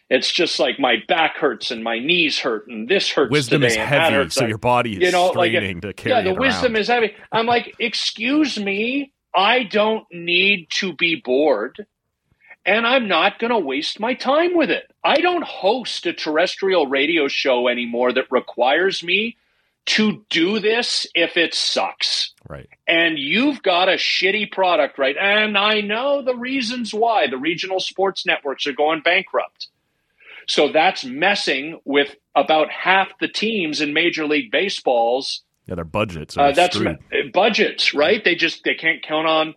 It's 0.09 0.31
just 0.31 0.61
like 0.61 0.79
my 0.79 0.97
back 1.09 1.37
hurts 1.37 1.71
and 1.71 1.83
my 1.83 1.99
knees 1.99 2.39
hurt 2.39 2.69
and 2.69 2.89
this 2.89 3.11
hurts. 3.11 3.31
Wisdom 3.31 3.63
today 3.63 3.73
is 3.73 3.77
and 3.77 3.89
heavy, 3.89 4.15
hurts. 4.15 4.35
so 4.37 4.47
your 4.47 4.59
body 4.59 4.93
is 4.93 4.99
you 5.01 5.11
know, 5.11 5.27
like 5.29 5.51
straining 5.51 5.81
to 5.81 5.93
carry 5.93 6.15
yeah, 6.15 6.33
the 6.33 6.39
wisdom 6.39 6.75
around. 6.75 6.81
is 6.81 6.89
heavy. 6.89 7.15
I'm 7.33 7.47
like, 7.55 7.75
excuse 7.81 8.59
me, 8.59 9.13
I 9.35 9.65
don't 9.65 10.07
need 10.13 10.69
to 10.79 10.93
be 10.93 11.17
bored, 11.17 11.87
and 12.65 12.87
I'm 12.87 13.09
not 13.09 13.41
going 13.41 13.51
to 13.51 13.59
waste 13.59 13.99
my 13.99 14.15
time 14.15 14.57
with 14.57 14.71
it. 14.71 14.91
I 15.03 15.21
don't 15.21 15.45
host 15.45 16.07
a 16.07 16.13
terrestrial 16.13 16.87
radio 16.87 17.27
show 17.27 17.67
anymore 17.67 18.13
that 18.13 18.31
requires 18.31 19.03
me 19.03 19.37
to 19.87 20.25
do 20.31 20.59
this 20.59 21.07
if 21.15 21.37
it 21.37 21.55
sucks. 21.55 22.33
right. 22.49 22.69
And 22.89 23.19
you've 23.19 23.63
got 23.63 23.89
a 23.89 23.93
shitty 23.93 24.51
product, 24.51 24.99
right? 24.99 25.17
And 25.17 25.57
I 25.57 25.81
know 25.81 26.23
the 26.23 26.35
reasons 26.35 26.93
why 26.93 27.29
the 27.29 27.39
regional 27.39 27.81
sports 27.81 28.27
networks 28.27 28.67
are 28.67 28.73
going 28.73 29.01
bankrupt. 29.03 29.69
So 30.47 30.71
that's 30.73 31.05
messing 31.05 31.81
with 31.85 32.15
about 32.35 32.71
half 32.71 33.09
the 33.21 33.29
teams 33.29 33.81
in 33.81 33.93
Major 33.93 34.27
League 34.27 34.51
Baseball's 34.51 35.43
Yeah, 35.67 35.75
their 35.75 35.85
budgets 35.85 36.37
uh, 36.37 36.53
that's 36.53 36.79
me- 36.79 36.97
budgets, 37.33 37.95
right? 37.95 38.23
They 38.23 38.35
just 38.35 38.63
they 38.65 38.75
can't 38.75 39.03
count 39.03 39.27
on 39.27 39.55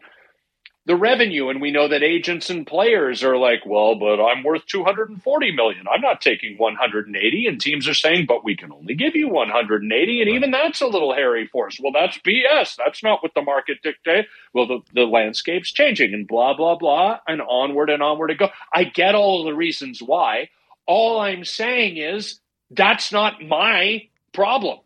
the 0.90 0.96
revenue, 0.96 1.50
and 1.50 1.62
we 1.62 1.70
know 1.70 1.88
that 1.88 2.02
agents 2.02 2.50
and 2.50 2.66
players 2.66 3.24
are 3.24 3.38
like, 3.38 3.64
well, 3.64 3.94
but 3.94 4.20
I'm 4.20 4.44
worth 4.44 4.66
240 4.66 5.52
million. 5.52 5.86
I'm 5.88 6.02
not 6.02 6.20
taking 6.20 6.58
180, 6.58 7.46
and 7.46 7.62
teams 7.62 7.88
are 7.88 7.94
saying, 7.94 8.26
but 8.28 8.44
we 8.44 8.56
can 8.56 8.72
only 8.72 8.96
give 8.96 9.16
you 9.16 9.30
180, 9.30 10.22
and 10.22 10.30
even 10.32 10.50
that's 10.50 10.82
a 10.82 10.88
little 10.88 11.14
hairy 11.14 11.46
for 11.46 11.68
us. 11.68 11.80
Well, 11.80 11.92
that's 11.92 12.18
BS. 12.18 12.76
That's 12.76 13.04
not 13.04 13.22
what 13.22 13.36
the 13.36 13.44
market 13.44 13.84
dictates. 13.84 14.30
Well, 14.52 14.66
the, 14.66 14.80
the 14.96 15.04
landscape's 15.04 15.72
changing, 15.72 16.16
and 16.16 16.28
blah 16.28 16.56
blah 16.56 16.76
blah, 16.76 17.20
and 17.28 17.40
onward 17.40 17.92
and 17.92 18.02
onward 18.02 18.32
it 18.32 18.40
go. 18.40 18.50
I 18.74 18.86
get 18.86 19.14
all 19.14 19.44
the 19.44 19.54
reasons 19.54 20.02
why. 20.02 20.50
All 20.90 21.20
I'm 21.20 21.46
saying 21.46 21.98
is 21.98 22.40
that's 22.72 23.12
not 23.12 23.44
my 23.44 24.10
problem 24.34 24.80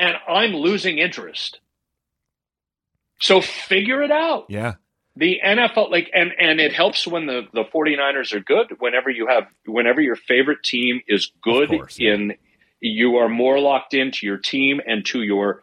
and 0.00 0.16
I'm 0.26 0.52
losing 0.52 0.98
interest. 0.98 1.60
So 3.20 3.40
figure 3.40 4.02
it 4.02 4.10
out. 4.10 4.46
Yeah. 4.48 4.74
The 5.16 5.40
NFL 5.44 5.90
like 5.90 6.10
and 6.14 6.32
and 6.38 6.58
it 6.60 6.72
helps 6.72 7.06
when 7.06 7.26
the 7.26 7.42
the 7.52 7.64
49ers 7.64 8.32
are 8.32 8.40
good 8.40 8.76
whenever 8.78 9.10
you 9.10 9.26
have 9.26 9.44
whenever 9.66 10.00
your 10.00 10.16
favorite 10.16 10.62
team 10.62 11.00
is 11.06 11.30
good 11.42 11.68
course, 11.68 11.98
yeah. 11.98 12.14
in 12.14 12.34
you 12.80 13.16
are 13.16 13.28
more 13.28 13.58
locked 13.58 13.92
into 13.92 14.24
your 14.24 14.38
team 14.38 14.80
and 14.86 15.04
to 15.06 15.22
your 15.22 15.62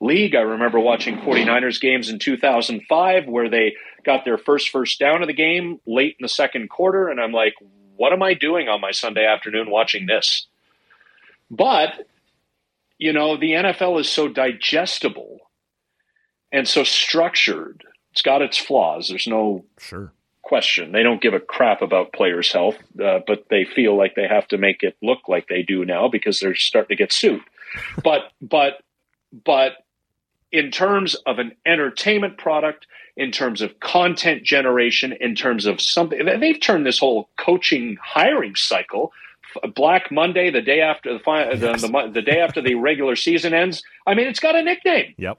league. 0.00 0.34
I 0.34 0.40
remember 0.40 0.78
watching 0.78 1.16
49ers 1.18 1.80
games 1.80 2.10
in 2.10 2.18
2005 2.18 3.26
where 3.26 3.48
they 3.48 3.76
got 4.04 4.26
their 4.26 4.36
first 4.36 4.68
first 4.68 4.98
down 4.98 5.22
of 5.22 5.28
the 5.28 5.34
game 5.34 5.80
late 5.86 6.16
in 6.18 6.24
the 6.24 6.28
second 6.28 6.68
quarter 6.68 7.08
and 7.08 7.20
I'm 7.20 7.32
like 7.32 7.54
what 7.98 8.12
am 8.12 8.22
I 8.22 8.32
doing 8.34 8.68
on 8.68 8.80
my 8.80 8.92
Sunday 8.92 9.26
afternoon 9.26 9.70
watching 9.70 10.06
this? 10.06 10.46
But 11.50 12.06
you 12.98 13.12
know, 13.12 13.36
the 13.36 13.52
NFL 13.52 14.00
is 14.00 14.08
so 14.08 14.26
digestible 14.28 15.38
and 16.50 16.66
so 16.66 16.82
structured. 16.82 17.84
It's 18.12 18.22
got 18.22 18.42
its 18.42 18.56
flaws. 18.58 19.08
There's 19.08 19.26
no 19.28 19.64
Sure. 19.78 20.12
question. 20.42 20.90
They 20.92 21.02
don't 21.04 21.20
give 21.20 21.34
a 21.34 21.38
crap 21.40 21.80
about 21.82 22.12
players' 22.12 22.50
health, 22.52 22.76
uh, 23.00 23.20
but 23.26 23.44
they 23.50 23.64
feel 23.64 23.96
like 23.96 24.14
they 24.16 24.26
have 24.26 24.48
to 24.48 24.58
make 24.58 24.82
it 24.82 24.96
look 25.02 25.28
like 25.28 25.46
they 25.46 25.62
do 25.62 25.84
now 25.84 26.08
because 26.08 26.40
they're 26.40 26.54
starting 26.56 26.96
to 26.96 27.00
get 27.02 27.12
sued. 27.12 27.42
But 28.02 28.32
but 28.40 28.82
but 29.44 29.74
in 30.52 30.70
terms 30.70 31.14
of 31.26 31.38
an 31.38 31.52
entertainment 31.66 32.38
product, 32.38 32.86
in 33.16 33.30
terms 33.32 33.60
of 33.62 33.80
content 33.80 34.44
generation, 34.44 35.12
in 35.20 35.34
terms 35.34 35.66
of 35.66 35.80
something, 35.80 36.24
they've 36.40 36.60
turned 36.60 36.86
this 36.86 36.98
whole 36.98 37.28
coaching 37.38 37.96
hiring 38.02 38.54
cycle. 38.54 39.12
Black 39.74 40.12
Monday, 40.12 40.50
the 40.50 40.60
day 40.60 40.80
after 40.82 41.12
the, 41.14 41.18
fi- 41.20 41.54
the, 41.54 41.72
the 41.72 42.10
the 42.12 42.22
day 42.22 42.38
after 42.40 42.60
the 42.60 42.74
regular 42.74 43.16
season 43.16 43.54
ends. 43.54 43.82
I 44.06 44.14
mean, 44.14 44.26
it's 44.28 44.40
got 44.40 44.54
a 44.54 44.62
nickname 44.62 45.14
Yep. 45.16 45.38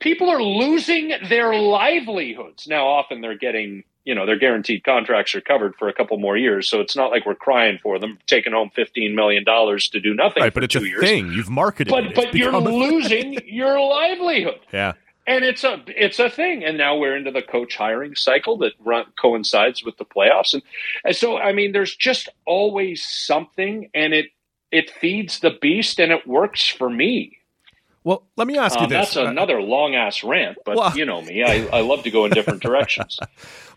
people 0.00 0.28
are 0.28 0.42
losing 0.42 1.12
their 1.28 1.54
livelihoods. 1.54 2.66
Now, 2.66 2.88
often 2.88 3.20
they're 3.20 3.38
getting, 3.38 3.84
you 4.04 4.14
know, 4.14 4.26
their 4.26 4.38
guaranteed 4.38 4.82
contracts 4.84 5.34
are 5.34 5.40
covered 5.40 5.74
for 5.76 5.88
a 5.88 5.92
couple 5.92 6.18
more 6.18 6.36
years. 6.36 6.68
So 6.68 6.80
it's 6.80 6.96
not 6.96 7.10
like 7.10 7.26
we're 7.26 7.34
crying 7.34 7.78
for 7.82 7.98
them, 7.98 8.18
taking 8.26 8.52
home 8.52 8.70
$15 8.76 9.14
million 9.14 9.44
to 9.44 10.00
do 10.00 10.14
nothing 10.14 10.42
Right, 10.42 10.54
but 10.54 10.64
it's 10.64 10.74
a 10.76 10.80
years. 10.80 11.00
thing. 11.00 11.32
You've 11.32 11.50
marketed 11.50 11.92
it. 11.92 12.14
But, 12.14 12.14
but 12.14 12.34
you're 12.34 12.52
losing 12.52 13.38
your 13.44 13.78
livelihood. 13.80 14.60
Yeah. 14.72 14.94
And 15.26 15.44
it's 15.44 15.62
a 15.62 15.84
it's 15.86 16.18
a 16.18 16.30
thing, 16.30 16.64
and 16.64 16.76
now 16.76 16.96
we're 16.96 17.14
into 17.14 17.30
the 17.30 17.42
coach 17.42 17.76
hiring 17.76 18.16
cycle 18.16 18.56
that 18.58 18.72
run, 18.80 19.04
coincides 19.20 19.84
with 19.84 19.96
the 19.98 20.04
playoffs, 20.04 20.54
and, 20.54 20.62
and 21.04 21.14
so 21.14 21.36
I 21.36 21.52
mean, 21.52 21.70
there's 21.70 21.94
just 21.94 22.30
always 22.46 23.04
something, 23.06 23.90
and 23.94 24.12
it 24.12 24.26
it 24.72 24.90
feeds 24.90 25.38
the 25.38 25.50
beast, 25.60 26.00
and 26.00 26.10
it 26.10 26.26
works 26.26 26.66
for 26.66 26.88
me. 26.90 27.36
Well, 28.02 28.26
let 28.36 28.46
me 28.46 28.56
ask 28.56 28.76
you 28.78 28.84
Um, 28.84 28.88
this. 28.88 29.14
that's 29.14 29.16
another 29.16 29.60
long 29.60 29.94
ass 29.94 30.24
rant, 30.24 30.56
but 30.64 30.76
Well- 30.76 30.96
you 30.96 31.04
know 31.04 31.20
me, 31.22 31.42
I, 31.42 31.66
I 31.70 31.80
love 31.82 32.02
to 32.04 32.10
go 32.10 32.24
in 32.24 32.32
different 32.32 32.62
directions. 32.62 33.18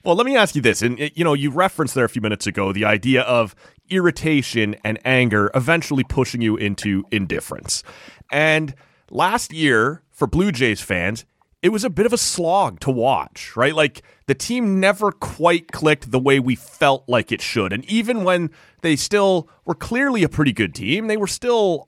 Well, 0.05 0.15
let 0.17 0.25
me 0.25 0.35
ask 0.35 0.53
you 0.53 0.61
this. 0.61 0.81
And, 0.81 0.99
you 1.15 1.23
know, 1.23 1.33
you 1.33 1.49
referenced 1.49 1.95
there 1.95 2.03
a 2.03 2.09
few 2.09 2.21
minutes 2.21 2.45
ago 2.45 2.73
the 2.73 2.83
idea 2.83 3.21
of 3.21 3.55
irritation 3.89 4.75
and 4.83 4.99
anger 5.05 5.49
eventually 5.55 6.03
pushing 6.03 6.41
you 6.41 6.57
into 6.57 7.05
indifference. 7.09 7.83
And 8.29 8.75
last 9.09 9.53
year, 9.53 10.03
for 10.11 10.27
Blue 10.27 10.51
Jays 10.51 10.81
fans, 10.81 11.23
it 11.61 11.69
was 11.69 11.85
a 11.85 11.89
bit 11.89 12.05
of 12.05 12.11
a 12.11 12.17
slog 12.17 12.81
to 12.81 12.91
watch, 12.91 13.55
right? 13.55 13.73
Like 13.73 14.01
the 14.25 14.35
team 14.35 14.81
never 14.81 15.09
quite 15.13 15.71
clicked 15.71 16.11
the 16.11 16.19
way 16.19 16.37
we 16.37 16.55
felt 16.55 17.05
like 17.07 17.31
it 17.31 17.41
should. 17.41 17.71
And 17.71 17.85
even 17.85 18.25
when 18.25 18.49
they 18.81 18.97
still 18.97 19.47
were 19.63 19.73
clearly 19.75 20.23
a 20.23 20.27
pretty 20.29 20.51
good 20.51 20.75
team, 20.75 21.07
they 21.07 21.15
were 21.15 21.27
still 21.27 21.87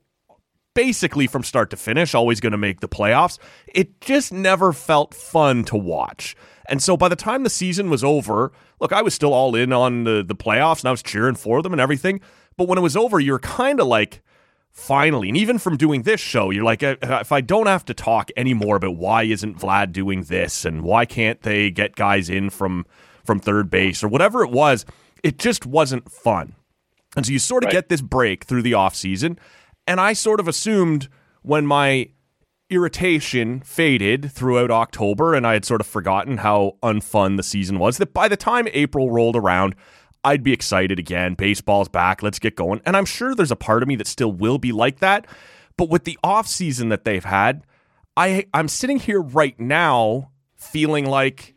basically 0.76 1.26
from 1.26 1.42
start 1.42 1.70
to 1.70 1.76
finish, 1.76 2.14
always 2.14 2.38
going 2.38 2.52
to 2.52 2.58
make 2.58 2.78
the 2.80 2.88
playoffs. 2.88 3.38
It 3.66 4.00
just 4.00 4.32
never 4.32 4.72
felt 4.72 5.12
fun 5.14 5.64
to 5.64 5.76
watch. 5.76 6.36
And 6.68 6.80
so 6.82 6.96
by 6.96 7.08
the 7.08 7.16
time 7.16 7.42
the 7.42 7.50
season 7.50 7.90
was 7.90 8.04
over, 8.04 8.52
look, 8.80 8.92
I 8.92 9.02
was 9.02 9.14
still 9.14 9.32
all 9.32 9.56
in 9.56 9.72
on 9.72 10.04
the, 10.04 10.22
the 10.26 10.34
playoffs 10.36 10.80
and 10.80 10.88
I 10.88 10.90
was 10.92 11.02
cheering 11.02 11.34
for 11.34 11.62
them 11.62 11.72
and 11.72 11.80
everything. 11.80 12.20
But 12.56 12.68
when 12.68 12.78
it 12.78 12.82
was 12.82 12.96
over, 12.96 13.18
you're 13.18 13.38
kind 13.40 13.80
of 13.80 13.86
like, 13.86 14.22
finally. 14.70 15.28
And 15.28 15.36
even 15.38 15.58
from 15.58 15.76
doing 15.78 16.02
this 16.02 16.20
show, 16.20 16.50
you're 16.50 16.62
like, 16.64 16.82
if 16.82 17.32
I 17.32 17.40
don't 17.40 17.66
have 17.66 17.84
to 17.86 17.94
talk 17.94 18.30
anymore 18.36 18.76
about 18.76 18.96
why 18.96 19.22
isn't 19.22 19.58
Vlad 19.58 19.92
doing 19.92 20.24
this 20.24 20.64
and 20.66 20.82
why 20.82 21.06
can't 21.06 21.40
they 21.42 21.70
get 21.70 21.96
guys 21.96 22.28
in 22.28 22.50
from 22.50 22.84
from 23.24 23.40
third 23.40 23.70
base 23.70 24.04
or 24.04 24.08
whatever 24.08 24.44
it 24.44 24.50
was, 24.50 24.84
it 25.24 25.38
just 25.38 25.66
wasn't 25.66 26.12
fun. 26.12 26.54
And 27.16 27.24
so 27.26 27.32
you 27.32 27.38
sort 27.40 27.64
of 27.64 27.68
Right. 27.68 27.72
get 27.72 27.88
this 27.88 28.00
break 28.02 28.44
through 28.44 28.62
the 28.62 28.72
offseason. 28.72 29.38
And 29.86 30.00
I 30.00 30.12
sort 30.12 30.40
of 30.40 30.48
assumed 30.48 31.08
when 31.42 31.66
my 31.66 32.08
irritation 32.68 33.60
faded 33.60 34.32
throughout 34.32 34.70
October 34.70 35.34
and 35.34 35.46
I 35.46 35.52
had 35.52 35.64
sort 35.64 35.80
of 35.80 35.86
forgotten 35.86 36.38
how 36.38 36.76
unfun 36.82 37.36
the 37.36 37.42
season 37.42 37.78
was, 37.78 37.98
that 37.98 38.12
by 38.12 38.28
the 38.28 38.36
time 38.36 38.66
April 38.72 39.10
rolled 39.10 39.36
around, 39.36 39.76
I'd 40.24 40.42
be 40.42 40.52
excited 40.52 40.98
again. 40.98 41.34
Baseball's 41.34 41.88
back. 41.88 42.22
Let's 42.22 42.40
get 42.40 42.56
going. 42.56 42.80
And 42.84 42.96
I'm 42.96 43.04
sure 43.04 43.34
there's 43.34 43.52
a 43.52 43.56
part 43.56 43.82
of 43.82 43.88
me 43.88 43.94
that 43.96 44.08
still 44.08 44.32
will 44.32 44.58
be 44.58 44.72
like 44.72 44.98
that. 44.98 45.26
But 45.76 45.88
with 45.88 46.04
the 46.04 46.18
offseason 46.24 46.88
that 46.88 47.04
they've 47.04 47.24
had, 47.24 47.62
I 48.16 48.46
I'm 48.52 48.66
sitting 48.66 48.98
here 48.98 49.20
right 49.20 49.58
now 49.60 50.32
feeling 50.56 51.06
like 51.06 51.54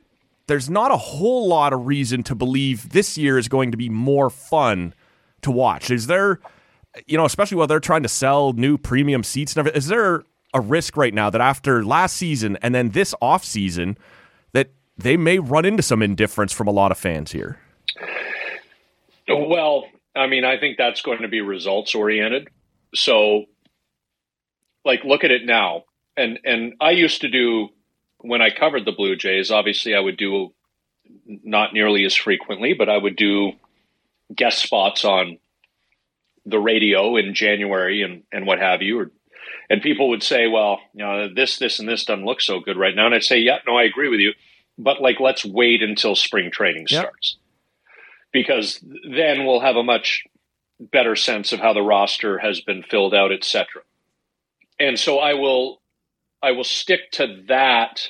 there's 0.48 0.70
not 0.70 0.92
a 0.92 0.98
whole 0.98 1.48
lot 1.48 1.74
of 1.74 1.88
reason 1.88 2.22
to 2.24 2.36
believe 2.36 2.90
this 2.90 3.18
year 3.18 3.38
is 3.38 3.48
going 3.48 3.72
to 3.72 3.78
be 3.78 3.90
more 3.90 4.30
fun 4.30 4.94
to 5.42 5.52
watch. 5.52 5.90
Is 5.90 6.08
there, 6.08 6.40
you 7.08 7.18
know, 7.18 7.26
especially 7.26 7.58
while 7.58 7.68
they're 7.68 7.80
trying 7.80 8.04
to 8.04 8.10
sell 8.10 8.54
new 8.54 8.78
premium 8.78 9.24
seats 9.24 9.54
and 9.54 9.60
everything, 9.60 9.78
is 9.78 9.88
there 9.88 10.24
a 10.54 10.62
risk 10.62 10.98
right 10.98 11.14
now 11.14 11.30
that 11.30 11.42
after 11.42 11.84
last 11.84 12.16
season 12.16 12.58
and 12.62 12.74
then 12.74 12.90
this 12.90 13.14
off 13.22 13.44
season 13.44 13.98
that 14.54 14.72
they 14.98 15.18
may 15.18 15.40
run 15.40 15.66
into 15.66 15.84
some 15.84 16.02
indifference 16.02 16.52
from 16.52 16.68
a 16.68 16.72
lot 16.72 16.92
of 16.92 16.98
fans 16.98 17.32
here? 17.32 17.60
Well, 19.28 19.86
I 20.16 20.28
mean, 20.28 20.44
I 20.44 20.60
think 20.60 20.78
that's 20.78 21.02
going 21.02 21.22
to 21.22 21.28
be 21.28 21.42
results 21.42 21.94
oriented. 21.94 22.48
So, 22.96 23.46
like, 24.84 25.04
look 25.04 25.24
at 25.24 25.32
it 25.32 25.46
now. 25.46 25.84
And 26.18 26.40
and 26.44 26.74
I 26.82 26.92
used 26.92 27.22
to 27.22 27.30
do 27.30 27.70
when 28.18 28.42
I 28.42 28.50
covered 28.50 28.86
the 28.86 28.92
Blue 28.92 29.16
Jays. 29.16 29.52
Obviously, 29.52 29.96
I 29.96 30.00
would 30.00 30.18
do 30.18 30.54
not 31.26 31.74
nearly 31.74 32.06
as 32.06 32.16
frequently, 32.16 32.74
but 32.74 32.90
I 32.90 32.98
would 32.98 33.16
do 33.16 33.54
guest 34.36 34.60
spots 34.60 35.06
on 35.06 35.38
the 36.50 36.60
radio 36.60 37.16
in 37.18 37.34
January 37.34 38.02
and 38.02 38.24
and 38.32 38.46
what 38.46 38.60
have 38.60 38.82
you. 38.82 39.00
Or, 39.00 39.12
and 39.70 39.82
people 39.82 40.10
would 40.10 40.24
say, 40.24 40.48
"Well, 40.48 40.80
you 40.94 41.06
know, 41.06 41.30
this, 41.34 41.58
this, 41.58 41.80
and 41.80 41.88
this 41.88 42.06
doesn't 42.06 42.26
look 42.26 42.42
so 42.42 42.60
good 42.60 42.78
right 42.78 42.96
now." 42.96 43.06
And 43.06 43.16
I'd 43.16 43.24
say, 43.24 43.40
"Yeah, 43.40 43.60
no, 43.68 43.78
I 43.78 43.84
agree 43.84 44.10
with 44.10 44.20
you." 44.20 44.34
But 44.78 45.02
like, 45.02 45.20
let's 45.20 45.46
wait 45.46 45.84
until 45.84 46.16
spring 46.16 46.52
training 46.52 46.88
Yep. 46.90 47.02
starts 47.02 47.38
because 48.32 48.84
then 49.10 49.46
we'll 49.46 49.60
have 49.60 49.76
a 49.76 49.84
much 49.84 50.24
better 50.80 51.16
sense 51.16 51.52
of 51.52 51.60
how 51.60 51.74
the 51.74 51.82
roster 51.82 52.38
has 52.40 52.62
been 52.62 52.84
filled 52.84 53.14
out, 53.14 53.32
etc. 53.32 53.82
And 54.80 54.98
so 55.00 55.20
I 55.20 55.34
will 55.34 55.82
I 56.42 56.52
will 56.52 56.64
stick 56.64 57.12
to 57.14 57.44
that. 57.48 58.08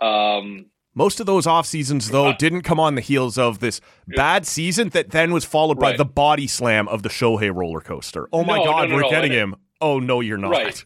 Um, 0.00 0.66
most 0.96 1.20
of 1.20 1.26
those 1.26 1.46
off 1.46 1.66
seasons, 1.66 2.10
though, 2.10 2.28
Uh, 2.30 2.36
didn't 2.36 2.62
come 2.62 2.80
on 2.80 2.96
the 2.96 3.00
heels 3.00 3.38
of 3.38 3.60
this 3.60 3.80
bad 4.08 4.46
season 4.46 4.88
that 4.88 5.10
then 5.10 5.32
was 5.32 5.44
followed 5.44 5.78
by 5.78 5.90
Right. 5.90 5.98
the 5.98 6.04
body 6.04 6.48
slam 6.48 6.88
of 6.88 7.04
the 7.04 7.08
Shohei 7.08 7.54
roller 7.54 7.80
coaster. 7.80 8.28
Oh 8.32 8.42
my 8.42 8.56
No, 8.56 8.64
God, 8.64 8.88
no, 8.88 8.96
no, 8.96 9.04
we're 9.04 9.10
getting 9.10 9.30
him. 9.32 9.54
Oh 9.80 10.00
no, 10.00 10.20
you're 10.20 10.38
not. 10.38 10.50
Right. 10.50 10.84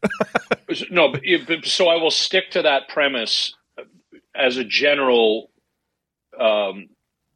no, 0.90 1.12
but, 1.12 1.22
but- 1.46 1.64
so 1.64 1.88
I 1.88 1.94
will 1.94 2.10
stick 2.10 2.50
to 2.50 2.62
that 2.62 2.88
premise 2.88 3.54
as 4.34 4.56
a 4.56 4.64
general 4.64 5.50
um, 6.38 6.88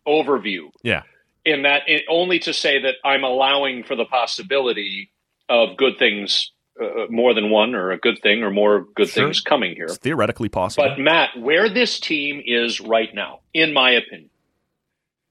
overview. 0.07 0.71
Yeah. 0.83 1.03
In 1.45 1.63
that, 1.63 1.83
in, 1.89 2.01
only 2.09 2.39
to 2.41 2.53
say 2.53 2.81
that 2.83 2.95
I'm 3.05 3.23
allowing 3.23 3.85
for 3.85 3.97
the 3.97 4.05
possibility 4.07 5.11
of 5.49 5.77
good 5.77 5.99
things, 5.99 6.53
uh, 6.81 7.07
more 7.09 7.35
than 7.35 7.51
one, 7.51 7.75
or 7.75 7.91
a 7.93 7.99
good 7.99 8.19
thing, 8.23 8.43
or 8.43 8.51
more 8.51 8.87
good 8.97 9.09
Sure. 9.09 9.25
things 9.27 9.41
coming 9.41 9.75
here. 9.75 9.85
It's 9.87 9.99
theoretically 9.99 10.49
possible. 10.49 10.89
But 10.89 10.99
Matt, 10.99 11.39
where 11.39 11.69
this 11.69 12.01
team 12.01 12.43
is 12.45 12.81
right 12.81 13.15
now, 13.15 13.41
in 13.53 13.73
my 13.73 13.93
opinion, 13.93 14.31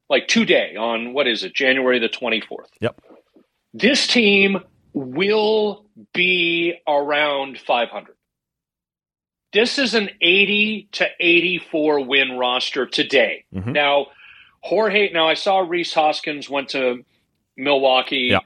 like 0.10 0.28
today 0.28 0.76
on 0.76 1.14
what 1.14 1.28
is 1.28 1.44
it, 1.44 1.54
January 1.54 2.00
the 2.00 2.10
24th, 2.10 2.68
yep. 2.80 3.00
this 3.74 4.08
team 4.08 4.60
will 4.94 5.86
be 6.14 6.76
around 6.88 7.60
500. 7.60 8.16
This 9.52 9.78
is 9.78 9.94
an 9.94 10.10
80 10.22 10.90
to 10.94 11.08
84 11.20 12.06
win 12.06 12.38
roster 12.38 12.86
today. 12.86 13.44
Mhm. 13.54 13.74
Now, 13.74 14.08
Jorge, 14.62 15.12
now 15.12 15.28
I 15.28 15.34
saw 15.36 15.60
Rhys 15.60 15.94
Hoskins 15.94 16.50
went 16.50 16.70
to 16.70 17.04
Milwaukee. 17.58 18.30
Yeah. 18.32 18.40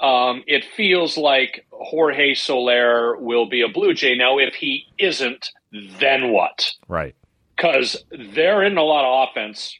Um, 0.00 0.42
it 0.46 0.64
feels 0.76 1.16
like 1.16 1.66
Jorge 1.70 2.34
Soler 2.34 3.16
will 3.16 3.46
be 3.46 3.62
a 3.62 3.68
Blue 3.68 3.94
Jay. 3.94 4.14
Now, 4.16 4.38
if 4.38 4.54
he 4.54 4.86
isn't, 4.98 5.50
then 5.72 6.30
what? 6.32 6.70
Right. 6.88 7.14
Because 7.56 8.04
they're 8.10 8.62
in 8.64 8.76
a 8.76 8.82
lot 8.82 9.04
of 9.04 9.28
offense. 9.30 9.78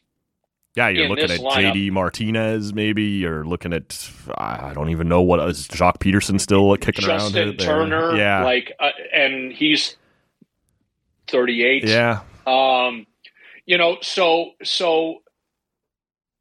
Yeah, 0.75 0.89
you're 0.89 1.07
looking 1.07 1.31
at 1.31 1.39
lineup- 1.39 1.73
JD 1.73 1.91
Martinez, 1.91 2.73
maybe. 2.73 3.03
You're 3.03 3.45
looking 3.45 3.71
at 3.71 4.09
I 4.37 4.73
don't 4.73 4.89
even 4.89 5.07
know 5.07 5.21
what 5.21 5.39
is 5.49 5.67
Joc 5.69 5.99
Pederson 5.99 6.39
still 6.39 6.75
kicking 6.77 7.05
around 7.05 7.19
Justin 7.19 7.49
out 7.49 7.57
there. 7.57 7.67
Turner, 7.67 8.15
Yeah, 8.17 8.43
like, 8.43 8.73
uh, 8.79 8.89
and 9.13 9.53
he's 9.53 9.95
38. 11.27 11.85
yeah, 11.85 12.21
Um, 12.45 13.07
you 13.65 13.77
know, 13.77 13.97
so 14.01 14.51
so 14.63 15.21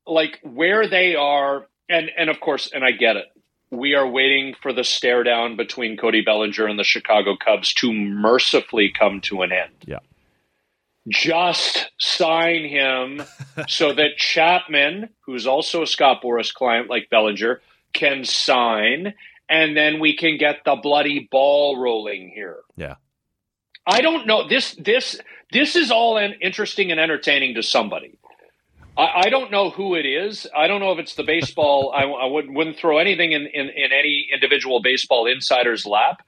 like 0.07 0.41
where 0.43 0.89
they 0.89 1.15
are, 1.15 1.67
and 1.89 2.11
and 2.17 2.29
of 2.29 2.41
course, 2.41 2.71
and 2.73 2.85
I 2.85 2.91
get 2.91 3.17
it. 3.17 3.27
We 3.77 3.95
are 3.95 4.09
waiting 4.09 4.55
for 4.61 4.73
the 4.73 4.85
stare 4.85 5.23
down 5.23 5.57
between 5.57 5.97
Cody 5.97 6.23
Bellinger 6.23 6.67
and 6.67 6.79
the 6.79 6.85
Chicago 6.85 7.37
Cubs 7.37 7.75
to 7.75 7.93
mercifully 7.93 8.91
come 8.91 9.21
to 9.23 9.43
an 9.43 9.53
end. 9.53 9.73
Yeah. 9.87 9.99
Just 11.09 11.91
sign 11.99 12.65
him 12.65 13.23
so 13.69 13.93
that 13.93 14.17
Chapman, 14.17 15.11
who's 15.21 15.47
also 15.47 15.83
a 15.83 15.87
Scott 15.87 16.23
Boras 16.23 16.53
client 16.53 16.89
like 16.89 17.11
Bellinger, 17.11 17.61
can 17.93 18.25
sign, 18.25 19.15
and 19.49 19.77
then 19.77 20.01
we 20.01 20.17
can 20.17 20.39
get 20.39 20.65
the 20.65 20.77
bloody 20.77 21.29
ball 21.31 21.79
rolling 21.79 22.31
here. 22.35 22.61
yeah. 22.77 22.95
I 23.87 24.01
don't 24.01 24.27
know 24.27 24.49
this 24.49 24.75
this 24.77 25.21
this 25.53 25.77
is 25.77 25.91
all 25.91 26.17
an 26.17 26.37
interesting 26.41 26.91
and 26.91 26.99
entertaining 26.99 27.55
to 27.57 27.63
somebody. 27.63 28.19
I, 28.97 29.23
I 29.27 29.29
don't 29.31 29.51
know 29.51 29.71
who 29.71 29.95
it 29.95 30.07
is. 30.07 30.47
I 30.57 30.67
don't 30.67 30.81
know 30.81 30.93
if 30.93 30.99
it's 30.99 31.15
the 31.15 31.23
baseball. 31.25 31.93
I, 31.95 32.03
I 32.05 32.27
wouldn't, 32.27 32.55
wouldn't 32.55 32.77
throw 32.77 32.99
anything 32.99 33.33
in, 33.33 33.43
in, 33.47 33.69
in 33.69 33.93
any 33.93 34.29
individual 34.33 34.81
baseball 34.83 35.27
insider's 35.27 35.87
lap. 35.87 36.23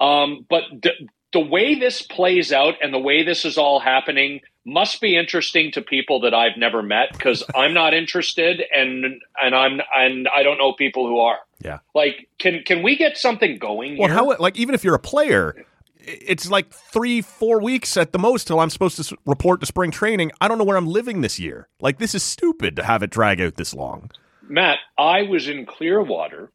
Um, 0.00 0.46
but 0.48 0.62
d- 0.80 1.08
the 1.32 1.40
way 1.40 1.74
this 1.76 2.02
plays 2.02 2.52
out 2.52 2.74
and 2.82 2.92
the 2.92 2.98
way 2.98 3.22
this 3.22 3.44
is 3.44 3.56
all 3.58 3.78
happening 3.80 4.40
must 4.64 5.00
be 5.00 5.16
interesting 5.16 5.70
to 5.72 5.80
people 5.82 6.20
that 6.20 6.34
I've 6.34 6.56
never 6.56 6.82
met 6.82 7.12
because 7.12 7.42
I'm 7.54 7.72
not 7.72 7.94
interested 7.94 8.62
and 8.74 9.20
and 9.42 9.54
I'm 9.54 9.80
and 9.96 10.28
I 10.34 10.42
don't 10.42 10.58
know 10.58 10.72
people 10.74 11.06
who 11.06 11.18
are. 11.20 11.38
Yeah. 11.64 11.78
Like, 11.94 12.28
can 12.38 12.62
can 12.64 12.82
we 12.82 12.96
get 12.96 13.16
something 13.16 13.58
going 13.58 13.96
Well, 13.98 14.08
here? 14.08 14.16
how 14.16 14.36
like 14.38 14.56
even 14.58 14.74
if 14.74 14.82
you're 14.84 14.94
a 14.94 14.98
player, 15.00 15.64
it's 16.04 16.50
like 16.50 16.72
three, 16.72 17.20
four 17.20 17.60
weeks 17.60 17.96
at 17.96 18.12
the 18.12 18.18
most 18.18 18.46
till 18.46 18.60
I'm 18.60 18.70
supposed 18.70 19.02
to 19.02 19.16
report 19.26 19.60
to 19.60 19.66
spring 19.66 19.90
training. 19.90 20.32
I 20.40 20.48
don't 20.48 20.58
know 20.58 20.64
where 20.64 20.76
I'm 20.76 20.86
living 20.86 21.20
this 21.20 21.38
year. 21.38 21.68
Like 21.80 21.98
this 21.98 22.14
is 22.14 22.22
stupid 22.22 22.76
to 22.76 22.84
have 22.84 23.02
it 23.02 23.10
drag 23.10 23.40
out 23.40 23.56
this 23.56 23.74
long. 23.74 24.10
Matt, 24.42 24.78
I 24.98 25.22
was 25.22 25.48
in 25.48 25.66
Clearwater, 25.66 26.50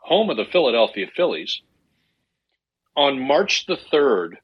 home 0.00 0.30
of 0.30 0.36
the 0.36 0.44
Philadelphia 0.44 1.06
Phillies, 1.14 1.62
on 2.96 3.20
March 3.20 3.66
the 3.66 3.76
3rd, 3.76 4.34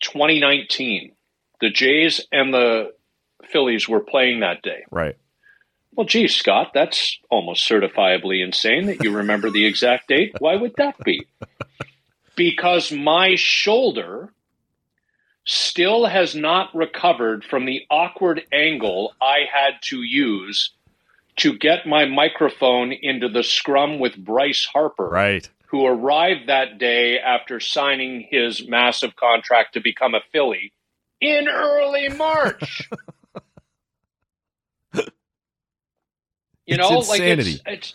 2019. 0.00 1.12
The 1.60 1.70
Jays 1.70 2.20
and 2.32 2.52
the 2.52 2.92
Phillies 3.50 3.88
were 3.88 4.00
playing 4.00 4.40
that 4.40 4.62
day. 4.62 4.84
Right. 4.90 5.16
Well, 5.92 6.06
geez, 6.06 6.34
Scott, 6.34 6.72
that's 6.74 7.18
almost 7.30 7.66
certifiably 7.66 8.44
insane 8.44 8.86
that 8.86 9.02
you 9.02 9.16
remember 9.16 9.50
the 9.50 9.64
exact 9.64 10.08
date. 10.08 10.34
Why 10.38 10.56
would 10.56 10.74
that 10.76 11.02
be? 11.02 11.26
Because 12.36 12.92
my 12.92 13.34
shoulder 13.34 14.32
still 15.44 16.06
has 16.06 16.34
not 16.34 16.74
recovered 16.74 17.44
from 17.44 17.64
the 17.64 17.82
awkward 17.90 18.42
angle 18.52 19.14
I 19.20 19.40
had 19.52 19.74
to 19.82 20.02
use 20.02 20.70
to 21.36 21.56
get 21.56 21.86
my 21.86 22.04
microphone 22.04 22.92
into 22.92 23.28
the 23.28 23.42
scrum 23.42 23.98
with 23.98 24.16
Bryce 24.16 24.64
Harper, 24.72 25.08
Right. 25.08 25.48
who 25.66 25.86
arrived 25.86 26.48
that 26.48 26.78
day 26.78 27.18
after 27.18 27.60
signing 27.60 28.26
his 28.30 28.66
massive 28.66 29.14
contract 29.16 29.74
to 29.74 29.80
become 29.80 30.14
a 30.14 30.20
Philly 30.32 30.72
in 31.20 31.46
early 31.48 32.08
March. 32.08 32.88
you 36.66 36.76
know, 36.76 36.98
insanity. 36.98 37.52
like 37.52 37.62
it's, 37.66 37.94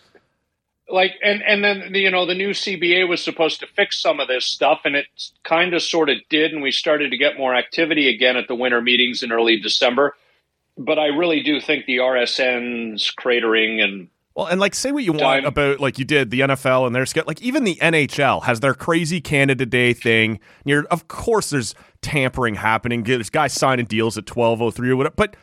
like, 0.92 1.12
and 1.24 1.42
and 1.42 1.64
then 1.64 1.94
you 1.94 2.10
know 2.10 2.26
the 2.26 2.34
new 2.34 2.50
CBA 2.50 3.08
was 3.08 3.24
supposed 3.24 3.60
to 3.60 3.66
fix 3.66 4.00
some 4.00 4.20
of 4.20 4.28
this 4.28 4.44
stuff, 4.44 4.82
and 4.84 4.94
it 4.94 5.06
kind 5.42 5.74
of 5.74 5.82
sort 5.82 6.10
of 6.10 6.18
did, 6.28 6.52
and 6.52 6.62
we 6.62 6.70
started 6.70 7.10
to 7.10 7.16
get 7.16 7.38
more 7.38 7.54
activity 7.54 8.08
again 8.14 8.36
at 8.36 8.46
the 8.46 8.54
winter 8.54 8.80
meetings 8.80 9.22
in 9.22 9.32
early 9.32 9.58
December. 9.58 10.14
But 10.76 10.98
I 10.98 11.06
really 11.06 11.42
do 11.42 11.60
think 11.60 11.86
the 11.86 11.98
RSN's 11.98 13.12
cratering 13.18 13.82
and 13.82 14.08
Well, 14.34 14.46
and 14.46 14.60
like 14.60 14.74
say 14.74 14.92
what 14.92 15.04
you 15.04 15.12
want 15.12 15.22
Dime. 15.22 15.44
about 15.46 15.80
like 15.80 15.98
you 15.98 16.04
did 16.04 16.30
the 16.30 16.40
NFL 16.40 16.86
and 16.86 16.94
their 16.94 17.06
sch- 17.06 17.26
like 17.26 17.42
even 17.42 17.64
the 17.64 17.76
NHL 17.76 18.44
has 18.44 18.60
their 18.60 18.74
crazy 18.74 19.20
Canada 19.20 19.66
Day 19.66 19.92
thing. 19.92 20.40
You're, 20.64 20.84
of 20.84 21.08
course, 21.08 21.50
there's 21.50 21.74
tampering 22.00 22.54
happening. 22.56 23.02
There's 23.02 23.30
guys 23.30 23.52
signing 23.52 23.86
deals 23.86 24.16
at 24.18 24.26
twelve 24.26 24.60
oh 24.62 24.70
three 24.70 24.90
or 24.90 24.96
whatever. 24.96 25.14
But 25.16 25.36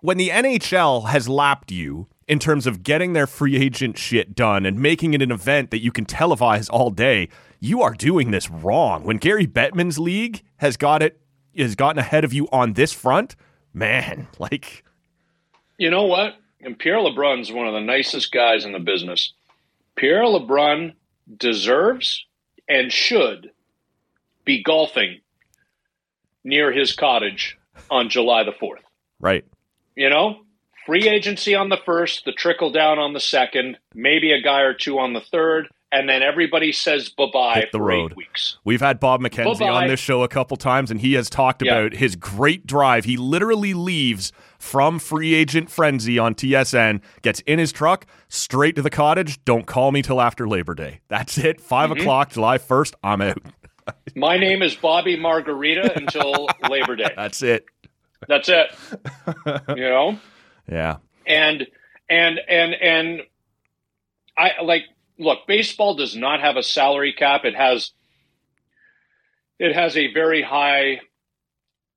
when 0.00 0.16
the 0.16 0.28
NHL 0.28 1.08
has 1.08 1.28
lapped 1.28 1.70
you 1.72 2.06
in 2.28 2.38
terms 2.38 2.66
of 2.66 2.82
getting 2.82 3.14
their 3.14 3.26
free 3.26 3.56
agent 3.56 3.98
shit 3.98 4.34
done 4.34 4.66
and 4.66 4.78
making 4.78 5.14
it 5.14 5.22
an 5.22 5.32
event 5.32 5.70
that 5.70 5.82
you 5.82 5.90
can 5.90 6.04
televise 6.04 6.68
all 6.70 6.90
day, 6.90 7.28
you 7.58 7.82
are 7.82 7.94
doing 7.94 8.30
this 8.30 8.50
wrong. 8.50 9.02
When 9.02 9.16
Gary 9.16 9.46
Bettman's 9.46 9.98
league 9.98 10.42
has 10.58 10.76
got 10.76 11.02
it 11.02 11.20
has 11.56 11.74
gotten 11.74 11.98
ahead 11.98 12.24
of 12.24 12.32
you 12.32 12.46
on 12.52 12.74
this 12.74 12.92
front, 12.92 13.34
man, 13.72 14.28
like 14.38 14.84
You 15.78 15.90
know 15.90 16.04
what? 16.04 16.34
And 16.60 16.78
Pierre 16.78 16.98
LeBrun's 16.98 17.50
one 17.50 17.66
of 17.66 17.72
the 17.74 17.80
nicest 17.80 18.30
guys 18.30 18.64
in 18.64 18.72
the 18.72 18.78
business. 18.78 19.32
Pierre 19.96 20.24
LeBrun 20.24 20.92
deserves 21.36 22.24
and 22.68 22.92
should 22.92 23.50
be 24.44 24.62
golfing 24.62 25.20
near 26.44 26.72
his 26.72 26.94
cottage 26.94 27.56
on 27.90 28.08
July 28.08 28.44
the 28.44 28.52
4th. 28.52 28.82
right. 29.18 29.44
You 29.96 30.10
know, 30.10 30.42
free 30.88 31.06
agency 31.08 31.54
on 31.54 31.68
the 31.68 31.76
first, 31.84 32.24
the 32.24 32.32
trickle 32.32 32.70
down 32.72 32.98
on 32.98 33.12
the 33.12 33.20
second, 33.20 33.76
maybe 33.94 34.32
a 34.32 34.40
guy 34.40 34.62
or 34.62 34.72
two 34.72 34.98
on 34.98 35.12
the 35.12 35.20
third, 35.20 35.68
and 35.92 36.08
then 36.08 36.22
everybody 36.22 36.72
says 36.72 37.10
bye 37.10 37.26
bye 37.32 37.66
the 37.72 37.78
for 37.78 37.84
road. 37.84 38.12
eight 38.12 38.16
weeks. 38.16 38.56
We've 38.64 38.80
had 38.80 38.98
Bob 38.98 39.20
McKenzie 39.20 39.58
Bye-bye. 39.58 39.82
on 39.82 39.88
this 39.88 40.00
show 40.00 40.22
a 40.22 40.28
couple 40.28 40.56
times, 40.56 40.90
and 40.90 41.00
he 41.00 41.12
has 41.12 41.28
talked 41.28 41.62
Yeah. 41.62 41.74
about 41.76 41.92
his 41.94 42.16
great 42.16 42.66
drive. 42.66 43.04
He 43.04 43.18
literally 43.18 43.74
leaves 43.74 44.32
from 44.58 44.98
free 44.98 45.34
agent 45.34 45.70
frenzy 45.70 46.18
on 46.18 46.34
TSN, 46.34 47.02
gets 47.22 47.40
in 47.40 47.58
his 47.58 47.70
truck, 47.70 48.06
straight 48.28 48.74
to 48.76 48.82
the 48.82 48.90
cottage. 48.90 49.44
Don't 49.44 49.66
call 49.66 49.92
me 49.92 50.00
till 50.00 50.20
after 50.22 50.48
Labor 50.48 50.74
Day. 50.74 51.00
That's 51.08 51.36
it. 51.36 51.60
5 51.60 51.90
Mm-hmm. 51.90 52.00
o'clock, 52.00 52.30
July 52.32 52.56
1st. 52.58 52.94
I'm 53.04 53.20
out. 53.20 53.42
My 54.16 54.38
name 54.38 54.62
is 54.62 54.74
Bobby 54.74 55.16
Margarita 55.16 55.96
until 55.96 56.48
Labor 56.70 56.96
Day. 56.96 57.10
That's 57.14 57.42
it. 57.42 57.64
That's 58.26 58.48
it. 58.48 58.74
You 59.68 59.76
know? 59.76 60.18
Yeah. 60.68 60.96
and 61.26 61.66
and 62.08 62.38
and 62.48 62.74
and 62.74 63.20
I 64.36 64.62
like 64.62 64.84
look, 65.18 65.46
baseball 65.46 65.94
does 65.96 66.16
not 66.16 66.40
have 66.40 66.56
a 66.56 66.62
salary 66.62 67.12
cap. 67.12 67.44
It 67.44 67.54
has 67.54 67.92
it 69.58 69.74
has 69.74 69.96
a 69.96 70.12
very 70.12 70.42
high 70.42 71.00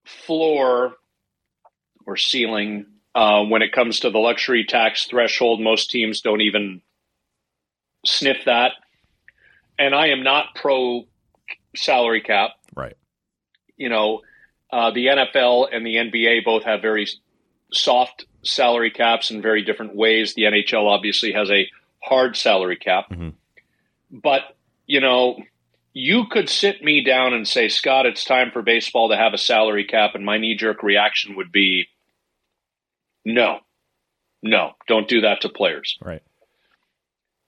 floor 0.05 0.95
or 2.05 2.17
ceiling 2.17 2.88
uh, 3.13 3.43
when 3.43 3.61
it 3.61 3.72
comes 3.72 3.99
to 4.01 4.09
the 4.09 4.17
luxury 4.17 4.65
tax 4.65 5.05
threshold. 5.05 5.61
Most 5.61 5.91
teams 5.91 6.22
don't 6.22 6.41
even 6.41 6.82
sniff 8.05 8.45
that. 8.45 8.72
And 9.78 9.93
I 9.93 10.07
am 10.07 10.24
not 10.24 10.55
pro 10.55 11.05
salary 11.76 12.22
cap. 12.22 12.51
Right. 12.76 12.97
You 13.78 13.89
know, 13.89 14.22
uh, 14.72 14.91
the 14.91 15.07
NFL 15.07 15.67
and 15.72 15.86
the 15.86 15.95
NBA 15.95 16.45
both 16.45 16.63
have 16.63 16.82
very 16.82 17.07
soft 17.72 18.26
salary 18.43 18.91
caps 18.91 19.32
in 19.32 19.41
very 19.41 19.63
different 19.63 19.95
ways. 19.95 20.34
The 20.34 20.43
NHL 20.43 20.88
obviously 20.88 21.32
has 21.34 21.49
a 21.49 21.69
hard 22.03 22.36
salary 22.36 22.78
cap. 22.78 23.09
Mhm. 23.09 23.34
But, 24.09 24.55
you 24.88 24.99
know, 24.99 25.43
you 25.93 26.26
could 26.28 26.49
sit 26.49 26.84
me 26.84 27.03
down 27.03 27.34
and 27.34 27.47
say, 27.47 27.67
Scott, 27.67 28.05
it's 28.05 28.24
time 28.24 28.51
for 28.51 28.61
baseball 28.61 29.09
to 29.09 29.17
have 29.17 29.34
a 29.34 29.38
salary 29.38 29.86
cap. 29.86 30.15
And 30.15 30.26
my 30.26 30.38
knee 30.38 30.55
jerk 30.55 30.84
reaction 30.84 31.36
would 31.36 31.51
be, 31.51 31.88
no, 33.26 33.59
no, 34.41 34.74
don't 34.88 35.07
do 35.07 35.22
that 35.22 35.41
to 35.41 35.49
players. 35.49 35.97
Right. 36.01 36.24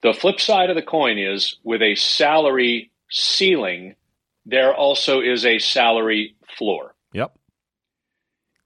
The 0.02 0.12
flip 0.12 0.40
side 0.40 0.70
of 0.70 0.76
the 0.76 0.82
coin 0.82 1.18
is 1.18 1.56
with 1.64 1.82
a 1.82 1.94
salary 1.94 2.90
ceiling, 3.10 3.96
there 4.44 4.74
also 4.74 5.20
is 5.20 5.46
a 5.46 5.58
salary 5.58 6.34
floor. 6.58 6.93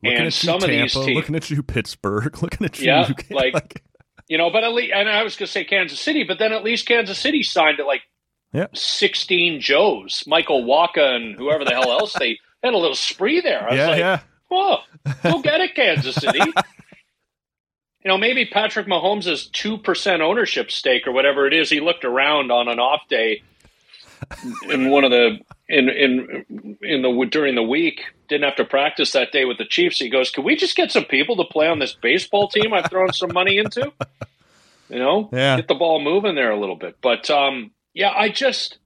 Looking 0.03 0.19
And 0.19 0.27
at 0.29 0.33
some 0.33 0.61
you, 0.61 0.65
of 0.65 0.71
these 0.71 0.93
teams- 0.93 1.17
looking 1.17 1.35
at 1.37 1.51
you, 1.51 1.63
Pittsburgh, 1.63 2.37
looking 2.43 2.65
at 2.65 2.79
you. 2.79 2.87
Yeah, 2.87 3.09
like-– 3.31 3.83
You 4.29 4.37
know, 4.39 4.51
but 4.51 4.63
at 4.63 4.73
least, 4.73 4.93
and 4.95 5.09
I 5.09 5.23
was 5.23 5.37
going 5.37 5.47
to 5.47 5.53
say 5.53 5.65
Kansas 5.65 5.99
City, 5.99 6.23
but 6.25 6.39
then 6.39 6.53
at 6.53 6.63
least 6.63 6.87
Kansas 6.87 7.19
City 7.19 7.43
signed 7.43 7.81
it 7.81 7.87
like 7.87 8.03
Yeah. 8.53 8.67
16 8.75 9.61
Joes, 9.61 10.23
Michael 10.27 10.65
Wacha, 10.65 11.17
and 11.17 11.35
whoever 11.35 11.65
the 11.65 11.71
hell 11.73 11.91
else. 11.91 12.13
They 12.19 12.39
had 12.63 12.75
a 12.75 12.77
little 12.79 12.95
spree 12.95 13.41
there. 13.41 13.63
I 13.67 13.71
was 13.71 13.77
yeah, 13.79 13.89
like, 13.89 13.99
yeah. 13.99 14.21
Whoa, 14.49 14.79
go 15.23 15.41
get 15.43 15.61
it, 15.61 15.75
Kansas 15.75 16.15
City. 16.15 16.39
you 16.41 16.53
know, 18.05 18.17
maybe 18.19 18.45
Patrick 18.47 18.87
Mahomes' 18.87 19.51
2% 19.51 20.21
ownership 20.21 20.71
stake 20.71 21.07
or 21.07 21.13
whatever 21.13 21.47
it 21.47 21.53
is, 21.55 21.69
he 21.71 21.81
looked 21.81 22.05
around 22.05 22.51
on 22.53 22.69
an 22.69 22.79
off 22.79 23.03
day 23.09 23.43
in 24.71 24.91
one 24.91 25.05
of 25.05 25.11
the 25.11 25.39
in 25.69 25.89
in 25.89 26.77
in 26.83 27.03
the 27.03 27.29
during 27.31 27.55
the 27.55 27.63
week 27.63 28.03
didn't 28.29 28.45
have 28.45 28.57
to 28.57 28.65
practice 28.65 29.13
that 29.13 29.33
day 29.33 29.45
with 29.45 29.59
the 29.59 29.65
Chiefs. 29.65 29.99
He 29.99 30.09
goes, 30.09 30.31
"Can 30.31 30.45
we 30.45 30.57
just 30.57 30.77
get 30.77 30.93
some 30.93 31.05
people 31.05 31.37
to 31.37 31.45
play 31.45 31.67
on 31.69 31.79
this 31.79 31.95
baseball 31.95 32.49
team 32.49 32.73
I've 32.73 32.91
thrown 32.91 33.13
some 33.13 33.33
money 33.33 33.59
into? 33.59 33.93
You 34.91 34.99
know, 34.99 35.29
Yeah. 35.35 35.57
get 35.57 35.69
the 35.69 35.75
ball 35.75 36.01
moving 36.01 36.35
there 36.35 36.51
a 36.51 36.59
little 36.59 36.75
bit." 36.77 36.97
But 37.03 37.29
um, 37.29 37.73
yeah, 37.93 38.11
I 38.11 38.31
just 38.31 38.79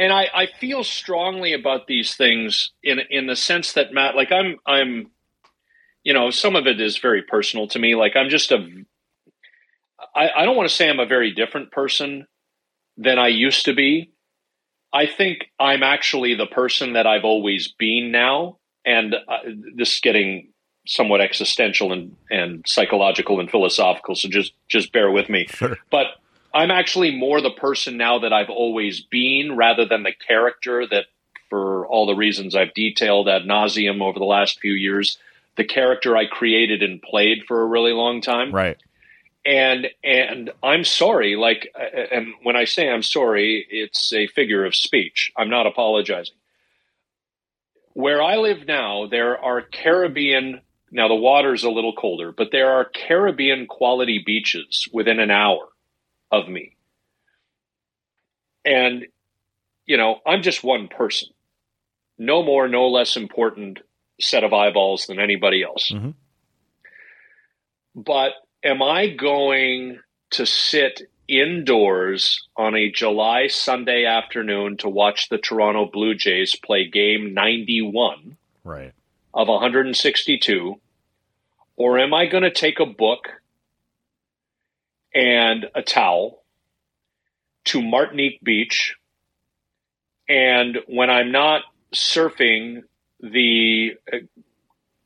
and 0.00 0.12
I, 0.14 0.28
I 0.34 0.46
feel 0.58 0.82
strongly 0.82 1.52
about 1.52 1.86
these 1.86 2.16
things 2.16 2.72
in 2.82 3.00
in 3.10 3.26
the 3.26 3.36
sense 3.36 3.74
that 3.74 3.92
Matt, 3.92 4.16
like 4.16 4.32
I'm 4.32 4.56
I'm, 4.66 5.10
you 6.02 6.14
know, 6.14 6.30
some 6.30 6.56
of 6.56 6.66
it 6.66 6.80
is 6.80 6.96
very 6.98 7.22
personal 7.22 7.68
to 7.68 7.78
me. 7.78 7.94
Like 7.94 8.16
I'm 8.16 8.30
just 8.30 8.50
a, 8.50 8.66
I, 10.16 10.30
I 10.38 10.44
don't 10.46 10.56
want 10.56 10.70
to 10.70 10.74
say 10.74 10.88
I'm 10.88 11.00
a 11.00 11.06
very 11.06 11.32
different 11.32 11.70
person 11.70 12.26
than 12.96 13.18
I 13.18 13.28
used 13.28 13.66
to 13.66 13.74
be. 13.74 14.10
I 14.92 15.06
think 15.06 15.50
I'm 15.58 15.82
actually 15.82 16.34
the 16.34 16.46
person 16.46 16.94
that 16.94 17.06
I've 17.06 17.24
always 17.24 17.68
been 17.68 18.10
now, 18.10 18.58
and 18.84 19.14
uh, 19.14 19.38
this 19.76 19.94
is 19.94 20.00
getting 20.00 20.52
somewhat 20.86 21.20
existential 21.20 21.92
and, 21.92 22.16
and 22.30 22.64
psychological 22.66 23.38
and 23.38 23.50
philosophical. 23.50 24.14
So 24.14 24.28
just 24.28 24.52
just 24.68 24.92
bear 24.92 25.10
with 25.10 25.28
me. 25.28 25.46
Sure. 25.48 25.78
But 25.90 26.06
I'm 26.52 26.70
actually 26.70 27.14
more 27.14 27.40
the 27.40 27.50
person 27.50 27.96
now 27.96 28.18
that 28.20 28.32
I've 28.32 28.50
always 28.50 29.00
been, 29.00 29.56
rather 29.56 29.86
than 29.86 30.02
the 30.02 30.12
character 30.26 30.86
that, 30.90 31.06
for 31.48 31.86
all 31.86 32.06
the 32.06 32.14
reasons 32.14 32.56
I've 32.56 32.74
detailed 32.74 33.28
ad 33.28 33.42
nauseum 33.42 34.02
over 34.02 34.18
the 34.18 34.24
last 34.24 34.60
few 34.60 34.72
years, 34.72 35.18
the 35.56 35.64
character 35.64 36.16
I 36.16 36.26
created 36.26 36.82
and 36.82 37.02
played 37.02 37.44
for 37.46 37.60
a 37.62 37.66
really 37.66 37.92
long 37.92 38.20
time 38.20 38.52
Right. 38.52 38.78
And 39.44 39.88
and 40.04 40.50
I'm 40.62 40.84
sorry. 40.84 41.36
Like, 41.36 41.68
uh, 41.78 42.00
and 42.12 42.34
when 42.42 42.56
I 42.56 42.64
say 42.64 42.88
I'm 42.88 43.02
sorry, 43.02 43.66
it's 43.70 44.12
a 44.12 44.26
figure 44.28 44.64
of 44.64 44.74
speech. 44.74 45.32
I'm 45.36 45.50
not 45.50 45.66
apologizing. 45.66 46.34
Where 47.92 48.22
I 48.22 48.36
live 48.36 48.66
now, 48.66 49.06
there 49.06 49.38
are 49.38 49.62
Caribbean. 49.62 50.60
Now 50.92 51.08
the 51.08 51.14
water's 51.14 51.64
a 51.64 51.70
little 51.70 51.94
colder, 51.94 52.32
but 52.32 52.48
there 52.52 52.70
are 52.70 52.84
Caribbean 52.84 53.66
quality 53.66 54.22
beaches 54.24 54.88
within 54.92 55.20
an 55.20 55.30
hour 55.30 55.68
of 56.30 56.48
me. 56.48 56.76
And 58.64 59.06
you 59.86 59.96
know, 59.96 60.20
I'm 60.26 60.42
just 60.42 60.62
one 60.62 60.88
person. 60.88 61.28
No 62.18 62.42
more, 62.42 62.68
no 62.68 62.88
less 62.88 63.16
important 63.16 63.80
set 64.20 64.44
of 64.44 64.52
eyeballs 64.52 65.06
than 65.06 65.18
anybody 65.18 65.62
else. 65.62 65.90
Mhm. 65.90 66.14
But 67.94 68.34
am 68.62 68.82
I 68.82 69.08
going 69.08 70.00
to 70.30 70.46
sit 70.46 71.02
indoors 71.28 72.46
on 72.56 72.74
a 72.74 72.90
July 72.90 73.46
Sunday 73.46 74.04
afternoon 74.04 74.76
to 74.78 74.88
watch 74.88 75.28
the 75.28 75.38
Toronto 75.38 75.88
Blue 75.90 76.14
Jays 76.14 76.56
play 76.56 76.86
game 76.88 77.34
91 77.34 78.36
Right. 78.64 78.92
of 79.32 79.48
162? 79.48 80.80
Or 81.76 81.98
am 81.98 82.12
I 82.12 82.26
going 82.26 82.42
to 82.42 82.50
take 82.50 82.80
a 82.80 82.86
book 82.86 83.28
and 85.14 85.66
a 85.74 85.82
towel 85.82 86.42
to 87.66 87.80
Martinique 87.80 88.42
Beach? 88.42 88.96
And 90.28 90.78
when 90.86 91.10
I'm 91.10 91.32
not 91.32 91.62
surfing 91.94 92.82
the 93.20 93.94
uh, 94.12 94.18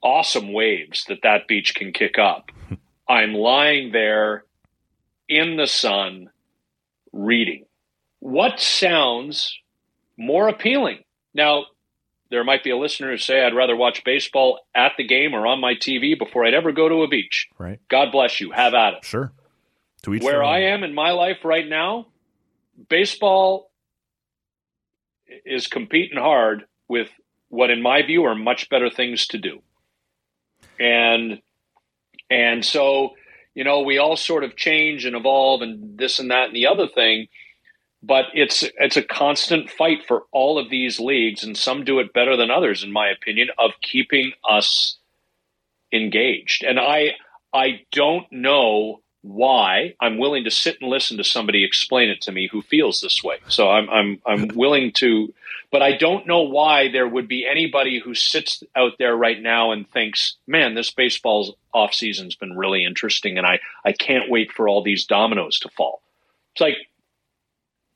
awesome 0.02 0.52
waves 0.52 1.04
that 1.08 1.20
that 1.22 1.46
beach 1.48 1.74
can 1.74 1.92
kick 1.92 2.18
up, 2.18 2.50
I'm 3.08 3.34
lying 3.34 3.92
there 3.92 4.44
in 5.28 5.56
the 5.56 5.66
sun 5.66 6.30
reading. 7.12 7.66
What 8.20 8.60
sounds 8.60 9.58
more 10.16 10.48
appealing? 10.48 11.00
Now, 11.34 11.64
there 12.30 12.44
might 12.44 12.64
be 12.64 12.70
a 12.70 12.76
listener 12.76 13.10
who 13.10 13.18
say 13.18 13.44
I'd 13.44 13.54
rather 13.54 13.76
watch 13.76 14.02
baseball 14.04 14.60
at 14.74 14.92
the 14.96 15.06
game 15.06 15.34
or 15.34 15.46
on 15.46 15.60
my 15.60 15.74
TV 15.74 16.18
before 16.18 16.44
I'd 16.44 16.54
ever 16.54 16.72
go 16.72 16.88
to 16.88 17.02
a 17.02 17.08
beach. 17.08 17.48
Right. 17.58 17.80
God 17.88 18.10
bless 18.12 18.40
you. 18.40 18.50
Have 18.50 18.74
at 18.74 18.94
it. 18.94 19.04
Sure. 19.04 19.32
To 20.02 20.14
each 20.14 20.22
Where. 20.22 20.42
I 20.42 20.62
am 20.64 20.82
in 20.82 20.94
my 20.94 21.12
life 21.12 21.44
right 21.44 21.66
now, 21.68 22.06
baseball 22.88 23.70
is 25.44 25.66
competing 25.66 26.18
hard 26.18 26.64
with 26.88 27.08
what 27.48 27.70
in 27.70 27.82
my 27.82 28.02
view 28.02 28.24
are 28.24 28.34
much 28.34 28.68
better 28.68 28.90
things 28.90 29.26
to 29.28 29.38
do. 29.38 29.62
And 30.78 31.40
and 32.34 32.64
so, 32.64 33.10
you 33.54 33.62
know, 33.62 33.82
we 33.82 33.98
all 33.98 34.16
sort 34.16 34.42
of 34.42 34.56
change 34.56 35.04
and 35.04 35.14
evolve 35.14 35.62
and 35.62 35.96
this 35.96 36.18
and 36.18 36.32
that 36.32 36.48
and 36.48 36.56
the 36.56 36.66
other 36.66 36.88
thing, 36.88 37.28
but 38.02 38.24
it's 38.34 38.64
it's 38.78 38.96
a 38.96 39.02
constant 39.02 39.70
fight 39.70 39.98
for 40.06 40.24
all 40.32 40.58
of 40.58 40.68
these 40.68 40.98
leagues 40.98 41.44
and 41.44 41.56
some 41.56 41.84
do 41.84 42.00
it 42.00 42.12
better 42.12 42.36
than 42.36 42.50
others 42.50 42.82
in 42.82 42.92
my 42.92 43.08
opinion 43.08 43.48
of 43.56 43.70
keeping 43.80 44.32
us 44.48 44.98
engaged. 45.92 46.64
And 46.64 46.80
I 46.80 47.12
I 47.52 47.82
don't 47.92 48.26
know 48.32 49.00
why. 49.24 49.94
I'm 50.00 50.18
willing 50.18 50.44
to 50.44 50.50
sit 50.50 50.76
and 50.82 50.90
listen 50.90 51.16
to 51.16 51.24
somebody 51.24 51.64
explain 51.64 52.10
it 52.10 52.20
to 52.22 52.32
me 52.32 52.46
who 52.46 52.60
feels 52.60 53.00
this 53.00 53.24
way. 53.24 53.38
So 53.48 53.70
I'm 53.70 53.88
I'm 53.88 54.20
I'm 54.26 54.48
willing 54.54 54.92
to 54.96 55.32
but 55.70 55.82
I 55.82 55.96
don't 55.96 56.26
know 56.26 56.42
why 56.42 56.88
there 56.92 57.08
would 57.08 57.26
be 57.26 57.46
anybody 57.50 57.98
who 57.98 58.14
sits 58.14 58.62
out 58.76 58.92
there 58.98 59.16
right 59.16 59.40
now 59.40 59.72
and 59.72 59.90
thinks, 59.90 60.36
"Man, 60.46 60.74
this 60.74 60.90
baseball's 60.90 61.52
off 61.72 61.94
season's 61.94 62.36
been 62.36 62.56
really 62.56 62.84
interesting 62.84 63.38
and 63.38 63.46
I 63.46 63.60
I 63.84 63.92
can't 63.92 64.30
wait 64.30 64.52
for 64.52 64.68
all 64.68 64.82
these 64.82 65.06
dominoes 65.06 65.58
to 65.60 65.70
fall." 65.70 66.02
It's 66.52 66.60
like 66.60 66.76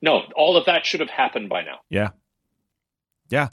no, 0.01 0.23
all 0.35 0.57
of 0.57 0.65
that 0.65 0.87
should 0.87 1.01
have 1.01 1.11
happened 1.11 1.51
by 1.51 1.63
now. 1.63 1.81
Yeah. 1.91 2.11
Yeah. 3.29 3.49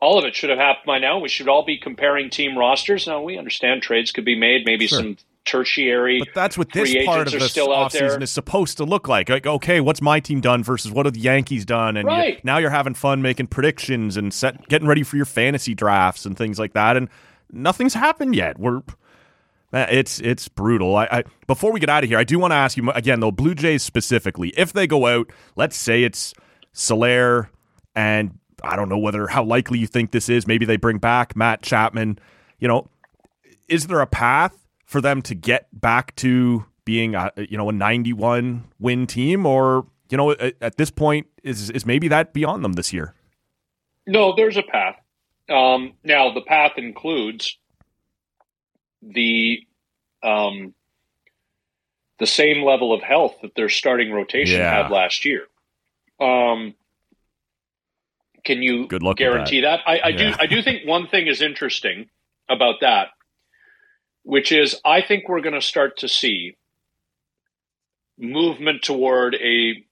All 0.00 0.18
of 0.18 0.24
it 0.24 0.34
should 0.34 0.50
have 0.50 0.58
happened 0.58 0.86
by 0.86 0.98
now. 0.98 1.20
We 1.20 1.28
should 1.28 1.46
all 1.46 1.64
be 1.64 1.78
comparing 1.78 2.28
team 2.28 2.58
rosters. 2.58 3.06
Now 3.06 3.22
we 3.22 3.38
understand 3.38 3.82
trades 3.82 4.10
could 4.10 4.24
be 4.24 4.34
made, 4.36 4.66
maybe 4.66 4.88
Sure. 4.88 4.98
some 4.98 5.16
tertiary 5.44 6.20
But 6.20 6.28
that's 6.34 6.56
what 6.56 6.72
this 6.72 6.94
part 7.04 7.26
of 7.26 7.32
the 7.32 7.48
still 7.48 7.72
out 7.74 7.92
there. 7.92 8.08
offseason 8.08 8.22
is 8.22 8.30
supposed 8.30 8.76
to 8.78 8.84
look 8.84 9.08
like. 9.08 9.28
Like, 9.28 9.46
okay, 9.46 9.80
what's 9.80 10.00
my 10.00 10.20
team 10.20 10.40
done 10.40 10.62
versus 10.62 10.90
what 10.92 11.06
have 11.06 11.14
the 11.14 11.20
Yankees 11.20 11.64
done? 11.64 11.96
And 11.96 12.08
you- 12.10 12.36
now 12.44 12.58
you're 12.58 12.70
having 12.70 12.94
fun 12.94 13.22
making 13.22 13.48
predictions 13.48 14.16
and 14.16 14.32
set, 14.32 14.68
getting 14.68 14.86
ready 14.88 15.02
for 15.02 15.16
your 15.16 15.24
fantasy 15.26 15.74
drafts 15.74 16.24
and 16.26 16.36
things 16.36 16.58
like 16.58 16.72
that. 16.74 16.96
And 16.96 17.08
nothing's 17.50 17.94
happened 17.94 18.34
yet. 18.36 18.58
We're 18.58 18.82
it's 19.72 20.20
it's 20.20 20.48
brutal. 20.48 20.96
I, 20.96 21.04
I 21.10 21.24
before 21.46 21.72
we 21.72 21.80
get 21.80 21.88
out 21.88 22.04
of 22.04 22.10
here, 22.10 22.18
I 22.18 22.24
do 22.24 22.38
want 22.38 22.52
to 22.52 22.56
ask 22.56 22.76
you 22.76 22.90
again 22.90 23.20
though, 23.20 23.30
Blue 23.30 23.54
Jays 23.54 23.82
specifically, 23.82 24.50
if 24.56 24.72
they 24.72 24.86
go 24.86 25.06
out, 25.06 25.30
let's 25.56 25.76
say 25.76 26.02
it's 26.02 26.34
Soler 26.72 27.50
and 27.94 28.38
I 28.62 28.76
don't 28.76 28.88
know 28.88 28.98
whether 28.98 29.26
how 29.28 29.42
likely 29.44 29.78
you 29.78 29.86
think 29.86 30.10
this 30.10 30.28
is. 30.28 30.46
Maybe 30.46 30.66
they 30.66 30.76
bring 30.76 30.98
back 30.98 31.34
Matt 31.34 31.62
Chapman. 31.62 32.18
You 32.60 32.68
know, 32.68 32.88
is 33.68 33.86
there 33.86 34.00
a 34.00 34.06
path 34.06 34.56
for 34.92 35.00
them 35.00 35.22
to 35.22 35.34
get 35.34 35.66
back 35.72 36.14
to 36.16 36.64
being 36.84 37.14
a 37.14 37.32
you 37.36 37.56
know 37.56 37.68
a 37.68 37.72
91 37.72 38.64
win 38.78 39.06
team 39.06 39.46
or 39.46 39.86
you 40.10 40.16
know 40.16 40.32
at, 40.32 40.54
at 40.60 40.76
this 40.76 40.90
point 40.90 41.26
is 41.42 41.70
is 41.70 41.84
maybe 41.86 42.08
that 42.08 42.32
beyond 42.32 42.62
them 42.64 42.74
this 42.74 42.92
year 42.92 43.14
No, 44.06 44.34
there's 44.36 44.56
a 44.56 44.62
path. 44.62 44.96
Um, 45.48 45.92
now, 46.04 46.32
the 46.32 46.40
path 46.40 46.72
includes 46.76 47.58
the 49.02 49.60
um, 50.22 50.74
the 52.18 52.26
same 52.26 52.62
level 52.64 52.92
of 52.92 53.02
health 53.02 53.36
that 53.42 53.54
their 53.54 53.68
starting 53.68 54.12
rotation 54.12 54.58
Yeah. 54.60 54.82
had 54.82 54.90
last 54.90 55.24
year. 55.24 55.46
Um, 56.20 56.74
can 58.44 58.62
you 58.62 58.86
Good 58.86 59.02
luck 59.02 59.16
guarantee 59.16 59.60
that? 59.62 59.80
I, 59.86 60.00
I 60.04 60.12
do. 60.12 60.32
I 60.38 60.46
do 60.46 60.62
think 60.62 60.86
one 60.86 61.06
thing 61.08 61.26
is 61.26 61.40
interesting 61.42 62.08
about 62.48 62.76
that, 62.80 63.08
which 64.22 64.52
is 64.52 64.80
I 64.84 65.02
think 65.02 65.28
we're 65.28 65.40
going 65.40 65.54
to 65.54 65.62
start 65.62 65.98
to 65.98 66.08
see 66.08 66.56
movement 68.18 68.82
toward 68.82 69.34
a 69.34 69.84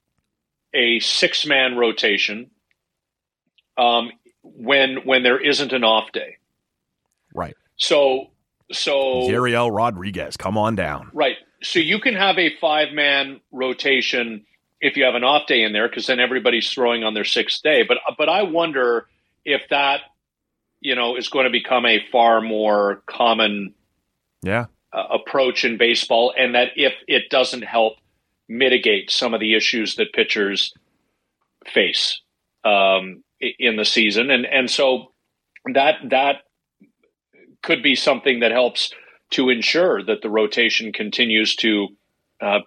a 0.72 1.00
six 1.00 1.46
man 1.46 1.76
rotation 1.76 2.50
um, 3.76 4.10
when 4.42 4.98
when 5.04 5.22
there 5.22 5.40
isn't 5.40 5.72
an 5.72 5.84
off 5.84 6.12
day. 6.12 6.36
Right. 7.34 7.56
So 7.76 8.30
so 8.72 8.92
Yariel 9.28 9.74
Rodriguez, 9.74 10.36
come 10.36 10.56
on 10.56 10.74
down. 10.74 11.10
Right. 11.12 11.36
So 11.62 11.78
you 11.78 11.98
can 11.98 12.14
have 12.14 12.38
a 12.38 12.56
five 12.60 12.92
man 12.92 13.40
rotation 13.50 14.46
if 14.80 14.96
you 14.96 15.04
have 15.04 15.14
an 15.14 15.24
off 15.24 15.46
day 15.46 15.62
in 15.62 15.72
there, 15.72 15.88
because 15.88 16.06
then 16.06 16.20
everybody's 16.20 16.70
throwing 16.70 17.04
on 17.04 17.14
their 17.14 17.24
sixth 17.24 17.62
day. 17.62 17.82
But 17.82 17.98
but 18.16 18.28
I 18.28 18.44
wonder 18.44 19.06
if 19.44 19.62
that 19.70 20.00
you 20.80 20.94
know 20.94 21.16
is 21.16 21.28
going 21.28 21.44
to 21.44 21.50
become 21.50 21.84
a 21.84 22.04
far 22.10 22.40
more 22.40 23.02
common 23.06 23.74
Yeah. 24.42 24.66
uh, 24.92 25.04
approach 25.10 25.64
in 25.64 25.76
baseball, 25.76 26.32
and 26.36 26.54
that 26.54 26.68
if 26.76 26.92
it 27.06 27.30
doesn't 27.30 27.62
help 27.62 27.94
mitigate 28.48 29.10
some 29.10 29.34
of 29.34 29.40
the 29.40 29.54
issues 29.54 29.94
that 29.96 30.12
pitchers 30.12 30.74
face 31.66 32.20
um, 32.64 33.22
in 33.40 33.76
the 33.76 33.84
season, 33.84 34.30
and 34.30 34.46
and 34.46 34.70
so 34.70 35.12
that 35.72 35.96
that 36.10 36.36
could 37.62 37.82
be 37.82 37.94
something 37.94 38.40
that 38.40 38.50
helps 38.50 38.92
to 39.30 39.50
ensure 39.50 40.02
that 40.02 40.22
the 40.22 40.30
rotation 40.30 40.92
continues 40.92 41.54
to 41.56 41.88
uh, 42.40 42.60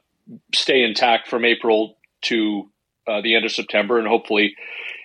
stay 0.54 0.84
intact 0.84 1.28
from 1.28 1.44
April 1.44 1.98
to 2.22 2.70
uh, 3.08 3.22
the 3.22 3.36
end 3.36 3.46
of 3.46 3.52
September, 3.52 3.98
and 3.98 4.08
hopefully 4.08 4.56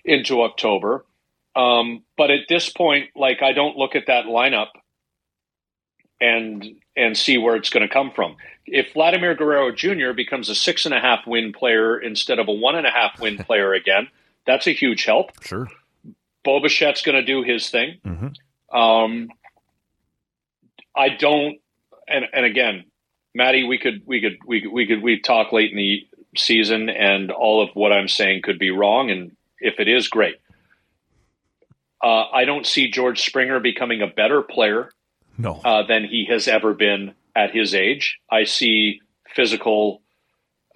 into 0.04 0.42
October. 0.42 1.04
Um, 1.56 2.04
but 2.16 2.30
at 2.30 2.42
this 2.48 2.70
point, 2.70 3.10
like 3.16 3.42
I 3.42 3.52
don't 3.52 3.76
look 3.76 3.96
at 3.96 4.06
that 4.06 4.26
lineup 4.26 4.68
and 6.20 6.64
and 6.96 7.16
see 7.16 7.38
where 7.38 7.56
it's 7.56 7.70
going 7.70 7.86
to 7.86 7.92
come 7.92 8.10
from. 8.10 8.36
If 8.66 8.92
Vladimir 8.92 9.34
Guerrero 9.34 9.70
Jr. 9.72 10.12
becomes 10.14 10.48
a 10.48 10.54
six 10.54 10.84
and 10.84 10.94
a 10.94 11.00
half 11.00 11.26
win 11.26 11.52
player 11.52 11.98
instead 11.98 12.38
of 12.38 12.48
a 12.48 12.52
one 12.52 12.74
and 12.74 12.86
a 12.86 12.90
half 12.90 13.20
win 13.20 13.38
player 13.38 13.72
again, 13.72 14.08
that's 14.46 14.66
a 14.66 14.72
huge 14.72 15.04
help. 15.04 15.30
Sure. 15.44 15.68
Bo 16.44 16.60
Bichette's 16.60 17.02
going 17.02 17.16
to 17.16 17.24
do 17.24 17.42
his 17.42 17.70
thing. 17.70 17.98
Mhm. 18.04 18.34
Um, 18.72 19.30
I 20.94 21.10
don't, 21.10 21.58
and 22.06 22.24
and 22.32 22.44
again, 22.44 22.84
Maddie, 23.34 23.64
we 23.64 23.78
could 23.78 24.02
we 24.06 24.20
could 24.20 24.38
we 24.44 24.60
could, 24.60 24.72
we 24.72 24.86
could 24.86 25.02
we 25.02 25.20
talk 25.20 25.52
late 25.52 25.70
in 25.70 25.76
the 25.76 26.06
season, 26.36 26.88
and 26.88 27.30
all 27.30 27.62
of 27.62 27.70
what 27.74 27.92
I'm 27.92 28.08
saying 28.08 28.42
could 28.42 28.58
be 28.58 28.70
wrong, 28.70 29.10
and 29.10 29.36
if 29.60 29.78
it 29.78 29.88
is, 29.88 30.08
great. 30.08 30.36
Uh, 32.02 32.24
I 32.30 32.44
don't 32.44 32.66
see 32.66 32.90
George 32.90 33.22
Springer 33.22 33.58
becoming 33.60 34.02
a 34.02 34.06
better 34.06 34.42
player 34.42 34.90
No. 35.39 35.61
uh, 35.64 35.86
than 35.86 36.05
he 36.05 36.26
has 36.28 36.49
ever 36.49 36.74
been 36.74 37.14
at 37.34 37.55
his 37.55 37.74
age. 37.74 38.18
I 38.30 38.45
see 38.45 39.01
physical 39.34 40.03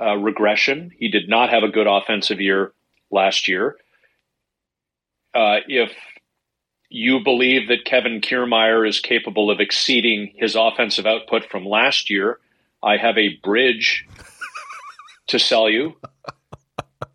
uh, 0.00 0.16
regression. 0.16 0.92
He 0.96 1.08
did 1.08 1.28
not 1.28 1.50
have 1.50 1.64
a 1.64 1.68
good 1.68 1.88
offensive 1.88 2.40
year 2.40 2.72
last 3.10 3.48
year. 3.48 3.76
Uh, 5.34 5.58
if 5.66 5.92
you 6.88 7.20
believe 7.24 7.68
that 7.68 7.84
Kevin 7.84 8.20
Kiermaier 8.20 8.86
is 8.86 9.00
capable 9.00 9.50
of 9.50 9.60
exceeding 9.60 10.32
his 10.36 10.54
offensive 10.54 11.06
output 11.06 11.44
from 11.50 11.64
last 11.64 12.10
year, 12.10 12.38
I 12.82 12.98
have 12.98 13.18
a 13.18 13.36
bridge 13.42 14.06
to 15.28 15.38
sell 15.38 15.70
you. 15.70 15.96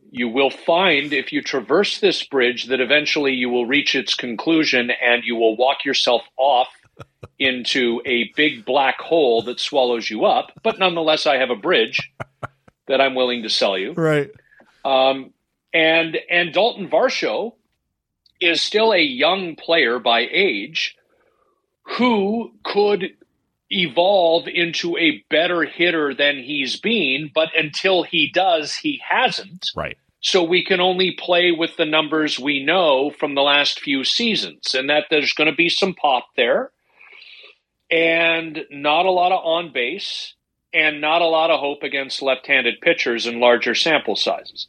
You 0.10 0.30
will 0.30 0.50
find 0.50 1.14
if 1.14 1.32
you 1.32 1.42
traverse 1.42 2.00
this 2.00 2.24
bridge 2.24 2.66
that 2.66 2.82
eventually 2.82 3.34
you 3.34 3.50
will 3.50 3.68
reach 3.68 3.94
its 3.94 4.16
conclusion 4.16 4.90
and 4.90 5.24
you 5.24 5.36
will 5.36 5.56
walk 5.56 5.86
yourself 5.86 6.24
off 6.38 6.70
into 7.40 8.02
a 8.06 8.32
big 8.36 8.66
black 8.66 9.00
hole 9.00 9.42
that 9.44 9.60
swallows 9.60 10.10
you 10.10 10.26
up. 10.26 10.52
But 10.64 10.80
nonetheless, 10.80 11.28
I 11.28 11.38
have 11.38 11.50
a 11.50 11.56
bridge 11.56 12.12
that 12.88 13.02
I'm 13.02 13.16
willing 13.16 13.44
to 13.44 13.50
sell 13.50 13.78
you. 13.78 13.94
right. 13.94 14.30
Um, 14.86 15.34
and 15.74 16.18
and 16.30 16.54
Dalton 16.54 16.90
Varsho 16.90 17.54
is 18.40 18.62
still 18.62 18.94
a 18.94 19.02
young 19.02 19.56
player 19.56 20.00
by 20.00 20.22
age 20.22 20.96
who 21.84 22.52
could 22.64 23.12
evolve 23.70 24.48
into 24.48 24.98
a 24.98 25.24
better 25.30 25.64
hitter 25.64 26.14
than 26.14 26.38
he's 26.38 26.80
been, 26.80 27.30
but 27.34 27.50
until 27.56 28.04
he 28.04 28.32
does, 28.34 28.76
he 28.76 29.02
hasn't. 29.08 29.72
Right. 29.76 29.98
So 30.22 30.44
we 30.44 30.64
can 30.64 30.80
only 30.80 31.12
play 31.12 31.52
with 31.52 31.78
the 31.78 31.86
numbers 31.86 32.40
we 32.40 32.64
know 32.64 33.12
from 33.12 33.36
the 33.36 33.42
last 33.42 33.80
few 33.80 34.04
seasons, 34.04 34.74
and 34.74 34.90
that 34.90 35.06
there's 35.10 35.34
going 35.34 35.50
to 35.50 35.56
be 35.56 35.70
some 35.70 35.94
pop 35.94 36.28
there, 36.36 36.72
and 37.90 38.66
not 38.70 39.06
a 39.06 39.12
lot 39.12 39.32
of 39.32 39.44
on 39.44 39.72
base, 39.74 40.34
and 40.74 41.02
not 41.02 41.22
a 41.22 41.28
lot 41.28 41.50
of 41.50 41.60
hope 41.60 41.84
against 41.84 42.22
left-handed 42.22 42.82
pitchers 42.82 43.26
in 43.26 43.40
larger 43.40 43.76
sample 43.76 44.16
sizes. 44.16 44.68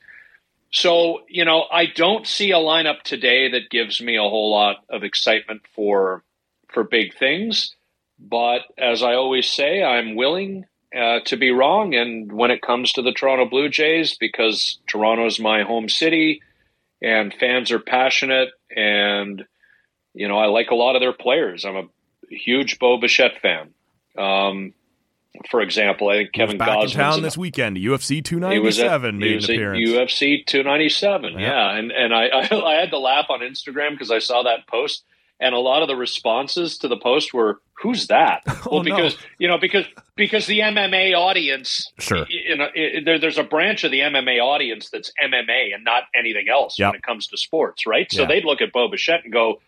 So 0.71 1.21
you 1.29 1.45
know, 1.45 1.65
I 1.71 1.87
don't 1.87 2.27
see 2.27 2.53
a 2.53 2.57
lineup 2.57 3.03
today 3.03 3.51
that 3.53 3.71
gives 3.71 4.01
me 4.01 4.17
a 4.17 4.23
whole 4.23 4.51
lot 4.51 4.85
of 4.89 5.03
excitement 5.03 5.63
for 5.75 6.23
for 6.73 6.85
big 6.85 7.17
things. 7.17 7.75
But 8.19 8.63
as 8.77 9.03
I 9.03 9.15
always 9.15 9.47
say, 9.49 9.83
I'm 9.83 10.17
willing 10.17 10.67
uh, 10.95 11.21
to 11.27 11.37
be 11.37 11.51
wrong. 11.51 11.95
And 11.95 12.33
when 12.33 12.51
it 12.51 12.63
comes 12.63 12.93
to 12.93 13.03
the 13.03 13.13
Toronto 13.13 13.49
Blue 13.49 13.69
Jays, 13.69 14.17
because 14.17 14.79
Toronto's 14.89 15.39
my 15.39 15.63
home 15.63 15.89
city 15.89 16.43
and 17.01 17.33
fans 17.33 17.71
are 17.71 17.79
passionate, 17.79 18.49
and, 18.75 19.45
you 20.15 20.27
know, 20.27 20.37
I 20.37 20.47
like 20.47 20.71
a 20.71 20.75
lot 20.75 20.97
of 20.97 21.01
their 21.01 21.13
players. 21.13 21.65
I'm 21.65 21.77
a 21.77 21.89
huge 22.31 22.79
Bo 22.79 22.99
Bichette 22.99 23.41
fan. 23.41 23.71
Um, 24.17 24.75
for 25.51 25.61
example, 25.61 26.09
I 26.09 26.17
think 26.17 26.31
He 26.35 26.41
was 26.43 26.49
Kevin 26.49 26.59
back 26.59 26.83
in 26.85 26.91
town 26.91 27.23
this 27.23 27.37
weekend. 27.39 27.77
UFC 27.77 28.17
he 28.17 28.23
297 28.23 28.63
was 28.63 28.81
at, 28.81 29.15
made 29.15 29.27
he 29.27 29.31
an 29.31 29.37
was 29.37 29.45
appearance. 29.49 29.91
UFC 29.91 30.47
297. 30.47 31.33
Yeah. 31.35 31.41
Yeah, 31.41 31.77
and 31.79 31.93
and 31.93 32.15
I, 32.15 32.27
I 32.29 32.73
I 32.73 32.75
had 32.81 32.91
to 32.91 32.99
laugh 32.99 33.27
on 33.29 33.41
Instagram 33.41 33.93
because 33.93 34.11
I 34.11 34.19
saw 34.19 34.43
that 34.45 34.67
post, 34.67 35.05
and 35.39 35.55
a 35.55 35.59
lot 35.59 35.83
of 35.83 35.89
the 35.89 35.95
responses 35.95 36.79
to 36.79 36.89
the 36.89 36.97
post 36.97 37.33
were, 37.33 37.61
"Who's 37.83 38.09
that?" 38.09 38.43
Oh, 38.49 38.55
well, 38.73 38.83
no. 38.83 38.97
because 38.97 39.17
you 39.39 39.47
know 39.47 39.59
because 39.59 39.85
because 40.17 40.47
the 40.47 40.59
MMA 40.61 41.15
audience, 41.15 41.93
Sure. 42.01 42.27
you 42.29 42.57
know, 42.57 42.67
it, 42.75 43.05
there, 43.05 43.21
there's 43.21 43.39
a 43.39 43.45
branch 43.45 43.85
of 43.85 43.93
the 43.93 44.01
MMA 44.01 44.43
audience 44.43 44.91
that's 44.91 45.13
MMA 45.23 45.73
and 45.75 45.85
not 45.85 46.05
anything 46.19 46.49
else 46.49 46.77
Yep. 46.79 46.89
when 46.89 46.97
it 46.97 47.03
comes 47.03 47.29
to 47.29 47.37
sports, 47.37 47.87
right? 47.87 48.11
So 48.11 48.23
Yeah. 48.23 48.29
they'd 48.29 48.45
look 48.45 48.61
at 48.61 48.73
Bo 48.73 48.89
Bichette 48.89 49.23
and 49.23 49.33
go, 49.33 49.61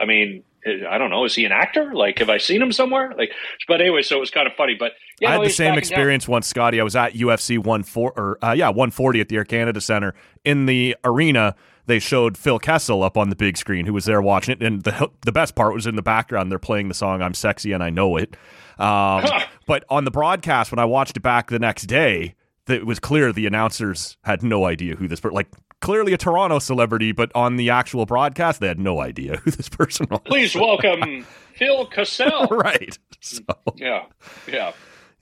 I 0.00 0.06
mean. 0.06 0.44
I 0.66 0.98
don't 0.98 1.10
know. 1.10 1.24
Is 1.24 1.34
he 1.34 1.44
an 1.44 1.52
actor? 1.52 1.94
Like, 1.94 2.18
have 2.18 2.28
I 2.28 2.38
seen 2.38 2.60
him 2.60 2.72
somewhere? 2.72 3.14
Like, 3.16 3.30
but 3.66 3.80
anyway, 3.80 4.02
so 4.02 4.16
it 4.16 4.20
was 4.20 4.30
kind 4.30 4.46
of 4.46 4.54
funny. 4.54 4.74
But 4.78 4.92
yeah, 5.20 5.30
I 5.30 5.36
no, 5.36 5.42
had 5.42 5.50
the 5.50 5.54
same 5.54 5.66
backing 5.66 5.74
down. 5.74 5.78
experience 5.78 6.28
once, 6.28 6.46
Scotty. 6.46 6.80
I 6.80 6.84
was 6.84 6.96
at 6.96 7.14
UFC 7.14 7.58
140, 7.58 8.20
or 8.20 8.38
uh, 8.42 8.52
yeah, 8.52 8.68
140 8.68 9.20
at 9.20 9.28
the 9.28 9.36
Air 9.36 9.44
Canada 9.44 9.80
Center. 9.80 10.14
In 10.44 10.66
the 10.66 10.96
arena, 11.04 11.54
they 11.86 11.98
showed 11.98 12.36
Phil 12.36 12.58
Kessel 12.58 13.02
up 13.02 13.16
on 13.16 13.30
the 13.30 13.36
big 13.36 13.56
screen, 13.56 13.86
who 13.86 13.92
was 13.92 14.04
there 14.04 14.20
watching 14.20 14.52
it. 14.52 14.62
And 14.62 14.82
the 14.82 15.10
the 15.22 15.32
best 15.32 15.54
part 15.54 15.74
was 15.74 15.86
in 15.86 15.96
the 15.96 16.02
background. 16.02 16.50
They're 16.50 16.58
playing 16.58 16.88
the 16.88 16.94
song 16.94 17.22
"I'm 17.22 17.34
Sexy 17.34 17.72
and 17.72 17.82
I 17.82 17.90
Know 17.90 18.16
It." 18.16 18.36
Um, 18.78 19.24
but 19.66 19.84
on 19.88 20.04
the 20.04 20.10
broadcast, 20.10 20.70
when 20.70 20.78
I 20.78 20.84
watched 20.84 21.16
it 21.16 21.20
back 21.20 21.50
the 21.50 21.58
next 21.58 21.84
day, 21.84 22.34
it 22.68 22.86
was 22.86 22.98
clear 22.98 23.32
the 23.32 23.46
announcers 23.46 24.16
had 24.24 24.42
no 24.42 24.64
idea 24.64 24.96
who 24.96 25.08
this 25.08 25.20
person. 25.20 25.34
Like 25.34 25.48
clearly 25.80 26.12
a 26.12 26.18
Toronto 26.18 26.58
celebrity, 26.58 27.12
but 27.12 27.30
on 27.34 27.56
the 27.56 27.70
actual 27.70 28.06
broadcast, 28.06 28.60
they 28.60 28.68
had 28.68 28.78
no 28.78 29.00
idea 29.00 29.36
who 29.36 29.50
this 29.50 29.68
person 29.68 30.06
was. 30.10 30.20
Please 30.24 30.54
welcome 30.54 31.26
Phil 31.54 31.86
Cassell. 31.86 32.46
right. 32.50 32.98
So 33.20 33.40
Yeah, 33.76 34.04
yeah. 34.46 34.72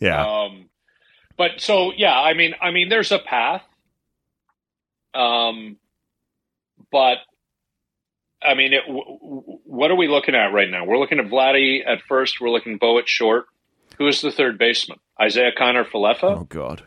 yeah. 0.00 0.26
Um, 0.26 0.68
but 1.36 1.52
so 1.58 1.92
yeah, 1.96 2.18
I 2.18 2.34
mean, 2.34 2.54
I 2.60 2.70
mean, 2.70 2.88
there's 2.88 3.12
a 3.12 3.18
path. 3.18 3.62
Um, 5.14 5.76
but 6.92 7.18
I 8.42 8.54
mean, 8.54 8.72
it, 8.74 8.82
w- 8.86 9.04
w- 9.18 9.58
what 9.64 9.90
are 9.90 9.94
we 9.96 10.08
looking 10.08 10.34
at 10.34 10.52
right 10.52 10.70
now? 10.70 10.84
We're 10.84 10.98
looking 10.98 11.18
at 11.18 11.26
Vladdy 11.26 11.80
at 11.86 12.02
first. 12.06 12.40
We're 12.40 12.50
looking 12.50 12.76
Bo 12.76 12.98
at 12.98 13.08
short. 13.08 13.46
Who 13.98 14.06
is 14.08 14.20
the 14.20 14.30
third 14.30 14.58
baseman? 14.58 14.98
Isiah 15.24 15.52
Kiner-Falefa? 15.58 16.22
oh 16.40 16.44
God. 16.48 16.82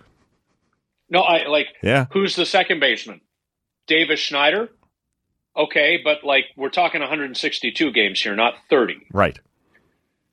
No, 1.09 1.22
I 1.22 1.47
like. 1.47 1.67
Yeah. 1.82 2.05
Who's 2.11 2.36
the 2.36 2.45
second 2.45 2.80
baseman? 2.80 3.22
Davis 3.89 4.21
Schneider. 4.21 4.69
Okay, 5.57 5.99
but 6.01 6.23
like 6.23 6.45
we're 6.55 6.69
talking 6.69 7.01
162 7.01 7.91
games 7.91 8.21
here, 8.21 8.35
not 8.35 8.53
30. 8.69 9.07
Right. 9.11 9.37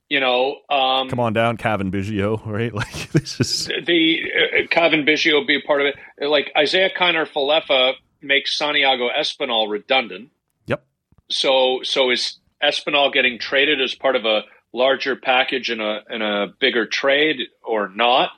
You 0.09 0.21
know, 0.21 0.59
um, 0.71 1.09
Come 1.09 1.19
on 1.19 1.33
down, 1.33 1.57
Cavan 1.57 1.91
Biggio, 1.91 2.47
right? 2.47 2.73
Like 2.73 3.11
this 3.11 3.41
is 3.41 3.67
the 3.67 4.21
uh, 4.23 4.67
Cavan 4.71 5.05
Biggio 5.05 5.45
be 5.45 5.57
a 5.57 5.67
part 5.67 5.81
of 5.81 5.89
it. 5.89 6.27
Like 6.29 6.53
Isiah 6.57 6.91
Kiner-Falefa 6.97 7.95
makes 8.23 8.57
Santiago 8.57 9.09
Espinal 9.19 9.69
redundant. 9.69 10.31
Yep. 10.67 10.85
So 11.29 11.81
so 11.83 12.11
is 12.11 12.39
Espinal 12.63 13.13
getting 13.13 13.41
traded 13.41 13.81
as 13.81 13.97
part 13.97 14.15
of 14.15 14.25
a 14.25 14.43
larger 14.73 15.17
package 15.17 15.71
in 15.71 15.81
a 15.81 16.03
in 16.09 16.23
a 16.23 16.49
bigger 16.61 16.87
trade 16.87 17.39
or 17.65 17.89
not? 17.89 18.31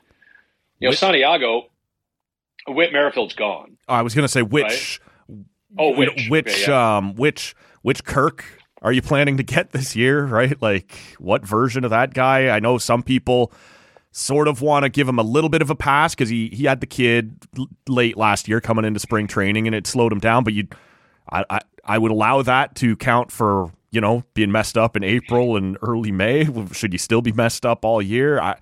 You 0.78 0.86
know, 0.86 0.90
Whit- 0.92 0.98
Santiago, 0.98 1.66
Whit 2.66 2.92
Merrifield's 2.92 3.34
gone. 3.34 3.76
I 3.88 4.02
was 4.02 4.14
going 4.14 4.24
to 4.24 4.28
say 4.28 4.42
which 4.42 5.00
Oh, 5.76 5.94
which? 5.94 6.28
which 6.28 6.68
yeah. 6.68 6.96
um 6.96 7.14
which 7.14 7.54
which 7.82 8.04
Kirk 8.04 8.44
are 8.80 8.92
you 8.92 9.02
planning 9.02 9.36
to 9.36 9.42
get 9.42 9.70
this 9.70 9.96
year, 9.96 10.24
right? 10.24 10.60
Like 10.62 10.92
what 11.18 11.44
version 11.44 11.84
of 11.84 11.90
that 11.90 12.14
guy? 12.14 12.48
I 12.48 12.60
know 12.60 12.78
some 12.78 13.02
people 13.02 13.52
sort 14.10 14.48
of 14.48 14.62
want 14.62 14.84
to 14.84 14.88
give 14.88 15.06
him 15.08 15.18
a 15.18 15.22
little 15.22 15.50
bit 15.50 15.62
of 15.62 15.70
a 15.70 15.74
pass 15.74 16.14
cuz 16.14 16.28
he 16.28 16.48
he 16.48 16.64
had 16.64 16.80
the 16.80 16.86
kid 16.86 17.36
l- 17.58 17.68
late 17.88 18.16
last 18.16 18.48
year 18.48 18.60
coming 18.60 18.84
into 18.84 18.98
spring 19.00 19.26
training 19.26 19.66
and 19.66 19.74
it 19.74 19.86
slowed 19.86 20.12
him 20.12 20.20
down, 20.20 20.44
but 20.44 20.54
you 20.54 20.66
I 21.30 21.44
I, 21.50 21.60
I 21.84 21.98
would 21.98 22.10
allow 22.10 22.42
that 22.42 22.74
to 22.76 22.96
count 22.96 23.30
for, 23.30 23.72
you 23.90 24.00
know, 24.00 24.24
being 24.34 24.52
messed 24.52 24.78
up 24.78 24.96
in 24.96 25.04
April 25.04 25.56
and 25.56 25.76
early 25.82 26.12
May. 26.12 26.46
Should 26.72 26.92
you 26.92 26.98
still 26.98 27.22
be 27.22 27.32
messed 27.32 27.66
up 27.66 27.84
all 27.84 28.00
year? 28.00 28.40
I 28.40 28.56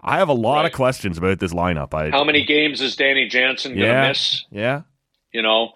I 0.00 0.18
have 0.18 0.28
a 0.28 0.34
lot 0.34 0.64
of 0.64 0.72
questions 0.72 1.18
about 1.18 1.40
this 1.40 1.52
lineup. 1.52 1.92
I 1.92 2.10
How 2.10 2.24
many 2.24 2.44
games 2.44 2.80
is 2.80 2.94
Danny 2.94 3.28
Jansen 3.28 3.72
going 3.72 3.82
to 3.82 3.86
yeah, 3.86 4.08
miss? 4.08 4.44
Yeah. 4.50 4.82
You 5.32 5.42
know, 5.42 5.72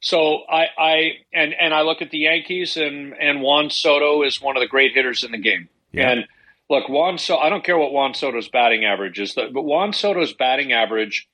so 0.00 0.42
I, 0.48 0.66
I 0.78 1.10
and 1.32 1.54
and 1.54 1.74
I 1.74 1.82
look 1.82 2.02
at 2.02 2.10
the 2.10 2.18
Yankees 2.18 2.76
and 2.76 3.14
and 3.18 3.40
Juan 3.40 3.70
Soto 3.70 4.22
is 4.22 4.40
one 4.40 4.56
of 4.56 4.60
the 4.60 4.68
great 4.68 4.92
hitters 4.94 5.24
in 5.24 5.32
the 5.32 5.38
game. 5.38 5.68
Yeah. 5.92 6.10
And 6.10 6.26
look, 6.68 6.88
Juan 6.88 7.18
Soto. 7.18 7.40
I 7.40 7.48
don't 7.48 7.64
care 7.64 7.78
what 7.78 7.92
Juan 7.92 8.14
Soto's 8.14 8.48
batting 8.48 8.84
average 8.84 9.18
is, 9.18 9.32
but 9.32 9.52
Juan 9.52 9.92
Soto's 9.92 10.32
batting 10.32 10.72
average 10.72 11.28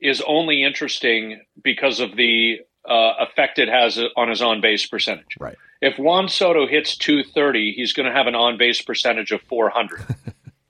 is 0.00 0.22
only 0.26 0.62
interesting 0.62 1.40
because 1.62 2.00
of 2.00 2.16
the 2.16 2.60
uh, 2.88 3.12
effect 3.20 3.58
it 3.58 3.68
has 3.68 3.98
on 4.16 4.28
his 4.28 4.42
on 4.42 4.60
base 4.60 4.86
percentage. 4.86 5.36
Right. 5.40 5.56
If 5.80 5.98
Juan 5.98 6.28
Soto 6.28 6.66
hits 6.66 6.96
230, 6.96 7.72
he's 7.72 7.92
going 7.92 8.06
to 8.06 8.12
have 8.12 8.26
an 8.26 8.34
on 8.34 8.58
base 8.58 8.80
percentage 8.82 9.32
of 9.32 9.40
400. 9.42 10.04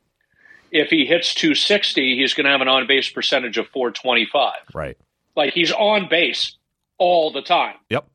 if 0.70 0.88
he 0.88 1.06
hits 1.06 1.34
260, 1.34 2.16
he's 2.16 2.34
going 2.34 2.44
to 2.44 2.50
have 2.50 2.60
an 2.60 2.68
on 2.68 2.86
base 2.86 3.08
percentage 3.08 3.58
of 3.58 3.68
425. 3.68 4.54
Right. 4.74 4.96
Like 5.36 5.52
he's 5.52 5.72
on 5.72 6.08
base 6.08 6.56
all 7.04 7.30
the 7.30 7.42
time. 7.42 7.76
Yep. 7.90 8.06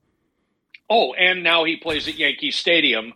Oh, 0.90 1.14
and 1.14 1.44
now 1.44 1.64
he 1.66 1.76
plays 1.78 2.08
at 2.08 2.18
Yankee 2.18 2.50
Stadium 2.50 3.14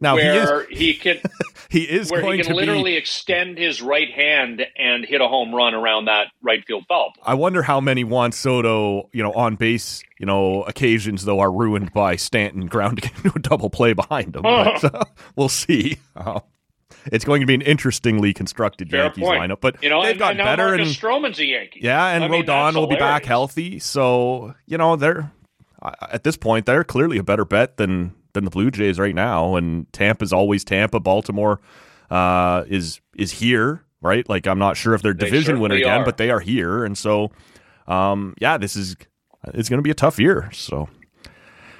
Now 0.00 0.16
he 0.16 0.22
is 0.22 0.50
he, 0.70 0.94
can 0.94 1.18
he 1.68 1.82
is 1.82 2.10
where 2.12 2.22
he 2.32 2.40
can 2.42 2.54
literally 2.54 2.92
be. 2.92 2.96
extend 2.96 3.58
his 3.58 3.82
right 3.82 4.10
hand 4.10 4.64
and 4.78 5.04
hit 5.04 5.20
a 5.20 5.26
home 5.26 5.52
run 5.52 5.74
around 5.74 6.04
that 6.04 6.28
right 6.42 6.64
field 6.64 6.84
foul. 6.88 7.12
I 7.24 7.34
wonder 7.34 7.62
how 7.62 7.80
many 7.80 8.04
Juan 8.04 8.30
Soto, 8.30 9.08
you 9.12 9.22
know, 9.22 9.32
on 9.32 9.56
base, 9.56 10.02
you 10.18 10.26
know, 10.26 10.62
occasions 10.62 11.24
though 11.24 11.40
are 11.40 11.50
ruined 11.52 11.92
by 11.92 12.14
Stanton 12.14 12.66
grounding 12.66 13.10
into 13.24 13.32
a 13.34 13.40
double 13.40 13.68
play 13.70 13.94
behind 13.94 14.36
him. 14.36 14.42
But, 14.42 14.84
uh, 14.84 15.04
we'll 15.34 15.48
see. 15.48 15.98
Uh, 16.14 16.40
it's 17.06 17.24
going 17.24 17.40
to 17.40 17.46
be 17.46 17.54
an 17.54 17.62
interestingly 17.62 18.32
constructed 18.32 18.90
Fair 18.90 19.04
Yankees 19.04 19.24
point. 19.24 19.40
lineup, 19.42 19.60
but 19.60 19.82
You 19.82 19.88
know, 19.90 20.02
they've 20.02 20.18
gotten 20.18 20.38
and 20.40 20.46
better. 20.46 20.68
Marcus 20.68 20.88
And 20.88 20.96
Stroman's 20.96 21.38
a 21.38 21.46
Yankee. 21.46 21.80
yeah, 21.82 22.08
and 22.08 22.22
I 22.24 22.28
mean, 22.28 22.44
Rodon 22.44 22.74
will 22.74 22.86
be 22.86 22.96
back 22.96 23.24
healthy. 23.24 23.78
So 23.78 24.54
you 24.66 24.78
know, 24.78 24.96
they're 24.96 25.32
at 26.10 26.22
this 26.24 26.36
point 26.36 26.66
they're 26.66 26.84
clearly 26.84 27.18
a 27.18 27.22
better 27.24 27.44
bet 27.44 27.76
than 27.76 28.14
than 28.34 28.44
the 28.44 28.50
Blue 28.50 28.70
Jays 28.70 28.98
right 28.98 29.14
now. 29.14 29.56
And 29.56 29.92
Tampa's 29.92 30.32
always 30.32 30.64
Tampa. 30.64 31.00
Baltimore 31.00 31.60
uh, 32.10 32.64
is 32.68 33.00
is 33.16 33.32
here, 33.32 33.84
right? 34.00 34.28
Like 34.28 34.46
I'm 34.46 34.58
not 34.58 34.76
sure 34.76 34.94
if 34.94 35.02
they're 35.02 35.12
They 35.14 35.26
division 35.26 35.58
winner 35.60 35.74
again, 35.76 36.02
are. 36.02 36.04
but 36.04 36.16
they 36.18 36.30
are 36.30 36.40
here, 36.40 36.84
and 36.84 36.96
so 36.96 37.32
um, 37.88 38.34
yeah, 38.40 38.58
this 38.58 38.76
is 38.76 38.96
it's 39.54 39.68
going 39.68 39.78
to 39.78 39.82
be 39.82 39.90
a 39.90 39.94
tough 39.94 40.18
year. 40.20 40.48
So 40.52 40.88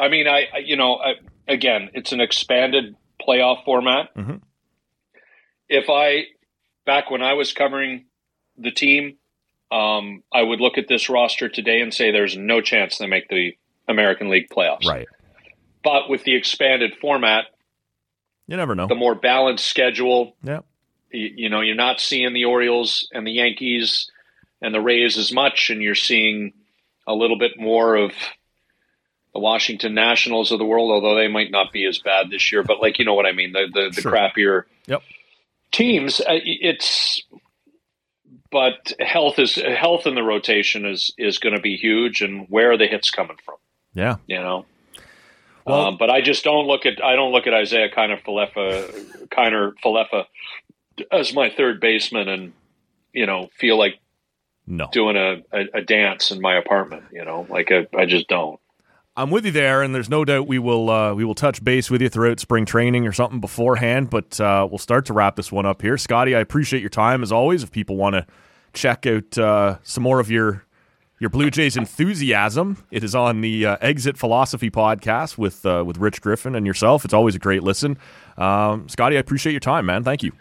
I 0.00 0.08
mean, 0.08 0.26
I, 0.26 0.46
I 0.52 0.58
you 0.58 0.76
know, 0.76 0.96
I, 0.96 1.12
again, 1.46 1.90
it's 1.94 2.10
an 2.12 2.20
expanded 2.20 2.96
playoff 3.26 3.64
format. 3.64 4.12
Mhm. 4.16 4.40
If 5.72 5.88
I 5.88 6.24
back 6.84 7.10
when 7.10 7.22
I 7.22 7.32
was 7.32 7.52
covering 7.52 8.04
the 8.58 8.70
team, 8.70 9.16
um, 9.70 10.22
I 10.32 10.42
would 10.42 10.60
look 10.60 10.76
at 10.76 10.86
this 10.86 11.08
roster 11.08 11.48
today 11.48 11.80
and 11.80 11.94
say 11.94 12.10
there's 12.10 12.36
no 12.36 12.60
chance 12.60 12.98
they 12.98 13.06
make 13.06 13.28
the 13.28 13.56
American 13.88 14.28
League 14.28 14.50
playoffs. 14.50 14.84
right, 14.86 15.08
But 15.82 16.10
with 16.10 16.24
the 16.24 16.34
expanded 16.34 16.94
format, 17.00 17.46
you 18.46 18.56
never 18.58 18.74
know. 18.74 18.86
the 18.86 18.94
more 18.94 19.14
balanced 19.14 19.64
schedule, 19.64 20.36
Yeah, 20.42 20.60
you, 21.10 21.30
you 21.36 21.48
know, 21.48 21.62
you're 21.62 21.74
not 21.74 22.00
seeing 22.00 22.34
the 22.34 22.44
Orioles 22.44 23.08
and 23.12 23.26
the 23.26 23.32
Yankees 23.32 24.10
and 24.60 24.74
the 24.74 24.80
Rays 24.80 25.16
as 25.16 25.32
much, 25.32 25.70
and 25.70 25.80
you're 25.82 25.94
seeing 25.94 26.52
a 27.06 27.14
little 27.14 27.38
bit 27.38 27.52
more 27.58 27.96
of 27.96 28.12
the 29.32 29.40
Washington 29.40 29.94
Nationals 29.94 30.52
of 30.52 30.58
the 30.58 30.66
world, 30.66 30.90
although 30.90 31.16
they 31.16 31.28
might 31.28 31.50
not 31.50 31.72
be 31.72 31.86
as 31.86 31.98
bad 31.98 32.28
this 32.30 32.52
year. 32.52 32.62
But 32.62 32.80
like, 32.82 32.98
you 32.98 33.06
know 33.06 33.14
what 33.14 33.24
I 33.24 33.32
mean? 33.32 33.52
The 33.52 33.66
the, 33.72 33.90
the 33.94 34.02
Sure. 34.02 34.12
crappier 34.12 34.62
Yep. 34.86 35.02
Teams. 35.72 36.20
uh, 36.20 36.38
It's 36.44 37.22
but 38.50 38.92
health 39.00 39.38
is 39.38 39.54
health 39.56 40.06
in 40.06 40.14
the 40.14 40.22
rotation 40.22 40.84
is 40.86 41.12
is 41.18 41.38
going 41.38 41.54
to 41.54 41.60
be 41.60 41.76
huge, 41.76 42.20
and 42.22 42.46
where 42.48 42.72
are 42.72 42.76
the 42.76 42.86
hits 42.86 43.10
coming 43.10 43.36
from? 43.44 43.56
yeah. 43.94 44.16
You 44.26 44.38
know. 44.38 44.66
Well- 45.66 45.86
um, 45.86 45.96
but 45.96 46.10
I 46.10 46.20
just 46.22 46.44
don't 46.44 46.66
look 46.66 46.86
at 46.86 47.02
I 47.02 47.14
don't 47.16 47.32
look 47.32 47.46
at 47.46 47.54
Isiah 47.60 47.88
Kiner 47.88 48.20
Falefa 48.22 49.28
Kiner 49.28 49.72
Falefa 49.84 50.26
as 51.10 51.32
my 51.34 51.50
third 51.50 51.80
baseman 51.80 52.28
and 52.28 52.52
you 53.12 53.26
know 53.26 53.48
feel 53.58 53.78
like 53.78 53.98
No, 54.66 54.88
doing 54.92 55.16
a, 55.16 55.42
a, 55.52 55.64
a 55.74 55.82
dance 55.82 56.30
in 56.32 56.40
my 56.40 56.56
apartment. 56.56 57.04
You 57.12 57.24
know, 57.24 57.46
like 57.48 57.70
I, 57.70 57.86
I 57.96 58.06
just 58.06 58.28
don't. 58.28 58.58
I'm 59.14 59.30
with 59.30 59.44
you 59.44 59.52
there, 59.52 59.82
and 59.82 59.94
there's 59.94 60.08
no 60.08 60.24
doubt 60.24 60.46
we 60.46 60.58
will 60.58 60.88
uh, 60.88 61.12
we 61.14 61.24
will 61.24 61.34
touch 61.34 61.62
base 61.62 61.90
with 61.90 62.00
you 62.00 62.08
throughout 62.08 62.40
spring 62.40 62.64
training 62.64 63.06
or 63.06 63.12
something 63.12 63.40
beforehand. 63.40 64.08
But 64.08 64.40
uh, 64.40 64.66
we'll 64.70 64.78
start 64.78 65.04
to 65.06 65.12
wrap 65.12 65.36
this 65.36 65.52
one 65.52 65.66
up 65.66 65.82
here, 65.82 65.98
Scotty. 65.98 66.34
I 66.34 66.40
appreciate 66.40 66.80
your 66.80 66.90
time 66.90 67.22
as 67.22 67.30
always. 67.30 67.62
If 67.62 67.70
people 67.70 67.96
want 67.96 68.14
to 68.14 68.26
check 68.72 69.06
out 69.06 69.36
uh, 69.36 69.78
some 69.82 70.02
more 70.02 70.18
of 70.18 70.30
your 70.30 70.64
your 71.18 71.28
Blue 71.28 71.50
Jays 71.50 71.76
enthusiasm, 71.76 72.84
it 72.90 73.04
is 73.04 73.14
on 73.14 73.42
the 73.42 73.66
uh, 73.66 73.76
Exit 73.82 74.16
Philosophy 74.16 74.70
podcast 74.70 75.36
with 75.36 75.66
uh, 75.66 75.84
with 75.86 75.98
Rich 75.98 76.22
Griffin 76.22 76.54
and 76.54 76.66
yourself. 76.66 77.04
It's 77.04 77.14
always 77.14 77.34
a 77.34 77.38
great 77.38 77.62
listen, 77.62 77.98
um, 78.38 78.88
Scotty. 78.88 79.16
I 79.16 79.20
appreciate 79.20 79.52
your 79.52 79.60
time, 79.60 79.84
man. 79.84 80.04
Thank 80.04 80.22
you. 80.22 80.32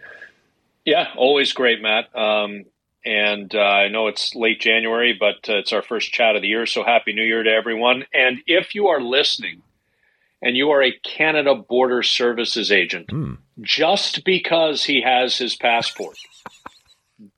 Yeah, 0.86 1.10
always 1.18 1.52
great, 1.52 1.82
Matt. 1.82 2.16
Um, 2.16 2.64
and 3.06 3.54
uh, 3.56 3.60
I 3.60 3.88
know 3.88 4.08
it's 4.08 4.36
late 4.36 4.60
January, 4.62 5.16
but 5.20 5.50
uh, 5.50 5.58
it's 5.60 5.74
our 5.74 5.82
first 5.82 6.12
chat 6.12 6.36
of 6.36 6.42
the 6.42 6.48
year. 6.48 6.66
So 6.66 6.84
happy 6.84 7.14
New 7.14 7.24
Year 7.24 7.44
to 7.44 7.50
everyone. 7.50 8.06
And 8.14 8.40
if 8.48 8.76
you 8.76 8.88
are 8.90 9.02
listening 9.02 9.62
and 10.42 10.56
you 10.58 10.70
are 10.72 10.82
a 10.84 10.92
Canada 10.92 11.56
Border 11.56 12.04
Services 12.04 12.72
agent, 12.72 13.10
just 13.62 14.24
because 14.24 14.84
he 14.86 15.02
has 15.02 15.38
his 15.38 15.56
passport 15.56 16.18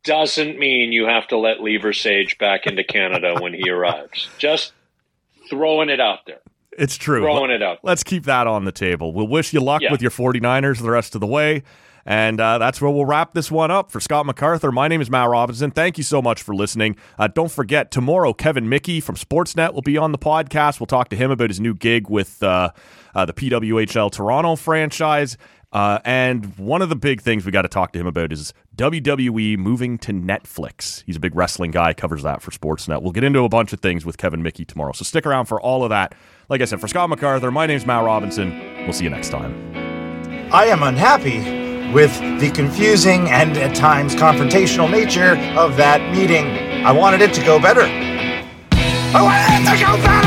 doesn't 0.04 0.58
mean 0.58 0.92
you 0.94 1.06
have 1.06 1.28
to 1.28 1.38
let 1.38 1.62
Lever 1.62 1.94
Sage 1.94 2.38
back 2.38 2.66
into 2.66 2.84
Canada 2.84 3.36
when 3.40 3.54
he 3.54 3.70
arrives. 3.70 4.30
Just 4.38 4.72
throwing 5.50 5.90
it 5.90 6.00
out 6.00 6.20
there. 6.26 6.40
It's 6.78 6.98
true. 6.98 7.22
Throwing 7.22 7.52
it 7.52 7.62
out. 7.62 7.80
Let's 7.84 8.04
keep 8.04 8.24
that 8.24 8.48
on 8.48 8.66
the 8.66 8.72
table. 8.72 9.14
We'll 9.14 9.28
wish 9.28 9.54
you 9.54 9.60
luck 9.60 9.82
Yeah. 9.82 9.92
with 9.92 10.02
your 10.02 10.10
49ers 10.12 10.82
the 10.82 10.90
rest 10.90 11.16
of 11.16 11.22
the 11.22 11.28
way. 11.28 11.64
And 12.06 12.40
uh, 12.40 12.58
that's 12.58 12.82
where 12.82 12.92
we'll 12.92 13.06
wrap 13.06 13.34
this 13.34 13.50
one 13.50 13.72
up. 13.72 13.92
For 13.92 14.00
Scott 14.00 14.26
MacArthur, 14.26 14.72
my 14.72 14.88
name 14.88 15.02
is 15.02 15.10
Matt 15.10 15.30
Robinson. 15.30 15.72
Thank 15.72 15.98
you 15.98 16.04
so 16.04 16.22
much 16.22 16.42
for 16.42 16.54
listening. 16.54 16.98
Uh, 17.18 17.28
don't 17.28 17.52
forget, 17.52 17.92
tomorrow, 17.92 18.34
Kevin 18.34 18.68
Mickey 18.68 19.00
from 19.00 19.16
Sportsnet 19.16 19.74
will 19.74 19.82
be 19.82 19.98
on 19.98 20.12
the 20.12 20.18
podcast. 20.18 20.80
We'll 20.80 20.88
talk 20.88 21.10
to 21.10 21.16
him 21.16 21.32
about 21.32 21.50
his 21.50 21.60
new 21.60 21.74
gig 21.74 22.10
with 22.10 22.44
uh, 22.44 22.72
uh, 23.16 23.26
the 23.26 23.34
PWHL 23.34 24.12
Toronto 24.12 24.56
franchise. 24.56 25.38
Uh, 25.72 25.98
and 26.06 26.56
one 26.58 26.84
of 26.84 26.90
the 26.90 26.96
big 26.96 27.20
things 27.20 27.46
we 27.46 27.52
got 27.52 27.64
to 27.64 27.68
talk 27.68 27.94
to 27.94 28.00
him 28.00 28.06
about 28.06 28.32
is 28.32 28.54
WWE 28.76 29.58
moving 29.58 29.98
to 30.00 30.12
Netflix. 30.12 31.04
He's 31.06 31.16
a 31.16 31.20
big 31.20 31.34
wrestling 31.36 31.72
guy, 31.72 31.94
covers 31.94 32.22
that 32.22 32.44
for 32.44 32.52
Sportsnet. 32.52 33.02
We'll 33.02 33.12
get 33.12 33.24
into 33.24 33.44
a 33.44 33.50
bunch 33.50 33.74
of 33.74 33.80
things 33.80 34.06
with 34.06 34.18
Kevin 34.18 34.44
Mickey 34.44 34.66
tomorrow. 34.66 34.92
So 34.92 35.04
stick 35.04 35.26
around 35.26 35.46
for 35.46 35.60
all 35.60 35.84
of 35.84 35.90
that. 35.90 36.14
Like 36.48 36.62
I 36.62 36.66
said, 36.66 36.80
for 36.80 36.88
Scott 36.88 37.10
MacArthur, 37.10 37.50
my 37.50 37.66
name's 37.66 37.88
Matt 37.88 38.06
Robinson. 38.06 38.52
We'll 38.84 38.94
see 38.94 39.06
you 39.06 39.10
next 39.10 39.30
time. 39.30 39.56
I 40.54 40.66
am 40.66 40.84
unhappy 40.84 41.63
with 41.92 42.18
the 42.40 42.52
confusing 42.52 43.30
and 43.30 43.58
at 43.58 43.76
times 43.76 44.16
confrontational 44.16 44.90
nature 44.90 45.36
of 45.58 45.76
that 45.78 46.02
meeting. 46.16 46.48
I 46.86 46.92
wanted 46.92 47.22
it 47.22 47.34
to 47.34 47.44
go 47.44 47.60
better. 47.60 47.88
Oh, 49.16 50.23